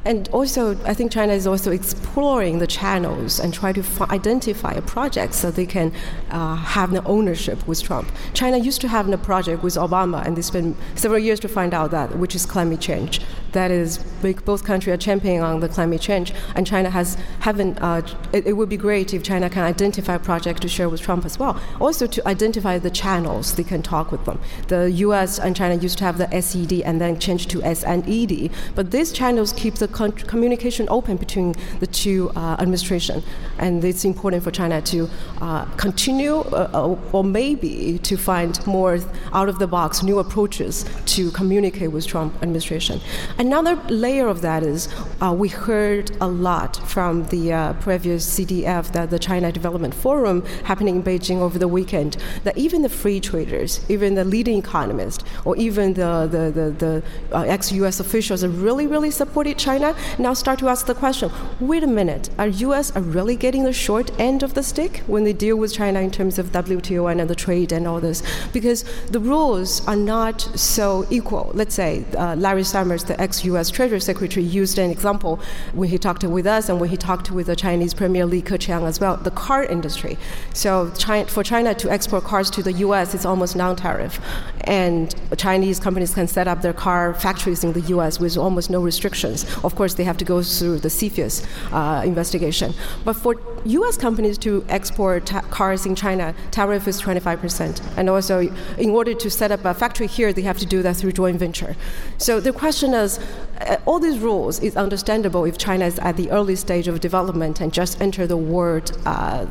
And 0.03 0.27
also, 0.29 0.75
I 0.83 0.95
think 0.95 1.11
China 1.11 1.33
is 1.33 1.45
also 1.45 1.71
exploring 1.71 2.57
the 2.57 2.65
channels 2.65 3.39
and 3.39 3.53
try 3.53 3.71
to 3.71 3.81
f- 3.81 4.09
identify 4.09 4.71
a 4.71 4.81
project 4.81 5.35
so 5.35 5.51
they 5.51 5.67
can 5.67 5.93
uh, 6.31 6.55
have 6.55 6.89
the 6.89 7.03
ownership 7.03 7.67
with 7.67 7.83
Trump. 7.83 8.11
China 8.33 8.57
used 8.57 8.81
to 8.81 8.87
have 8.87 9.07
a 9.09 9.17
project 9.17 9.61
with 9.61 9.75
Obama, 9.75 10.25
and 10.25 10.35
they 10.35 10.41
spent 10.41 10.75
several 10.95 11.19
years 11.19 11.39
to 11.41 11.47
find 11.47 11.73
out 11.73 11.91
that, 11.91 12.17
which 12.17 12.33
is 12.33 12.47
climate 12.47 12.79
change. 12.79 13.21
That 13.53 13.71
is, 13.71 13.97
both 14.45 14.63
countries 14.63 14.93
are 14.93 14.97
championing 14.97 15.41
on 15.41 15.59
the 15.59 15.67
climate 15.69 16.01
change, 16.01 16.33
and 16.55 16.65
China 16.65 16.89
has 16.89 17.15
haven't. 17.39 17.81
Uh, 17.81 18.01
it, 18.31 18.47
it, 18.47 18.53
would 18.53 18.69
be 18.69 18.77
great 18.77 19.13
if 19.13 19.23
China 19.23 19.49
can 19.49 19.63
identify 19.63 20.17
project 20.17 20.61
to 20.61 20.69
share 20.69 20.87
with 20.89 21.01
Trump 21.01 21.25
as 21.25 21.37
well. 21.37 21.59
Also, 21.79 22.07
to 22.07 22.25
identify 22.27 22.77
the 22.77 22.89
channels 22.89 23.55
they 23.55 23.63
can 23.63 23.81
talk 23.81 24.11
with 24.11 24.23
them. 24.25 24.39
The 24.67 24.91
U.S. 24.91 25.39
and 25.39 25.55
China 25.55 25.75
used 25.75 25.97
to 25.97 26.03
have 26.05 26.17
the 26.17 26.29
SED 26.41 26.81
and 26.81 27.01
then 27.01 27.19
changed 27.19 27.49
to 27.51 27.59
SNED, 27.59 28.51
but 28.75 28.91
these 28.91 29.11
channels 29.11 29.51
keep 29.53 29.75
the 29.75 29.87
con- 29.87 30.11
communication 30.11 30.87
open 30.89 31.17
between 31.17 31.53
the 31.79 31.87
two 31.87 32.31
uh, 32.35 32.55
administration, 32.59 33.23
and 33.57 33.83
it's 33.83 34.05
important 34.05 34.43
for 34.43 34.51
China 34.51 34.81
to 34.81 35.09
uh, 35.41 35.65
continue 35.75 36.37
uh, 36.37 36.69
uh, 36.73 36.97
or 37.11 37.23
maybe 37.23 37.99
to 37.99 38.17
find 38.17 38.65
more 38.65 38.99
out 39.33 39.49
of 39.49 39.59
the 39.59 39.67
box 39.67 40.03
new 40.03 40.19
approaches 40.19 40.85
to 41.05 41.31
communicate 41.31 41.91
with 41.91 42.07
Trump 42.07 42.33
administration. 42.41 42.99
Another 43.41 43.75
layer 43.89 44.27
of 44.27 44.41
that 44.41 44.61
is 44.61 44.87
uh, 45.19 45.33
we 45.33 45.49
heard 45.49 46.11
a 46.21 46.27
lot 46.27 46.77
from 46.87 47.25
the 47.29 47.51
uh, 47.51 47.73
previous 47.73 48.21
CDF, 48.37 48.93
that 48.93 49.09
the 49.09 49.17
China 49.17 49.51
Development 49.51 49.95
Forum 49.95 50.45
happening 50.63 50.97
in 50.97 51.03
Beijing 51.03 51.39
over 51.39 51.57
the 51.57 51.67
weekend, 51.67 52.17
that 52.43 52.55
even 52.55 52.83
the 52.83 52.89
free 53.01 53.19
traders, 53.19 53.83
even 53.89 54.13
the 54.13 54.23
leading 54.23 54.59
economists, 54.59 55.23
or 55.43 55.57
even 55.57 55.95
the 55.95 56.29
the 56.35 56.43
the, 56.51 57.03
the 57.31 57.37
ex-U.S. 57.49 57.99
officials 57.99 58.41
that 58.41 58.49
really 58.49 58.85
really 58.85 59.09
supported 59.09 59.57
China 59.57 59.71
China 59.71 59.95
now 60.19 60.33
start 60.33 60.59
to 60.59 60.67
ask 60.67 60.85
the 60.85 60.93
question 60.93 61.31
wait 61.59 61.83
a 61.83 61.87
minute, 61.87 62.29
are 62.37 62.47
US 62.47 62.91
are 62.95 63.01
really 63.01 63.35
getting 63.35 63.63
the 63.63 63.73
short 63.73 64.11
end 64.19 64.43
of 64.43 64.53
the 64.53 64.63
stick 64.63 64.97
when 65.07 65.23
they 65.23 65.33
deal 65.33 65.55
with 65.55 65.73
China 65.73 65.99
in 66.01 66.11
terms 66.11 66.37
of 66.37 66.51
WTO 66.51 67.09
and 67.09 67.29
the 67.29 67.35
trade 67.35 67.71
and 67.71 67.87
all 67.87 68.01
this? 68.01 68.21
Because 68.51 68.83
the 69.15 69.19
rules 69.19 69.87
are 69.87 69.95
not 69.95 70.41
so 70.55 71.05
equal. 71.09 71.51
Let's 71.53 71.73
say 71.73 72.03
uh, 72.17 72.35
Larry 72.35 72.63
Summers, 72.63 73.03
the 73.05 73.19
ex 73.21 73.30
US 73.45 73.69
Treasury 73.69 74.01
Secretary, 74.01 74.45
used 74.45 74.77
an 74.77 74.91
example 74.91 75.39
when 75.73 75.89
he 75.89 75.97
talked 75.97 76.23
with 76.23 76.45
us 76.45 76.69
and 76.69 76.79
when 76.79 76.89
he 76.89 76.97
talked 76.97 77.31
with 77.31 77.47
the 77.47 77.55
Chinese 77.55 77.93
Premier 77.93 78.25
Li 78.25 78.41
Keqiang 78.41 78.83
as 78.87 78.99
well, 78.99 79.17
the 79.17 79.31
car 79.31 79.63
industry. 79.63 80.17
So 80.53 80.91
China, 80.97 81.27
for 81.27 81.43
China 81.43 81.73
to 81.75 81.89
export 81.89 82.23
cars 82.23 82.49
to 82.51 82.63
the 82.63 82.73
US, 82.85 83.13
it's 83.13 83.25
almost 83.25 83.55
non 83.55 83.75
tariff. 83.75 84.19
And 84.65 85.13
Chinese 85.37 85.79
companies 85.79 86.13
can 86.13 86.27
set 86.27 86.47
up 86.47 86.61
their 86.61 86.73
car 86.73 87.13
factories 87.13 87.63
in 87.63 87.73
the 87.73 87.81
US 87.95 88.19
with 88.19 88.37
almost 88.37 88.69
no 88.69 88.81
restrictions. 88.81 89.45
Of 89.63 89.75
course, 89.75 89.93
they 89.95 90.03
have 90.03 90.17
to 90.17 90.25
go 90.25 90.41
through 90.41 90.79
the 90.79 90.89
CFIUS 90.89 91.45
uh, 91.71 92.05
investigation. 92.05 92.73
But 93.03 93.13
for 93.13 93.35
U.S. 93.65 93.97
companies 93.97 94.37
to 94.39 94.65
export 94.69 95.25
ta- 95.27 95.41
cars 95.41 95.85
in 95.85 95.95
China, 95.95 96.33
tariff 96.49 96.87
is 96.87 97.01
25%. 97.01 97.81
And 97.97 98.09
also, 98.09 98.39
in 98.77 98.89
order 98.89 99.13
to 99.13 99.29
set 99.29 99.51
up 99.51 99.65
a 99.65 99.73
factory 99.73 100.07
here, 100.07 100.33
they 100.33 100.41
have 100.41 100.57
to 100.59 100.65
do 100.65 100.81
that 100.81 100.95
through 100.95 101.11
joint 101.11 101.37
venture. 101.37 101.75
So 102.17 102.39
the 102.39 102.53
question 102.53 102.93
is, 102.93 103.19
uh, 103.59 103.77
all 103.85 103.99
these 103.99 104.19
rules 104.19 104.59
is 104.59 104.75
understandable 104.75 105.45
if 105.45 105.57
China 105.57 105.85
is 105.85 105.99
at 105.99 106.17
the 106.17 106.31
early 106.31 106.55
stage 106.55 106.87
of 106.87 106.99
development 106.99 107.61
and 107.61 107.71
just 107.71 108.01
enter 108.01 108.25
the 108.25 108.37
world, 108.37 108.97
uh, 109.05 109.45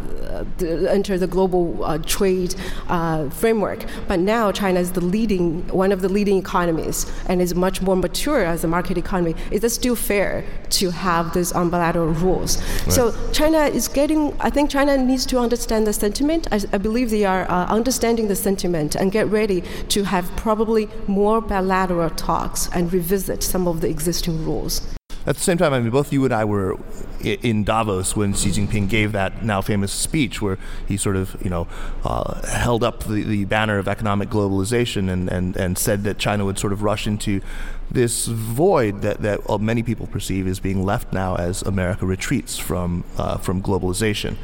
enter 0.60 1.16
the 1.16 1.26
global 1.26 1.84
uh, 1.84 1.98
trade 1.98 2.54
uh, 2.88 3.28
framework. 3.30 3.84
But 4.08 4.18
now 4.20 4.50
China 4.50 4.80
is 4.80 4.92
the 4.92 4.99
leading, 5.00 5.66
one 5.68 5.92
of 5.92 6.00
the 6.00 6.08
leading 6.08 6.38
economies, 6.38 7.10
and 7.26 7.40
is 7.40 7.54
much 7.54 7.82
more 7.82 7.96
mature 7.96 8.44
as 8.44 8.64
a 8.64 8.68
market 8.68 8.98
economy. 8.98 9.34
Is 9.50 9.64
it 9.64 9.70
still 9.70 9.96
fair 9.96 10.44
to 10.70 10.90
have 10.90 11.34
these 11.34 11.52
unilateral 11.52 12.12
rules? 12.12 12.58
Right. 12.58 12.92
So 12.92 13.14
China 13.32 13.62
is 13.64 13.88
getting. 13.88 14.36
I 14.40 14.50
think 14.50 14.70
China 14.70 14.96
needs 14.96 15.26
to 15.26 15.38
understand 15.38 15.86
the 15.86 15.92
sentiment. 15.92 16.46
I, 16.52 16.60
I 16.72 16.78
believe 16.78 17.10
they 17.10 17.24
are 17.24 17.50
uh, 17.50 17.66
understanding 17.66 18.28
the 18.28 18.36
sentiment 18.36 18.94
and 18.94 19.10
get 19.10 19.26
ready 19.28 19.62
to 19.88 20.04
have 20.04 20.24
probably 20.36 20.88
more 21.06 21.40
bilateral 21.40 22.10
talks 22.10 22.68
and 22.72 22.92
revisit 22.92 23.42
some 23.42 23.66
of 23.66 23.80
the 23.80 23.88
existing 23.88 24.44
rules. 24.44 24.99
At 25.26 25.36
the 25.36 25.42
same 25.42 25.58
time, 25.58 25.72
I 25.74 25.80
mean, 25.80 25.90
both 25.90 26.12
you 26.12 26.24
and 26.24 26.32
I 26.32 26.44
were 26.44 26.78
in 27.22 27.62
Davos 27.64 28.16
when 28.16 28.32
Xi 28.32 28.50
Jinping 28.50 28.88
gave 28.88 29.12
that 29.12 29.44
now 29.44 29.60
famous 29.60 29.92
speech 29.92 30.40
where 30.40 30.58
he 30.88 30.96
sort 30.96 31.16
of, 31.16 31.36
you 31.42 31.50
know, 31.50 31.68
uh, 32.04 32.40
held 32.46 32.82
up 32.82 33.04
the, 33.04 33.22
the 33.22 33.44
banner 33.44 33.78
of 33.78 33.86
economic 33.86 34.30
globalization 34.30 35.10
and, 35.10 35.28
and, 35.28 35.56
and 35.56 35.76
said 35.76 36.04
that 36.04 36.18
China 36.18 36.46
would 36.46 36.58
sort 36.58 36.72
of 36.72 36.82
rush 36.82 37.06
into 37.06 37.42
this 37.90 38.26
void 38.26 39.02
that, 39.02 39.20
that 39.20 39.40
uh, 39.48 39.58
many 39.58 39.82
people 39.82 40.06
perceive 40.06 40.46
as 40.46 40.60
being 40.60 40.84
left 40.84 41.12
now 41.12 41.34
as 41.36 41.62
America 41.62 42.06
retreats 42.06 42.56
from 42.56 43.04
uh, 43.18 43.36
from 43.36 43.60
globalization. 43.62 44.36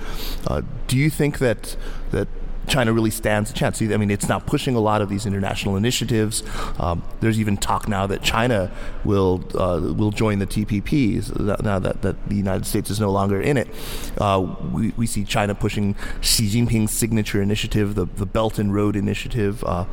Uh, 0.47 0.62
do 0.89 0.99
you 0.99 1.09
think 1.09 1.39
that 1.39 1.77
that 2.11 2.29
China 2.68 2.92
really 2.92 3.11
stands 3.11 3.50
a 3.50 3.55
chance. 3.55 3.81
I 3.81 3.96
mean, 3.96 4.11
it's 4.11 4.29
now 4.29 4.38
pushing 4.38 4.74
a 4.74 4.81
lot 4.81 5.00
of 5.02 5.09
these 5.09 5.26
international 5.26 5.76
initiatives. 5.76 6.42
Um, 6.79 7.02
there's 7.20 7.38
even 7.38 7.57
talk 7.57 7.88
now 7.88 8.07
that 8.07 8.22
China 8.22 8.70
will 9.05 9.44
uh, 9.55 9.81
will 9.94 10.11
join 10.11 10.38
the 10.38 10.46
TPP 10.46 11.07
now 11.62 11.79
that, 11.79 12.02
that 12.02 12.29
the 12.29 12.35
United 12.35 12.66
States 12.66 12.90
is 12.90 13.00
no 13.00 13.11
longer 13.11 13.40
in 13.40 13.57
it. 13.57 13.68
Uh, 14.18 14.57
we, 14.72 14.90
we 14.96 15.07
see 15.07 15.24
China 15.24 15.55
pushing 15.55 15.96
Xi 16.20 16.48
Jinping's 16.48 16.90
signature 16.92 17.40
initiative, 17.40 17.94
the, 17.94 18.07
the 18.07 18.26
Belt 18.26 18.59
and 18.59 18.74
Road 18.74 18.96
Initiative, 18.96 19.62
uh, 19.64 19.85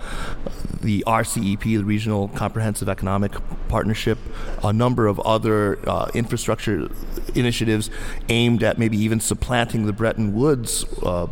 the 0.81 1.03
RCEP, 1.07 1.63
the 1.63 1.83
Regional 1.83 2.27
Comprehensive 2.29 2.89
Economic 2.89 3.33
Partnership, 3.67 4.17
a 4.63 4.73
number 4.73 5.07
of 5.07 5.19
other 5.21 5.77
uh, 5.87 6.09
infrastructure 6.13 6.89
initiatives 7.35 7.89
aimed 8.29 8.63
at 8.63 8.77
maybe 8.77 8.97
even 8.97 9.19
supplanting 9.19 9.85
the 9.85 9.93
Bretton 9.93 10.33
Woods 10.33 10.85
uh, 11.03 11.27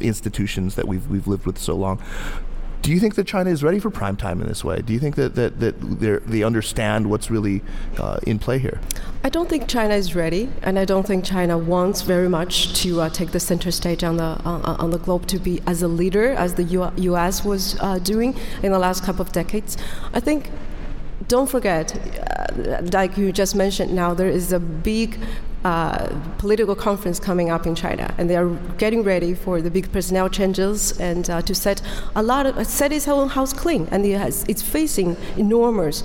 institutions 0.00 0.74
that 0.74 0.86
we've 0.86 1.08
we've 1.08 1.26
lived 1.26 1.46
with 1.46 1.58
so 1.58 1.74
long. 1.74 2.02
Do 2.82 2.90
you 2.90 2.98
think 2.98 3.14
that 3.16 3.26
China 3.26 3.50
is 3.50 3.62
ready 3.62 3.78
for 3.78 3.90
prime 3.90 4.16
time 4.16 4.40
in 4.40 4.48
this 4.48 4.64
way? 4.64 4.80
Do 4.80 4.94
you 4.94 4.98
think 4.98 5.16
that, 5.16 5.34
that, 5.34 5.60
that 5.60 6.26
they 6.26 6.42
understand 6.42 7.10
what's 7.10 7.30
really 7.30 7.60
uh, 7.98 8.20
in 8.26 8.38
play 8.38 8.58
here? 8.58 8.80
I 9.22 9.28
don't 9.28 9.50
think 9.50 9.68
China 9.68 9.94
is 9.94 10.14
ready, 10.14 10.48
and 10.62 10.78
I 10.78 10.86
don't 10.86 11.06
think 11.06 11.22
China 11.22 11.58
wants 11.58 12.00
very 12.00 12.28
much 12.28 12.72
to 12.82 13.02
uh, 13.02 13.10
take 13.10 13.32
the 13.32 13.40
center 13.40 13.70
stage 13.70 14.02
on 14.02 14.16
the 14.16 14.40
uh, 14.44 14.76
on 14.78 14.90
the 14.90 14.98
globe 14.98 15.26
to 15.26 15.38
be 15.38 15.60
as 15.66 15.82
a 15.82 15.88
leader 15.88 16.30
as 16.32 16.54
the 16.54 16.62
U- 16.64 16.92
U.S. 16.96 17.44
was 17.44 17.78
uh, 17.80 17.98
doing 17.98 18.34
in 18.62 18.72
the 18.72 18.78
last 18.78 19.04
couple 19.04 19.20
of 19.20 19.30
decades. 19.32 19.76
I 20.14 20.20
think 20.20 20.50
don't 21.28 21.48
forget, 21.48 21.94
uh, 21.96 22.82
like 22.92 23.16
you 23.16 23.32
just 23.32 23.54
mentioned 23.54 23.94
now, 23.94 24.14
there 24.14 24.28
is 24.28 24.52
a 24.52 24.60
big 24.60 25.18
uh, 25.64 26.08
political 26.38 26.74
conference 26.74 27.20
coming 27.20 27.50
up 27.50 27.66
in 27.66 27.74
China, 27.74 28.14
and 28.16 28.30
they 28.30 28.36
are 28.36 28.48
getting 28.78 29.02
ready 29.02 29.34
for 29.34 29.60
the 29.60 29.70
big 29.70 29.92
personnel 29.92 30.28
changes 30.28 30.98
and 30.98 31.28
uh, 31.28 31.42
to 31.42 31.54
set 31.54 31.82
a 32.16 32.22
lot 32.22 32.46
of 32.46 32.66
set 32.66 32.92
its 32.92 33.06
own 33.06 33.28
house 33.28 33.52
clean, 33.52 33.86
and 33.90 34.06
it 34.06 34.18
has, 34.18 34.44
it's 34.48 34.62
facing 34.62 35.16
enormous 35.36 36.02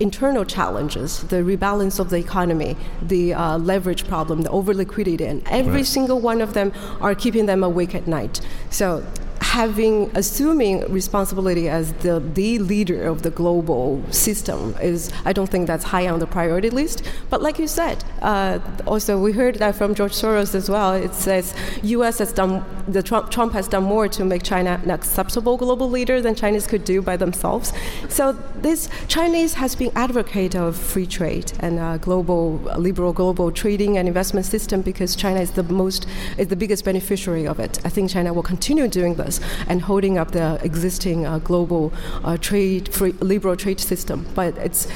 internal 0.00 0.44
challenges, 0.46 1.20
the 1.24 1.36
rebalance 1.36 2.00
of 2.00 2.08
the 2.08 2.16
economy, 2.16 2.74
the 3.02 3.34
uh, 3.34 3.58
leverage 3.58 4.06
problem, 4.08 4.42
the 4.42 4.50
over 4.50 4.72
liquidity, 4.72 5.26
and 5.26 5.42
every 5.48 5.72
right. 5.72 5.86
single 5.86 6.20
one 6.20 6.40
of 6.40 6.54
them 6.54 6.72
are 7.00 7.14
keeping 7.14 7.46
them 7.46 7.62
awake 7.62 7.94
at 7.94 8.06
night. 8.06 8.40
So 8.70 9.04
having 9.50 10.08
assuming 10.14 10.80
responsibility 10.92 11.68
as 11.68 11.92
the, 12.04 12.20
the 12.34 12.60
leader 12.60 13.02
of 13.02 13.22
the 13.22 13.30
global 13.30 14.00
system 14.12 14.76
is 14.80 15.10
I 15.24 15.32
don't 15.32 15.50
think 15.50 15.66
that's 15.66 15.82
high 15.82 16.06
on 16.08 16.20
the 16.20 16.26
priority 16.28 16.70
list. 16.70 17.02
But 17.30 17.42
like 17.42 17.58
you 17.58 17.66
said, 17.66 18.04
uh, 18.22 18.60
also 18.86 19.20
we 19.20 19.32
heard 19.32 19.56
that 19.56 19.74
from 19.74 19.96
George 19.96 20.12
Soros 20.12 20.54
as 20.54 20.70
well. 20.70 20.92
It 20.92 21.14
says 21.14 21.52
U.S. 21.82 22.20
has 22.20 22.32
done 22.32 22.64
the 22.86 23.02
Trump, 23.02 23.32
Trump 23.32 23.52
has 23.52 23.66
done 23.66 23.82
more 23.82 24.06
to 24.06 24.24
make 24.24 24.44
China 24.44 24.80
an 24.84 24.90
acceptable 24.92 25.56
global 25.56 25.90
leader 25.90 26.22
than 26.22 26.36
Chinese 26.36 26.68
could 26.68 26.84
do 26.84 27.02
by 27.02 27.16
themselves. 27.16 27.72
So 28.08 28.32
this 28.54 28.88
Chinese 29.08 29.54
has 29.54 29.74
been 29.74 29.90
advocate 29.96 30.54
of 30.54 30.76
free 30.76 31.06
trade 31.06 31.52
and 31.58 31.80
a 31.80 31.98
global 32.00 32.58
liberal 32.78 33.12
global 33.12 33.50
trading 33.50 33.98
and 33.98 34.06
investment 34.06 34.46
system 34.46 34.80
because 34.80 35.16
China 35.16 35.40
is 35.40 35.50
the 35.50 35.64
most 35.64 36.06
is 36.38 36.46
the 36.46 36.56
biggest 36.56 36.84
beneficiary 36.84 37.48
of 37.48 37.58
it. 37.58 37.84
I 37.84 37.88
think 37.88 38.10
China 38.10 38.32
will 38.32 38.44
continue 38.44 38.86
doing 38.86 39.14
this 39.16 39.39
and 39.68 39.82
holding 39.82 40.18
up 40.18 40.32
the 40.32 40.60
existing 40.62 41.26
uh, 41.26 41.38
global 41.38 41.92
uh, 42.24 42.36
trade, 42.36 42.92
free, 42.92 43.12
liberal 43.20 43.56
trade 43.56 43.80
system. 43.80 44.26
But 44.34 44.56
it's 44.58 44.86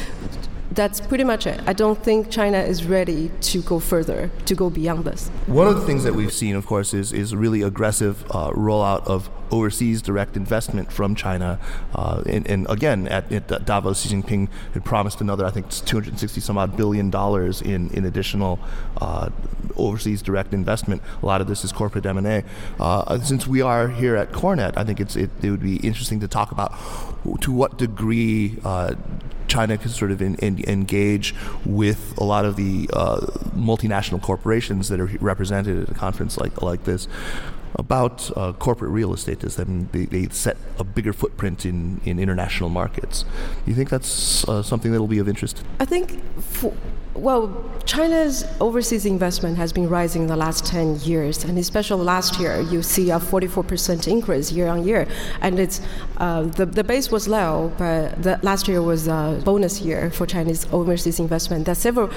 that's 0.74 1.00
pretty 1.00 1.24
much 1.24 1.46
it. 1.46 1.60
I 1.66 1.72
don't 1.72 2.02
think 2.02 2.30
China 2.30 2.58
is 2.58 2.84
ready 2.84 3.30
to 3.42 3.62
go 3.62 3.78
further, 3.78 4.30
to 4.46 4.54
go 4.54 4.70
beyond 4.70 5.04
this. 5.04 5.28
One 5.46 5.68
of 5.68 5.76
the 5.76 5.86
things 5.86 6.02
that 6.04 6.14
we've 6.14 6.32
seen, 6.32 6.56
of 6.56 6.66
course, 6.66 6.92
is 6.92 7.12
is 7.12 7.34
really 7.34 7.62
aggressive 7.62 8.24
uh, 8.30 8.50
rollout 8.50 9.06
of 9.06 9.30
overseas 9.54 10.02
direct 10.02 10.36
investment 10.36 10.92
from 10.92 11.14
China. 11.14 11.58
Uh, 11.94 12.22
and, 12.26 12.46
and, 12.48 12.66
again, 12.68 13.06
at, 13.08 13.30
at, 13.32 13.64
Davos, 13.64 14.02
Xi 14.02 14.08
Jinping 14.14 14.48
had 14.72 14.84
promised 14.84 15.20
another, 15.20 15.46
I 15.46 15.50
think, 15.50 15.70
260 15.70 16.40
some 16.40 16.58
odd 16.58 16.76
billion 16.76 17.10
dollars 17.10 17.62
in 17.62 17.90
in 17.90 18.04
additional 18.04 18.58
uh, 19.00 19.30
overseas 19.76 20.22
direct 20.22 20.52
investment. 20.52 21.02
A 21.22 21.26
lot 21.26 21.40
of 21.40 21.46
this 21.46 21.64
is 21.64 21.72
corporate 21.72 22.06
M&A. 22.06 22.44
Uh, 22.80 23.18
since 23.20 23.46
we 23.46 23.60
are 23.60 23.88
here 23.88 24.16
at 24.16 24.32
CoreNet, 24.32 24.76
I 24.76 24.84
think 24.84 25.00
it, 25.00 25.16
it, 25.16 25.30
would 25.42 25.62
be 25.62 25.76
interesting 25.76 26.20
to 26.20 26.28
talk 26.28 26.50
about 26.50 26.72
to 27.40 27.52
what 27.52 27.78
degree 27.78 28.58
uh, 28.64 28.94
China 29.48 29.76
can 29.78 29.90
sort 29.90 30.10
of 30.10 30.20
in, 30.22 30.34
in, 30.36 30.64
engage 30.68 31.34
with 31.64 32.16
a 32.18 32.24
lot 32.24 32.44
of 32.44 32.56
the 32.56 32.88
uh, 32.92 33.20
multinational 33.54 34.20
corporations 34.20 34.88
that 34.88 35.00
are 35.00 35.10
represented 35.20 35.82
at 35.82 35.88
a 35.90 35.94
conference 35.94 36.38
like 36.38 36.62
like 36.62 36.84
this 36.84 37.06
about 37.76 38.30
uh, 38.36 38.52
corporate 38.52 38.90
real 38.90 39.12
estate 39.12 39.42
is 39.44 39.56
they, 39.56 40.06
they, 40.06 40.28
set 40.28 40.56
a 40.78 40.84
bigger 40.84 41.12
footprint 41.12 41.66
in, 41.66 42.00
in 42.04 42.18
international 42.18 42.68
markets. 42.68 43.22
Do 43.22 43.70
you 43.70 43.74
think 43.74 43.90
that's 43.90 44.46
uh, 44.48 44.62
something 44.62 44.92
that 44.92 45.00
will 45.00 45.08
be 45.08 45.18
of 45.18 45.28
interest? 45.28 45.62
I 45.80 45.84
think 45.84 46.22
for, 46.40 46.72
well, 47.14 47.70
China's 47.84 48.44
overseas 48.60 49.06
investment 49.06 49.56
has 49.56 49.72
been 49.72 49.88
rising 49.88 50.22
in 50.22 50.28
the 50.28 50.36
last 50.36 50.66
10 50.66 51.00
years, 51.00 51.44
and 51.44 51.58
especially 51.58 52.04
last 52.04 52.40
year, 52.40 52.60
you 52.60 52.82
see 52.82 53.10
a 53.10 53.18
44% 53.18 54.08
increase 54.08 54.50
year 54.50 54.68
on 54.68 54.86
year. 54.86 55.06
And 55.40 55.58
it's 55.60 55.80
uh, 56.16 56.42
the, 56.42 56.66
the 56.66 56.82
base 56.82 57.10
was 57.10 57.28
low, 57.28 57.72
but 57.78 58.22
the, 58.22 58.38
last 58.42 58.66
year 58.66 58.82
was 58.82 59.06
a 59.06 59.40
bonus 59.44 59.80
year 59.80 60.10
for 60.10 60.26
Chinese 60.26 60.66
overseas 60.72 61.20
investment. 61.20 61.66
There's 61.66 61.78
several 61.78 62.10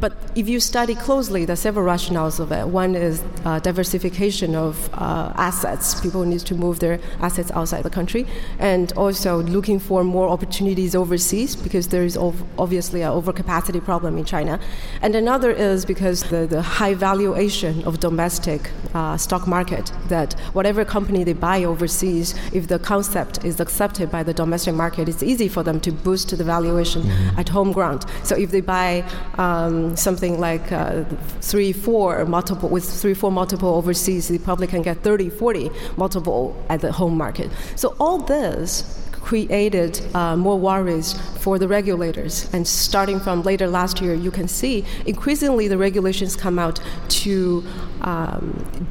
but 0.00 0.12
if 0.34 0.48
you 0.48 0.60
study 0.60 0.94
closely, 0.94 1.44
there 1.44 1.52
are 1.52 1.56
several 1.56 1.86
rationales 1.86 2.40
of 2.40 2.52
it. 2.52 2.66
One 2.66 2.94
is 2.94 3.22
uh, 3.44 3.58
diversification 3.60 4.54
of 4.54 4.88
uh, 4.94 5.32
assets. 5.36 6.00
People 6.00 6.24
need 6.24 6.40
to 6.40 6.54
move 6.54 6.80
their 6.80 6.98
assets 7.20 7.50
outside 7.52 7.82
the 7.82 7.90
country, 7.90 8.26
and 8.58 8.92
also 8.94 9.42
looking 9.42 9.78
for 9.78 10.02
more 10.04 10.28
opportunities 10.28 10.94
overseas 10.94 11.54
because 11.56 11.88
there 11.88 12.04
is 12.04 12.16
ov- 12.16 12.42
obviously 12.58 13.02
an 13.02 13.10
overcapacity 13.10 13.82
problem 13.84 14.16
in 14.16 14.24
China. 14.24 14.58
And 15.02 15.14
another 15.14 15.50
is 15.50 15.84
because 15.84 16.22
the, 16.24 16.46
the 16.46 16.62
high 16.62 16.94
valuation 16.94 17.84
of 17.84 18.00
domestic 18.00 18.70
uh, 18.94 19.16
stock 19.16 19.46
market. 19.46 19.92
That 20.08 20.32
whatever 20.52 20.84
company 20.84 21.24
they 21.24 21.34
buy 21.34 21.64
overseas, 21.64 22.34
if 22.52 22.68
the 22.68 22.78
concept 22.78 23.44
is 23.44 23.60
accepted 23.60 24.10
by 24.10 24.22
the 24.22 24.32
domestic 24.32 24.74
market, 24.74 25.08
it's 25.08 25.22
easy 25.22 25.48
for 25.48 25.62
them 25.62 25.80
to 25.80 25.92
boost 25.92 26.36
the 26.36 26.44
valuation 26.44 27.02
mm-hmm. 27.02 27.38
at 27.38 27.48
home 27.48 27.72
ground. 27.72 28.06
So 28.24 28.36
if 28.36 28.50
they 28.50 28.60
buy 28.60 29.04
um, 29.38 29.89
something 29.96 30.40
like 30.40 30.72
uh, 30.72 31.04
three, 31.40 31.72
four 31.72 32.24
multiple, 32.26 32.68
with 32.68 32.84
three, 32.84 33.14
four 33.14 33.32
multiple 33.32 33.74
overseas, 33.74 34.28
they 34.28 34.38
probably 34.38 34.66
can 34.66 34.82
get 34.82 35.02
30, 35.02 35.30
40 35.30 35.70
multiple 35.96 36.62
at 36.68 36.80
the 36.80 36.92
home 36.92 37.16
market. 37.16 37.50
So 37.76 37.96
all 37.98 38.18
this 38.18 38.99
created 39.30 39.92
uh, 40.16 40.36
more 40.36 40.58
worries 40.58 41.08
for 41.38 41.56
the 41.56 41.68
regulators. 41.68 42.52
And 42.52 42.66
starting 42.66 43.20
from 43.20 43.42
later 43.42 43.68
last 43.68 44.00
year, 44.00 44.12
you 44.12 44.32
can 44.32 44.48
see 44.48 44.84
increasingly 45.06 45.68
the 45.68 45.78
regulations 45.78 46.34
come 46.34 46.58
out 46.58 46.80
to 47.22 47.64
um, 48.00 48.42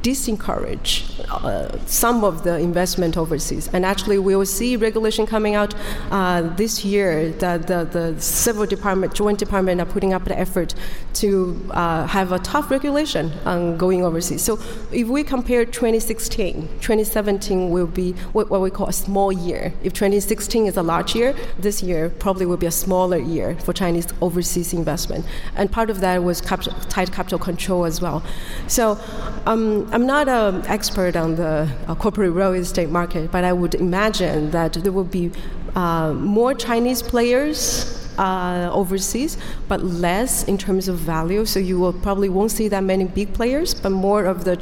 disencourage 0.02 0.90
uh, 1.28 1.84
some 1.86 2.24
of 2.24 2.42
the 2.42 2.58
investment 2.58 3.18
overseas. 3.18 3.68
And 3.74 3.84
actually, 3.84 4.18
we 4.18 4.34
will 4.34 4.46
see 4.46 4.76
regulation 4.76 5.26
coming 5.26 5.54
out 5.54 5.74
uh, 6.10 6.42
this 6.56 6.84
year. 6.86 7.30
The, 7.32 7.52
the, 7.70 7.84
the, 7.98 8.20
civil 8.20 8.64
department, 8.64 9.14
joint 9.14 9.38
department, 9.38 9.80
are 9.80 9.90
putting 9.96 10.12
up 10.14 10.24
the 10.24 10.38
effort 10.38 10.74
to 11.14 11.70
uh, 11.70 12.06
have 12.06 12.32
a 12.32 12.38
tough 12.38 12.70
regulation 12.70 13.30
on 13.44 13.76
going 13.76 14.02
overseas. 14.04 14.42
So 14.42 14.58
if 14.90 15.06
we 15.08 15.22
compare 15.22 15.64
2016, 15.66 16.62
2017 16.80 17.70
will 17.70 17.86
be 17.86 18.12
what, 18.32 18.48
what 18.48 18.60
we 18.62 18.70
call 18.70 18.88
a 18.88 18.92
small 18.92 19.30
year. 19.30 19.74
If 19.82 19.92
2016 19.92 20.29
is 20.30 20.76
a 20.76 20.82
large 20.82 21.14
year, 21.14 21.34
this 21.58 21.82
year 21.82 22.10
probably 22.10 22.46
will 22.46 22.56
be 22.56 22.66
a 22.66 22.70
smaller 22.70 23.18
year 23.18 23.56
for 23.60 23.72
Chinese 23.72 24.06
overseas 24.20 24.72
investment. 24.72 25.24
And 25.56 25.70
part 25.70 25.90
of 25.90 26.00
that 26.00 26.22
was 26.22 26.40
tight 26.40 27.12
capital 27.12 27.38
control 27.38 27.84
as 27.84 28.00
well. 28.00 28.22
So 28.66 28.98
um, 29.46 29.88
I'm 29.92 30.06
not 30.06 30.28
an 30.28 30.66
expert 30.66 31.16
on 31.16 31.36
the 31.36 31.68
uh, 31.86 31.94
corporate 31.94 32.32
real 32.32 32.52
estate 32.52 32.90
market, 32.90 33.30
but 33.30 33.44
I 33.44 33.52
would 33.52 33.74
imagine 33.74 34.50
that 34.50 34.74
there 34.74 34.92
will 34.92 35.04
be 35.04 35.30
uh, 35.74 36.12
more 36.14 36.54
Chinese 36.54 37.02
players 37.02 37.96
uh, 38.18 38.70
overseas, 38.72 39.38
but 39.68 39.82
less 39.82 40.44
in 40.44 40.58
terms 40.58 40.88
of 40.88 40.96
value. 40.96 41.44
So 41.46 41.58
you 41.58 41.78
will 41.78 41.92
probably 41.92 42.28
won't 42.28 42.50
see 42.50 42.68
that 42.68 42.84
many 42.84 43.04
big 43.04 43.32
players, 43.32 43.74
but 43.74 43.90
more 43.90 44.24
of 44.24 44.44
the 44.44 44.56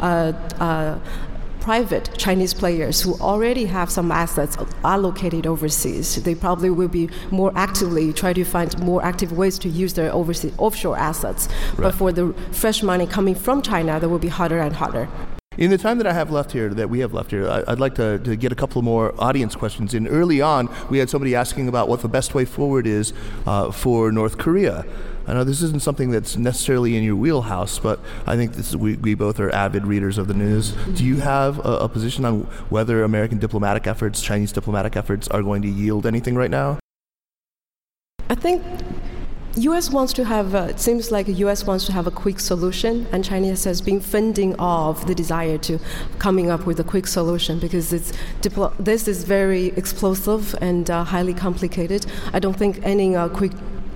uh, 0.00 0.32
uh, 0.62 0.98
private 1.60 2.10
Chinese 2.16 2.54
players 2.54 3.00
who 3.00 3.14
already 3.20 3.64
have 3.66 3.90
some 3.90 4.10
assets 4.10 4.56
allocated 4.84 5.46
overseas. 5.46 6.22
They 6.22 6.34
probably 6.34 6.70
will 6.70 6.88
be 6.88 7.08
more 7.30 7.52
actively 7.54 8.12
try 8.12 8.32
to 8.32 8.44
find 8.44 8.78
more 8.80 9.04
active 9.04 9.32
ways 9.32 9.58
to 9.60 9.68
use 9.68 9.94
their 9.94 10.12
overseas 10.12 10.52
offshore 10.58 10.98
assets. 10.98 11.48
Right. 11.48 11.84
But 11.84 11.94
for 11.94 12.12
the 12.12 12.32
fresh 12.52 12.82
money 12.82 13.06
coming 13.06 13.34
from 13.34 13.62
China, 13.62 14.00
that 14.00 14.08
will 14.08 14.18
be 14.18 14.28
harder 14.28 14.58
and 14.58 14.74
harder. 14.74 15.08
In 15.58 15.68
the 15.68 15.78
time 15.78 15.98
that 15.98 16.06
I 16.06 16.12
have 16.12 16.30
left 16.30 16.52
here, 16.52 16.68
that 16.70 16.88
we 16.88 17.00
have 17.00 17.12
left 17.12 17.32
here, 17.32 17.48
I, 17.48 17.62
would 17.68 17.80
like 17.80 17.96
to, 17.96 18.18
to, 18.20 18.36
get 18.36 18.52
a 18.52 18.54
couple 18.54 18.80
more 18.82 19.12
audience 19.18 19.56
questions 19.56 19.94
in. 19.94 20.06
Early 20.06 20.40
on, 20.40 20.74
we 20.88 20.98
had 20.98 21.10
somebody 21.10 21.34
asking 21.34 21.68
about 21.68 21.88
what 21.88 22.02
the 22.02 22.08
best 22.08 22.34
way 22.34 22.44
forward 22.44 22.86
is 22.86 23.12
uh, 23.46 23.72
for 23.72 24.12
North 24.12 24.38
Korea. 24.38 24.86
I 25.30 25.34
know 25.34 25.44
this 25.44 25.62
isn't 25.62 25.80
something 25.80 26.10
that's 26.10 26.36
necessarily 26.36 26.96
in 26.96 27.04
your 27.04 27.14
wheelhouse, 27.14 27.78
but 27.78 28.00
I 28.26 28.34
think 28.34 28.54
this 28.54 28.70
is, 28.70 28.76
we, 28.76 28.96
we 28.96 29.14
both 29.14 29.38
are 29.38 29.54
avid 29.54 29.86
readers 29.86 30.18
of 30.18 30.26
the 30.26 30.34
news. 30.34 30.72
Do 30.96 31.04
you 31.04 31.18
have 31.18 31.64
a, 31.64 31.76
a 31.82 31.88
position 31.88 32.24
on 32.24 32.40
whether 32.68 33.04
American 33.04 33.38
diplomatic 33.38 33.86
efforts, 33.86 34.20
Chinese 34.20 34.50
diplomatic 34.50 34.96
efforts, 34.96 35.28
are 35.28 35.40
going 35.40 35.62
to 35.62 35.68
yield 35.68 36.04
anything 36.04 36.34
right 36.34 36.50
now? 36.50 36.80
I 38.28 38.34
think 38.34 38.60
U.S. 39.54 39.88
wants 39.90 40.12
to 40.14 40.24
have. 40.24 40.52
It 40.54 40.80
seems 40.80 41.12
like 41.12 41.28
U.S. 41.28 41.64
wants 41.64 41.86
to 41.86 41.92
have 41.92 42.08
a 42.08 42.10
quick 42.10 42.40
solution, 42.40 43.06
and 43.12 43.24
China 43.24 43.48
has 43.50 43.80
been 43.80 44.00
fending 44.00 44.58
off 44.58 45.06
the 45.06 45.14
desire 45.14 45.58
to 45.58 45.78
coming 46.18 46.50
up 46.50 46.66
with 46.66 46.80
a 46.80 46.84
quick 46.84 47.06
solution 47.06 47.60
because 47.60 47.92
it's 47.92 48.12
this 48.80 49.06
is 49.06 49.22
very 49.22 49.66
explosive 49.76 50.56
and 50.60 50.90
uh, 50.90 51.04
highly 51.04 51.34
complicated. 51.34 52.06
I 52.32 52.40
don't 52.40 52.56
think 52.56 52.80
any 52.82 53.14
uh, 53.14 53.28
quick 53.28 53.52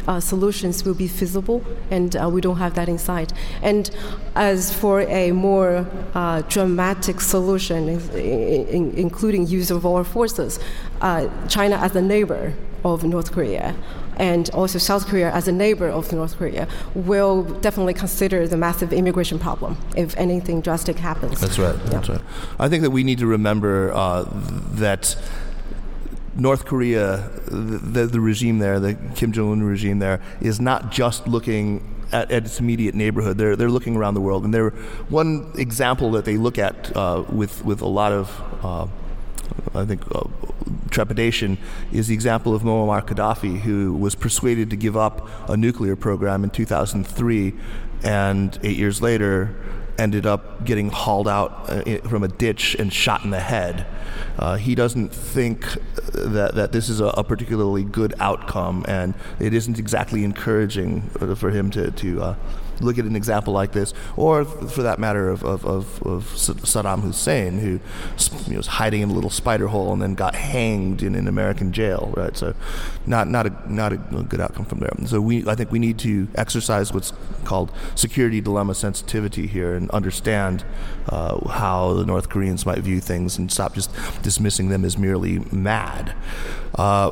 uh, 0.07 0.20
solutions 0.20 0.84
will 0.84 0.94
be 0.94 1.09
feasible, 1.09 1.64
and 1.90 2.16
uh, 2.16 2.28
we 2.28 2.40
don't 2.40 2.59
have 2.59 2.74
that 2.74 2.88
in 2.88 2.98
sight. 2.98 3.32
And 3.62 3.90
as 4.34 4.74
for 4.74 5.00
a 5.02 5.32
more 5.32 5.86
uh, 6.14 6.42
dramatic 6.42 7.20
solution, 7.20 7.88
in, 7.88 8.66
in, 8.68 8.90
including 8.92 9.46
use 9.46 9.70
of 9.70 9.86
our 9.86 10.05
forces, 10.05 10.59
uh, 11.00 11.28
China 11.48 11.76
as 11.76 11.94
a 11.96 12.02
neighbor 12.02 12.55
of 12.84 13.02
North 13.02 13.32
Korea 13.32 13.74
and 14.16 14.50
also 14.50 14.78
South 14.78 15.07
Korea 15.07 15.32
as 15.32 15.48
a 15.48 15.52
neighbor 15.52 15.88
of 15.88 16.12
North 16.12 16.36
Korea 16.36 16.68
will 16.94 17.42
definitely 17.42 17.94
consider 17.94 18.46
the 18.46 18.57
massive 18.57 18.92
immigration 18.92 19.38
problem 19.38 19.76
if 19.96 20.16
anything 20.16 20.61
drastic 20.61 20.98
happens. 20.98 21.40
That's 21.40 21.59
right. 21.59 21.76
Yeah. 21.76 21.90
That's 21.90 22.09
right. 22.09 22.20
I 22.59 22.68
think 22.68 22.82
that 22.82 22.90
we 22.90 23.05
need 23.05 23.18
to 23.18 23.26
remember 23.26 23.92
uh, 23.92 24.24
that. 24.74 25.16
North 26.37 26.64
Korea, 26.64 27.30
the, 27.47 28.07
the, 28.07 28.20
regime 28.20 28.59
there, 28.59 28.80
the 28.80 28.95
Kim 29.14 29.32
Jong 29.32 29.53
Un 29.53 29.62
regime 29.62 29.99
there, 29.99 30.20
is 30.41 30.61
not 30.61 30.91
just 30.91 31.28
looking 31.28 31.82
at, 32.12 32.30
at, 32.30 32.45
its 32.45 32.59
immediate 32.59 32.95
neighborhood. 32.95 33.39
They're, 33.39 33.57
they're 33.57 33.70
looking 33.70 33.97
around 33.97 34.14
the 34.14 34.20
world. 34.20 34.45
And 34.45 34.53
they're, 34.53 34.70
one 35.09 35.53
example 35.57 36.11
that 36.12 36.24
they 36.24 36.37
look 36.37 36.59
at 36.59 36.97
uh, 36.97 37.24
with, 37.28 37.64
with 37.64 37.80
a 37.82 37.87
lot 37.87 38.12
of 38.12 38.43
uh, 38.64 38.87
I 39.74 39.85
think, 39.85 40.03
uh, 40.14 40.24
trepidation 40.91 41.59
is 41.93 42.09
the 42.09 42.14
example 42.14 42.55
of 42.55 42.62
Muammar 42.62 43.05
Gaddafi, 43.05 43.61
who 43.61 43.93
was 43.93 44.14
persuaded 44.14 44.70
to 44.70 44.76
give 44.76 44.97
up 44.97 45.28
a 45.49 45.57
nuclear 45.57 45.97
program 45.97 46.45
in 46.45 46.51
2003, 46.51 47.55
and 48.03 48.59
eight 48.62 48.76
years 48.76 49.03
later 49.03 49.55
ended 49.99 50.26
up 50.26 50.64
getting 50.64 50.90
hauled 50.90 51.28
out 51.28 51.70
uh, 51.70 51.99
from 52.09 52.22
a 52.22 52.28
ditch 52.28 52.74
and 52.78 52.92
shot 52.92 53.24
in 53.24 53.30
the 53.30 53.40
head. 53.40 53.86
Uh, 54.38 54.57
he 54.57 54.74
doesn't 54.74 55.11
think 55.11 55.62
that, 56.12 56.55
that 56.55 56.72
this 56.72 56.88
is 56.88 57.01
a, 57.01 57.07
a, 57.07 57.24
particularly 57.24 57.84
good 57.84 58.14
outcome, 58.18 58.84
and 58.88 59.14
it 59.38 59.55
isn't 59.55 59.78
exactly 59.78 60.24
encouraging 60.24 61.03
for 61.36 61.51
him 61.51 61.70
to, 61.70 61.90
to 61.92 62.22
uh, 62.22 62.34
look 62.81 62.99
at 62.99 63.05
an 63.05 63.16
example 63.16 63.53
like 63.53 63.72
this, 63.72 63.93
or 64.16 64.45
for 64.45 64.83
that 64.83 64.99
matter, 64.99 65.29
of, 65.29 65.45
of, 65.45 65.64
of, 65.64 66.07
of 66.07 66.25
Saddam 66.35 67.03
Hussein, 67.03 67.59
who 67.59 67.81
you 68.47 68.53
know, 68.53 68.57
was 68.59 68.66
hiding 68.66 69.03
in 69.03 69.11
a 69.11 69.12
little 69.12 69.31
spider 69.31 69.68
hole 69.68 69.93
and 69.93 70.03
then 70.03 70.14
got 70.14 70.35
hanged 70.35 71.03
in 71.03 71.14
an 71.14 71.29
American 71.29 71.72
jail, 71.72 72.12
right? 72.16 72.37
So, 72.37 72.55
not 73.07 73.29
not 73.29 73.47
a 73.47 73.72
not 73.72 73.93
a 73.93 73.97
good 73.97 74.41
outcome 74.41 74.64
from 74.64 74.81
there. 74.81 74.91
So 75.07 75.20
we, 75.20 75.47
I 75.49 75.55
think, 75.55 75.70
we 75.70 75.79
need 75.79 75.99
to 76.01 76.29
exercise 76.35 76.93
what's 76.93 77.12
called 77.45 77.72
security 77.95 78.41
dilemma 78.41 78.75
sensitivity 78.75 79.47
here 79.47 79.75
and 79.75 79.91
understand 79.91 80.64
uh, 81.09 81.47
how 81.49 81.95
the 81.95 82.07
North 82.07 82.29
Koreans 82.29 82.66
might 82.66 82.79
view 82.79 83.01
things 83.01 83.39
and 83.39 83.51
stop 83.51 83.75
just 83.75 83.91
dismissing 84.22 84.68
them 84.68 84.85
as 84.85 84.97
merely 84.99 85.39
mad. 85.53 86.14
Uh, 86.75 87.11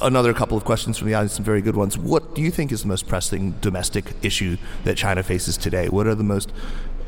another 0.00 0.32
couple 0.32 0.56
of 0.56 0.64
questions 0.64 0.98
from 0.98 1.08
the 1.08 1.14
audience, 1.14 1.32
some 1.32 1.44
very 1.44 1.62
good 1.62 1.76
ones. 1.76 1.96
What 1.98 2.34
do 2.34 2.42
you 2.42 2.50
think 2.50 2.72
is 2.72 2.82
the 2.82 2.88
most 2.88 3.06
pressing 3.06 3.52
domestic 3.60 4.14
issue 4.22 4.56
that 4.84 4.96
China 4.96 5.22
faces 5.22 5.56
today? 5.56 5.88
What 5.88 6.06
are 6.06 6.14
the 6.14 6.24
most 6.24 6.52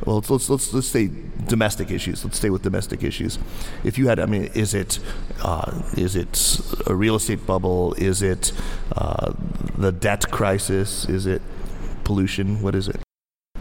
well, 0.05 0.17
let's, 0.29 0.51
let's, 0.51 0.73
let's, 0.75 0.87
say 0.87 1.11
domestic 1.47 1.91
issues. 1.91 2.23
Let's 2.23 2.37
stay 2.37 2.51
with 2.51 2.63
domestic 2.63 3.03
issues. 3.03 3.39
If 3.83 3.97
you 3.97 4.09
had, 4.09 4.21
I 4.21 4.27
mean, 4.27 4.45
is 4.55 4.75
it 4.75 4.99
uh, 5.43 5.73
is 5.97 6.17
it 6.17 6.61
a 6.87 6.95
real 6.95 7.17
estate 7.17 7.47
bubble? 7.47 7.95
Is 7.95 8.21
it 8.21 8.53
uh, 8.95 9.33
the 9.77 9.93
debt 9.93 10.31
crisis? 10.31 11.07
Is 11.07 11.27
it 11.27 11.41
pollution? 12.05 12.61
What 12.61 12.75
is 12.75 12.89
it? 12.89 13.01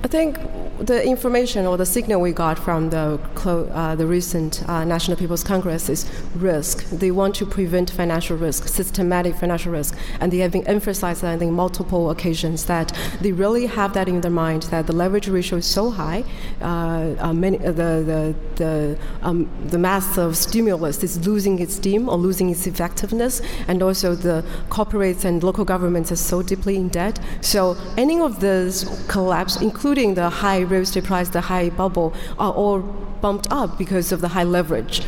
I 0.04 0.08
think 0.08 0.38
the 0.80 1.06
information 1.06 1.66
or 1.66 1.78
the 1.78 1.86
signal 1.86 2.22
we 2.22 2.32
got 2.32 2.60
from 2.60 2.90
the, 2.90 3.20
uh, 3.46 3.96
the 3.96 4.06
recent 4.06 4.68
uh, 4.68 4.84
National 4.84 5.18
People's 5.18 5.44
Congress 5.44 5.90
is 5.90 6.06
risk. 6.36 6.90
They 6.90 7.12
want 7.12 7.36
to 7.36 7.46
prevent 7.46 7.90
financial 7.90 8.38
risk, 8.38 8.68
systematic 8.68 9.36
financial 9.36 9.72
risk, 9.72 9.98
and 10.20 10.32
they 10.32 10.40
have 10.40 10.52
been 10.52 10.68
emphasized 10.68 11.24
on 11.24 11.52
multiple 11.52 12.10
occasions 12.10 12.66
that 12.66 12.92
they 13.22 13.32
really 13.32 13.66
have 13.66 13.94
that 13.94 14.08
in 14.08 14.22
their 14.22 14.32
mind 14.32 14.64
that 14.64 14.88
the 14.88 14.94
leverage 14.94 15.28
ratio 15.28 15.58
is 15.60 15.66
so 15.66 15.92
high, 15.92 16.24
uh, 16.62 17.16
uh 17.20 17.34
many, 17.34 17.58
uh, 17.60 17.72
the 17.72 18.04
the 18.06 18.36
the, 18.56 18.98
um, 19.22 19.50
the 19.68 19.78
mass 19.78 20.18
of 20.18 20.38
stimulus 20.38 21.04
is 21.04 21.26
losing 21.28 21.60
its 21.60 21.76
steam 21.76 22.10
or 22.10 22.18
losing 22.18 22.50
its 22.50 22.68
effectiveness, 22.68 23.42
and 23.68 23.82
also 23.82 24.16
the 24.16 24.44
corporates 24.70 25.26
and 25.26 25.44
local 25.44 25.66
governments 25.66 26.12
are 26.12 26.16
so 26.16 26.42
deeply 26.42 26.76
in 26.76 26.90
debt. 26.90 27.20
So 27.42 27.78
any 27.98 28.20
of 28.20 28.40
this 28.40 28.86
collapse, 29.08 29.62
including 29.62 30.16
the 30.16 30.30
high 30.30 30.65
real 30.66 30.82
estate 30.82 31.04
price, 31.04 31.30
the 31.30 31.42
high 31.42 31.70
bubble, 31.70 32.14
are 32.38 32.54
all 32.54 32.80
bumped 33.22 33.48
up 33.52 33.78
because 33.78 34.12
of 34.12 34.22
the 34.22 34.30
high 34.30 34.44
leverage. 34.44 35.02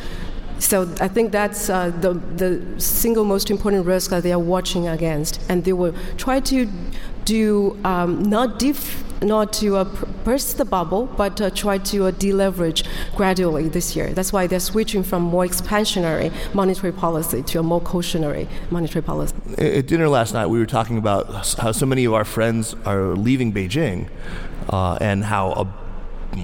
So 0.59 0.91
I 0.99 1.07
think 1.07 1.31
that's 1.31 1.69
uh, 1.69 1.91
the, 2.01 2.13
the 2.13 2.81
single 2.81 3.23
most 3.23 3.51
important 3.51 3.85
risk 3.85 4.09
that 4.09 4.23
they 4.23 4.33
are 4.33 4.39
watching 4.39 4.87
against, 4.87 5.39
and 5.49 5.63
they 5.63 5.73
will 5.73 5.93
try 6.17 6.39
to 6.39 6.67
do 7.25 7.77
um, 7.83 8.23
not 8.23 8.59
not 9.21 9.51
to 9.51 9.77
uh, 9.77 9.83
burst 10.23 10.57
the 10.57 10.65
bubble, 10.65 11.07
but 11.17 11.41
uh, 11.41 11.49
try 11.49 11.77
to 11.79 12.05
uh, 12.05 12.11
deleverage 12.11 12.85
gradually 13.15 13.67
this 13.67 13.95
year. 13.95 14.13
That's 14.13 14.31
why 14.31 14.47
they're 14.47 14.59
switching 14.59 15.03
from 15.03 15.23
more 15.23 15.45
expansionary 15.45 16.31
monetary 16.53 16.93
policy 16.93 17.41
to 17.43 17.59
a 17.59 17.63
more 17.63 17.81
cautionary 17.81 18.47
monetary 18.69 19.01
policy. 19.01 19.35
At 19.57 19.87
dinner 19.87 20.07
last 20.07 20.33
night, 20.33 20.47
we 20.47 20.59
were 20.59 20.65
talking 20.65 20.97
about 20.97 21.27
how 21.57 21.71
so 21.71 21.85
many 21.85 22.05
of 22.05 22.13
our 22.13 22.25
friends 22.25 22.75
are 22.85 23.15
leaving 23.15 23.51
Beijing 23.51 24.07
uh, 24.69 24.97
and 24.99 25.23
how 25.23 25.51
a 25.51 25.87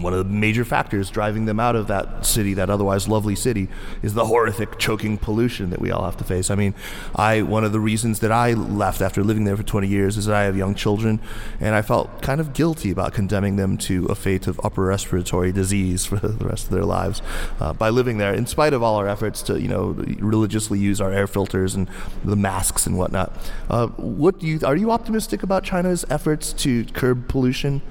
one 0.01 0.13
of 0.13 0.19
the 0.19 0.33
major 0.33 0.65
factors 0.65 1.09
driving 1.09 1.45
them 1.45 1.59
out 1.59 1.75
of 1.75 1.87
that 1.87 2.25
city, 2.25 2.53
that 2.55 2.69
otherwise 2.69 3.07
lovely 3.07 3.35
city, 3.35 3.67
is 4.01 4.13
the 4.13 4.25
horrific 4.25 4.79
choking 4.79 5.17
pollution 5.17 5.69
that 5.69 5.79
we 5.79 5.91
all 5.91 6.05
have 6.05 6.17
to 6.17 6.23
face. 6.23 6.49
I 6.49 6.55
mean, 6.55 6.73
I 7.15 7.41
one 7.41 7.63
of 7.63 7.71
the 7.71 7.79
reasons 7.79 8.19
that 8.19 8.31
I 8.31 8.53
left 8.53 9.01
after 9.01 9.23
living 9.23 9.43
there 9.43 9.57
for 9.57 9.63
20 9.63 9.87
years 9.87 10.17
is 10.17 10.25
that 10.25 10.35
I 10.35 10.43
have 10.43 10.57
young 10.57 10.73
children, 10.75 11.19
and 11.59 11.75
I 11.75 11.81
felt 11.81 12.21
kind 12.21 12.39
of 12.39 12.53
guilty 12.53 12.91
about 12.91 13.13
condemning 13.13 13.57
them 13.57 13.77
to 13.79 14.05
a 14.05 14.15
fate 14.15 14.47
of 14.47 14.59
upper 14.63 14.83
respiratory 14.83 15.51
disease 15.51 16.05
for 16.13 16.15
the 16.17 16.45
rest 16.45 16.65
of 16.65 16.71
their 16.71 16.85
lives 16.85 17.21
uh, 17.59 17.73
by 17.73 17.89
living 17.89 18.17
there, 18.17 18.33
in 18.33 18.45
spite 18.45 18.73
of 18.73 18.81
all 18.81 18.95
our 18.95 19.07
efforts 19.07 19.41
to, 19.43 19.61
you 19.61 19.67
know, 19.67 19.91
religiously 20.19 20.79
use 20.79 21.01
our 21.01 21.11
air 21.11 21.27
filters 21.27 21.75
and 21.75 21.89
the 22.23 22.35
masks 22.35 22.87
and 22.87 22.97
whatnot. 22.97 23.31
Uh, 23.69 23.87
what 23.87 24.39
do 24.39 24.47
you 24.47 24.59
are 24.65 24.75
you 24.75 24.91
optimistic 24.91 25.43
about 25.43 25.63
China's 25.63 26.05
efforts 26.09 26.53
to 26.53 26.85
curb 26.85 27.27
pollution? 27.27 27.81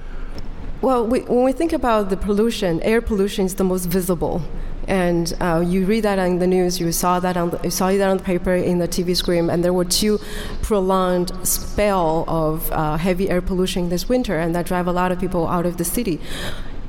Well, 0.83 1.07
we, 1.07 1.21
when 1.21 1.45
we 1.45 1.53
think 1.53 1.71
about 1.71 2.09
the 2.09 2.17
pollution, 2.17 2.81
air 2.81 3.01
pollution 3.01 3.45
is 3.45 3.55
the 3.55 3.63
most 3.63 3.85
visible. 3.85 4.41
And 4.85 5.33
uh, 5.39 5.63
you 5.65 5.85
read 5.85 6.01
that 6.01 6.19
on 6.19 6.39
the 6.39 6.45
news, 6.45 6.77
you 6.77 6.91
saw 6.91 7.21
that 7.21 7.37
on 7.37 7.51
the, 7.51 7.59
you 7.63 7.69
saw 7.69 7.89
that 7.89 8.09
on 8.09 8.17
the 8.17 8.23
paper, 8.23 8.53
in 8.53 8.79
the 8.79 8.87
TV 8.89 9.15
screen, 9.15 9.49
and 9.49 9.63
there 9.63 9.71
were 9.71 9.85
two 9.85 10.19
prolonged 10.61 11.31
spell 11.47 12.25
of 12.27 12.69
uh, 12.73 12.97
heavy 12.97 13.29
air 13.29 13.41
pollution 13.41 13.87
this 13.87 14.09
winter, 14.09 14.37
and 14.37 14.53
that 14.55 14.65
drive 14.65 14.85
a 14.85 14.91
lot 14.91 15.13
of 15.13 15.21
people 15.21 15.47
out 15.47 15.65
of 15.65 15.77
the 15.77 15.85
city 15.85 16.19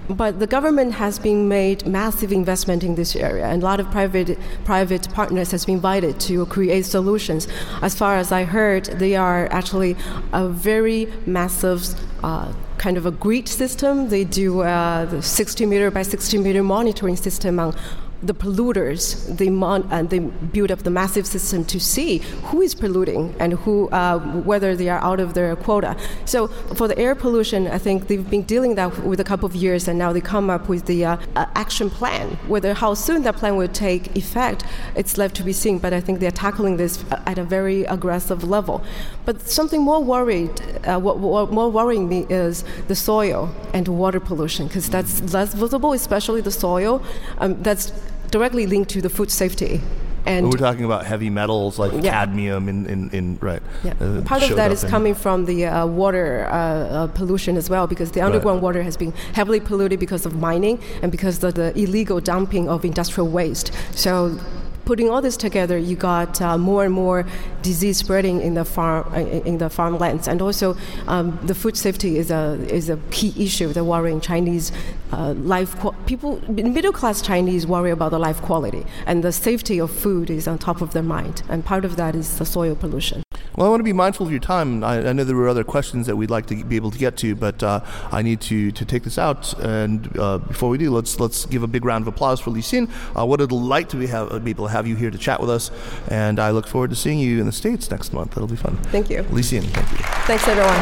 but 0.09 0.39
the 0.39 0.47
government 0.47 0.93
has 0.93 1.19
been 1.19 1.49
made 1.49 1.87
massive 1.87 2.31
investment 2.31 2.85
in 2.85 2.95
this 2.95 3.17
area, 3.17 3.47
and 3.47 3.63
a 3.63 3.65
lot 3.65 3.81
of 3.81 3.91
private 3.91 4.39
private 4.65 5.09
partners 5.15 5.51
has 5.51 5.65
been 5.65 5.77
invited 5.77 6.21
to 6.21 6.45
create 6.47 6.85
solutions. 6.85 7.49
As 7.81 7.95
far 7.95 8.17
as 8.17 8.31
I 8.31 8.45
heard, 8.45 8.85
they 8.85 9.17
are 9.17 9.49
actually 9.51 9.97
a 10.33 10.49
very 10.49 11.11
massive. 11.27 11.95
Uh, 12.25 12.51
kind 12.79 12.97
of 12.97 13.05
a 13.05 13.11
grid 13.11 13.47
system. 13.47 14.09
They 14.09 14.25
do 14.25 14.63
a 14.63 15.07
60 15.21 15.67
meter 15.67 15.91
by 15.91 16.01
60 16.01 16.39
meter 16.39 16.63
monitoring 16.63 17.17
system 17.17 17.59
on 17.59 17.77
the 18.25 18.35
polluters, 18.35 19.37
they, 19.37 19.51
mon- 19.51 19.89
and 19.91 20.11
they 20.11 20.19
build 20.19 20.71
up 20.71 20.81
the 20.81 20.91
massive 20.91 21.27
system 21.27 21.65
to 21.67 21.79
see 21.79 22.19
who 22.49 22.63
is 22.63 22.75
polluting 22.75 23.35
and 23.39 23.53
who, 23.53 23.89
uh, 23.91 24.19
whether 24.19 24.75
they 24.75 24.89
are 24.89 25.03
out 25.03 25.21
of 25.21 25.35
their 25.35 25.55
quota. 25.57 25.97
So 26.25 26.49
for 26.49 26.89
the 26.89 26.99
air 26.99 27.15
pollution, 27.15 27.67
I 27.67 27.79
think 27.79 28.09
they've 28.09 28.29
been 28.29 28.43
dealing 28.43 28.75
that 28.77 29.05
with 29.05 29.21
a 29.21 29.25
couple 29.25 29.47
of 29.47 29.55
years, 29.55 29.89
and 29.89 29.99
now 29.99 30.13
they 30.13 30.21
come 30.21 30.51
up 30.51 30.69
with 30.69 30.87
the 30.87 31.05
uh, 31.05 31.17
uh, 31.37 31.47
action 31.55 31.91
plan. 31.91 32.39
Whether 32.49 32.75
how 32.75 32.95
soon 32.95 33.23
that 33.23 33.37
plan 33.37 33.57
will 33.57 33.69
take 33.69 34.17
effect, 34.17 34.65
it's 34.97 35.19
left 35.19 35.37
to 35.37 35.43
be 35.43 35.53
seen. 35.53 35.79
But 35.79 35.93
I 35.93 36.01
think 36.01 36.21
they're 36.21 36.31
tackling 36.31 36.77
this 36.77 37.05
at 37.11 37.39
a 37.39 37.45
very 37.45 37.85
aggressive 37.85 38.45
level. 38.45 38.83
But 39.25 39.43
something 39.43 39.83
more 39.83 40.03
worried, 40.03 40.61
uh, 40.87 40.99
what, 40.99 41.19
what 41.19 41.53
more 41.53 41.71
worrying 41.71 42.09
me 42.09 42.27
is 42.29 42.65
the 42.89 42.95
soil 42.95 43.55
and 43.73 43.87
water 43.89 44.21
pollution, 44.21 44.67
because 44.67 44.89
that's 44.89 45.33
less 45.33 45.55
visible, 45.55 45.93
especially 45.93 46.41
the 46.41 46.51
soil. 46.51 47.03
Um, 47.39 47.63
that's 47.63 47.93
directly 48.35 48.67
linked 48.67 48.91
to 48.91 49.01
the 49.01 49.09
food 49.09 49.31
safety. 49.31 49.81
And 50.27 50.47
we're 50.47 50.65
talking 50.69 50.85
about 50.85 51.05
heavy 51.05 51.31
metals 51.31 51.79
like 51.79 51.93
yeah. 51.93 52.11
cadmium 52.11 52.69
in, 52.69 52.87
in, 52.87 53.11
in 53.11 53.39
right. 53.41 53.63
Yeah. 53.85 53.93
Uh, 54.01 54.23
Part 54.23 54.43
of 54.43 54.57
that 54.57 54.73
is 54.73 54.83
coming 54.83 55.15
from 55.15 55.45
the 55.45 55.67
uh, 55.67 55.87
water 55.87 56.49
uh, 56.51 56.57
uh, 56.57 57.07
pollution 57.09 57.57
as 57.57 57.69
well, 57.69 57.87
because 57.87 58.11
the 58.13 58.23
underground 58.23 58.57
right. 58.57 58.69
water 58.69 58.83
has 58.83 58.97
been 58.97 59.13
heavily 59.35 59.61
polluted 59.61 60.01
because 60.01 60.25
of 60.27 60.33
mining 60.49 60.81
and 61.03 61.13
because 61.13 61.45
of 61.45 61.55
the 61.55 61.79
illegal 61.79 62.19
dumping 62.21 62.69
of 62.69 62.85
industrial 62.85 63.29
waste. 63.29 63.71
So 63.95 64.39
putting 64.85 65.11
all 65.11 65.23
this 65.23 65.37
together, 65.37 65.77
you 65.79 65.97
got 65.97 66.41
uh, 66.41 66.59
more 66.59 66.85
and 66.85 66.95
more 66.95 67.27
disease 67.63 67.99
spreading 67.99 68.41
in 68.41 68.55
the 68.55 68.65
farm 68.65 69.13
in 69.15 69.59
the 69.59 69.71
farmlands, 69.71 70.29
and 70.29 70.41
also 70.43 70.77
um, 71.09 71.39
the 71.43 71.55
food 71.55 71.77
safety 71.77 72.19
is 72.19 72.31
a 72.31 72.59
is 72.69 72.89
a 72.89 72.99
key 73.11 73.33
issue 73.37 73.73
that 73.73 73.85
worrying 73.85 74.21
Chinese 74.21 74.73
uh, 75.13 75.33
life 75.33 75.75
people 76.07 76.41
middle 76.49 76.93
class 76.93 77.23
Chinese 77.23 77.67
worry 77.67 77.91
about 77.91 78.11
the 78.11 78.19
life 78.19 78.41
quality, 78.43 78.85
and 79.07 79.25
the 79.25 79.33
safety 79.33 79.81
of 79.81 79.91
food 79.91 80.31
is 80.31 80.47
on 80.47 80.59
top 80.59 80.81
of 80.81 80.93
their 80.93 81.03
mind, 81.03 81.43
and 81.49 81.65
part 81.65 81.85
of 81.85 81.97
that 81.97 82.15
is 82.15 82.39
the 82.39 82.47
soil 82.47 82.75
pollution. 82.75 83.24
Well, 83.57 83.69
I 83.69 83.71
want 83.71 83.81
to 83.81 83.85
be 83.85 83.93
mindful 83.93 84.27
of 84.27 84.33
your 84.33 84.41
time. 84.41 84.83
I, 84.83 85.09
I 85.09 85.13
know 85.13 85.23
there 85.23 85.37
were 85.37 85.49
other 85.49 85.63
questions 85.63 86.09
that 86.09 86.17
we'd 86.17 86.31
like 86.31 86.47
to 86.47 86.65
be 86.65 86.75
able 86.75 86.91
to 86.91 86.99
get 86.99 87.17
to, 87.19 87.37
but 87.37 87.63
uh, 87.63 87.81
I 88.11 88.21
need 88.21 88.41
to, 88.43 88.73
to 88.73 88.85
take 88.85 89.05
this 89.05 89.17
out. 89.17 89.53
And 89.61 90.11
uh, 90.19 90.39
before 90.39 90.69
we 90.69 90.79
do, 90.79 90.91
let's 90.91 91.21
let's 91.21 91.47
give 91.47 91.63
a 91.63 91.69
big 91.69 91.85
round 91.85 92.03
of 92.03 92.09
applause 92.09 92.41
for 92.41 92.51
Li 92.51 92.63
Xin. 92.63 92.91
Uh, 93.17 93.25
what 93.25 93.41
a 93.41 93.47
delight 93.47 93.89
to 93.91 93.97
be, 93.97 94.07
have, 94.09 94.43
be 94.43 94.51
able 94.51 94.67
to 94.67 94.73
have 94.73 94.89
you 94.89 94.97
here 94.97 95.11
to 95.11 95.19
chat 95.19 95.41
with 95.41 95.51
us. 95.51 95.71
And 96.09 96.41
I 96.41 96.51
look 96.51 96.67
forward 96.67 96.91
to 96.91 96.97
seeing 96.97 97.21
you 97.21 97.39
in 97.39 97.47
the 97.47 97.53
States 97.53 97.89
next 97.91 98.13
month. 98.13 98.33
That'll 98.33 98.49
be 98.49 98.57
fun. 98.57 98.77
Thank 98.85 99.09
you. 99.09 99.23
Li 99.31 99.43
Xin, 99.43 99.63
thank 99.63 99.91
you. 99.93 99.99
Thanks, 100.27 100.49
everyone. 100.49 100.75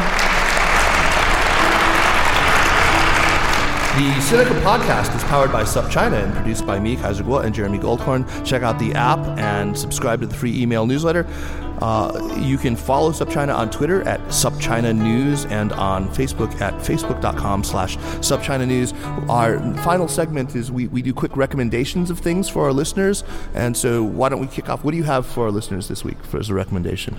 The 3.93 4.09
Sinica 4.21 4.59
podcast 4.63 5.15
is 5.15 5.23
powered 5.25 5.51
by 5.51 5.61
SupChina 5.61 6.23
and 6.23 6.33
produced 6.33 6.65
by 6.65 6.79
me, 6.79 6.95
Kaiser 6.95 7.23
Kuo, 7.23 7.43
and 7.43 7.53
Jeremy 7.53 7.77
Goldkorn. 7.77 8.43
Check 8.43 8.63
out 8.63 8.79
the 8.79 8.91
app 8.95 9.19
and 9.37 9.77
subscribe 9.77 10.21
to 10.21 10.25
the 10.25 10.33
free 10.33 10.59
email 10.59 10.87
newsletter. 10.87 11.27
Uh, 11.83 12.37
you 12.39 12.57
can 12.57 12.77
follow 12.77 13.11
SupChina 13.11 13.53
on 13.53 13.69
Twitter 13.69 14.07
at 14.07 14.21
SupChina 14.27 14.95
News 14.95 15.43
and 15.47 15.73
on 15.73 16.07
Facebook 16.15 16.61
at 16.61 16.73
facebook.com 16.75 17.61
slash 17.65 17.97
SupChina 17.97 18.65
News. 18.65 18.93
Our 19.27 19.59
final 19.79 20.07
segment 20.07 20.55
is 20.55 20.71
we, 20.71 20.87
we 20.87 21.01
do 21.01 21.13
quick 21.13 21.35
recommendations 21.35 22.09
of 22.09 22.19
things 22.19 22.47
for 22.47 22.63
our 22.63 22.71
listeners. 22.71 23.25
And 23.53 23.75
so 23.75 24.01
why 24.01 24.29
don't 24.29 24.39
we 24.39 24.47
kick 24.47 24.69
off? 24.69 24.85
What 24.85 24.91
do 24.91 24.97
you 24.97 25.03
have 25.03 25.25
for 25.25 25.43
our 25.43 25.51
listeners 25.51 25.89
this 25.89 26.05
week 26.05 26.23
for, 26.23 26.39
as 26.39 26.49
a 26.49 26.53
recommendation? 26.53 27.17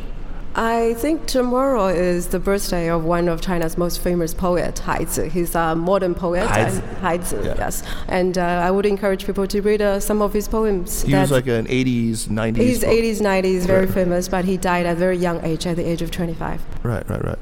I 0.57 0.95
think 0.99 1.27
tomorrow 1.27 1.89
is 1.89 2.29
the 2.29 2.39
birthday 2.39 2.89
of 2.89 3.05
one 3.05 3.29
of 3.29 3.41
China's 3.41 3.77
most 3.77 3.99
famous 4.01 4.33
poet, 4.33 4.81
Haizi. 4.85 5.29
He's 5.29 5.55
a 5.57 5.75
modern 5.75 6.15
poet. 6.15 6.47
Haizi. 6.49 6.81
Haizi, 7.01 7.45
Yeah. 7.45 7.55
yes. 7.59 7.83
And 8.07 8.39
uh, 8.39 8.43
I 8.43 8.71
would 8.71 8.87
encourage 8.87 9.27
people 9.27 9.49
to 9.49 9.61
read 9.63 9.83
uh, 9.83 9.99
some 9.99 10.23
of 10.23 10.33
his 10.33 10.47
poems. 10.47 11.03
He 11.03 11.15
was 11.15 11.33
like 11.33 11.49
an 11.49 11.67
80s, 11.67 12.29
90s. 12.29 12.57
He's 12.57 12.85
poet. 12.85 13.03
80s, 13.03 13.21
90s, 13.21 13.67
very 13.67 13.87
Right. 13.87 13.95
famous, 13.95 14.29
but 14.29 14.45
he 14.45 14.57
died 14.57 14.87
at 14.87 14.93
a 14.93 14.99
very 14.99 15.17
young 15.19 15.45
age, 15.45 15.67
at 15.67 15.75
the 15.77 15.85
age 15.89 16.03
of 16.03 16.13
25. 16.13 16.61
Right, 16.85 17.09
right, 17.11 17.25
right. 17.25 17.39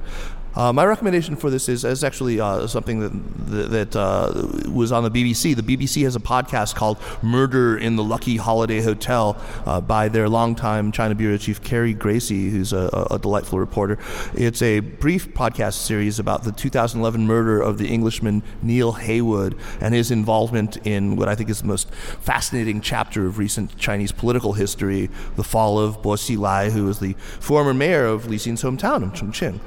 Uh, 0.54 0.70
my 0.70 0.84
recommendation 0.84 1.34
for 1.34 1.48
this 1.48 1.68
is, 1.68 1.84
is 1.84 2.04
actually 2.04 2.38
uh, 2.38 2.66
something 2.66 3.00
that 3.00 3.12
that 3.52 3.96
uh, 3.96 4.70
was 4.70 4.92
on 4.92 5.02
the 5.02 5.10
BBC. 5.10 5.56
The 5.56 5.62
BBC 5.62 6.02
has 6.04 6.14
a 6.14 6.20
podcast 6.20 6.74
called 6.74 6.98
"Murder 7.22 7.78
in 7.78 7.96
the 7.96 8.04
Lucky 8.04 8.36
Holiday 8.36 8.82
Hotel" 8.82 9.40
uh, 9.64 9.80
by 9.80 10.08
their 10.08 10.28
longtime 10.28 10.92
China 10.92 11.14
bureau 11.14 11.38
chief 11.38 11.62
Carrie 11.62 11.94
Gracie, 11.94 12.50
who's 12.50 12.72
a, 12.72 13.06
a 13.10 13.18
delightful 13.18 13.58
reporter. 13.58 13.98
It's 14.34 14.60
a 14.60 14.80
brief 14.80 15.32
podcast 15.32 15.74
series 15.74 16.18
about 16.18 16.44
the 16.44 16.52
2011 16.52 17.26
murder 17.26 17.60
of 17.60 17.78
the 17.78 17.88
Englishman 17.88 18.42
Neil 18.62 18.92
Heywood 18.92 19.56
and 19.80 19.94
his 19.94 20.10
involvement 20.10 20.76
in 20.86 21.16
what 21.16 21.28
I 21.28 21.34
think 21.34 21.48
is 21.48 21.62
the 21.62 21.68
most 21.68 21.90
fascinating 21.94 22.82
chapter 22.82 23.26
of 23.26 23.38
recent 23.38 23.78
Chinese 23.78 24.12
political 24.12 24.52
history: 24.52 25.08
the 25.36 25.44
fall 25.44 25.78
of 25.78 26.02
Bo 26.02 26.10
Xilai, 26.10 26.70
who 26.72 26.84
was 26.84 27.00
the 27.00 27.14
former 27.40 27.72
mayor 27.72 28.04
of 28.04 28.28
Li 28.28 28.36
Xin's 28.36 28.62
hometown 28.62 29.02
of 29.02 29.12
Chongqing. 29.12 29.60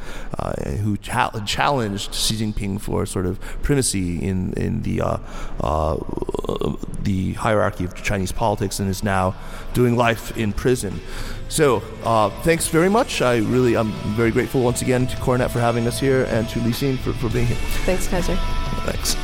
Who 0.83 0.97
cha- 0.97 1.31
challenged 1.45 2.13
Xi 2.13 2.35
Jinping 2.35 2.79
for 2.79 3.05
sort 3.05 3.25
of 3.25 3.39
primacy 3.61 4.19
in 4.21 4.53
in 4.53 4.81
the 4.81 5.01
uh, 5.01 5.17
uh, 5.61 5.97
the 7.03 7.33
hierarchy 7.33 7.85
of 7.85 7.95
Chinese 7.95 8.31
politics, 8.31 8.79
and 8.79 8.89
is 8.89 9.03
now 9.03 9.35
doing 9.73 9.95
life 9.95 10.35
in 10.37 10.53
prison. 10.53 10.99
So, 11.47 11.83
uh, 12.03 12.29
thanks 12.41 12.67
very 12.67 12.89
much. 12.89 13.21
I 13.21 13.37
really, 13.37 13.77
I'm 13.77 13.91
very 14.15 14.31
grateful 14.31 14.63
once 14.63 14.81
again 14.81 15.05
to 15.07 15.15
CoreNet 15.17 15.51
for 15.51 15.59
having 15.59 15.87
us 15.87 15.99
here, 15.99 16.23
and 16.25 16.49
to 16.49 16.59
Li 16.59 16.71
Xin 16.71 16.97
for, 16.97 17.13
for 17.13 17.29
being 17.29 17.45
here. 17.45 17.57
Thanks, 17.85 18.07
Kaiser. 18.07 18.35
Thanks. 18.85 19.15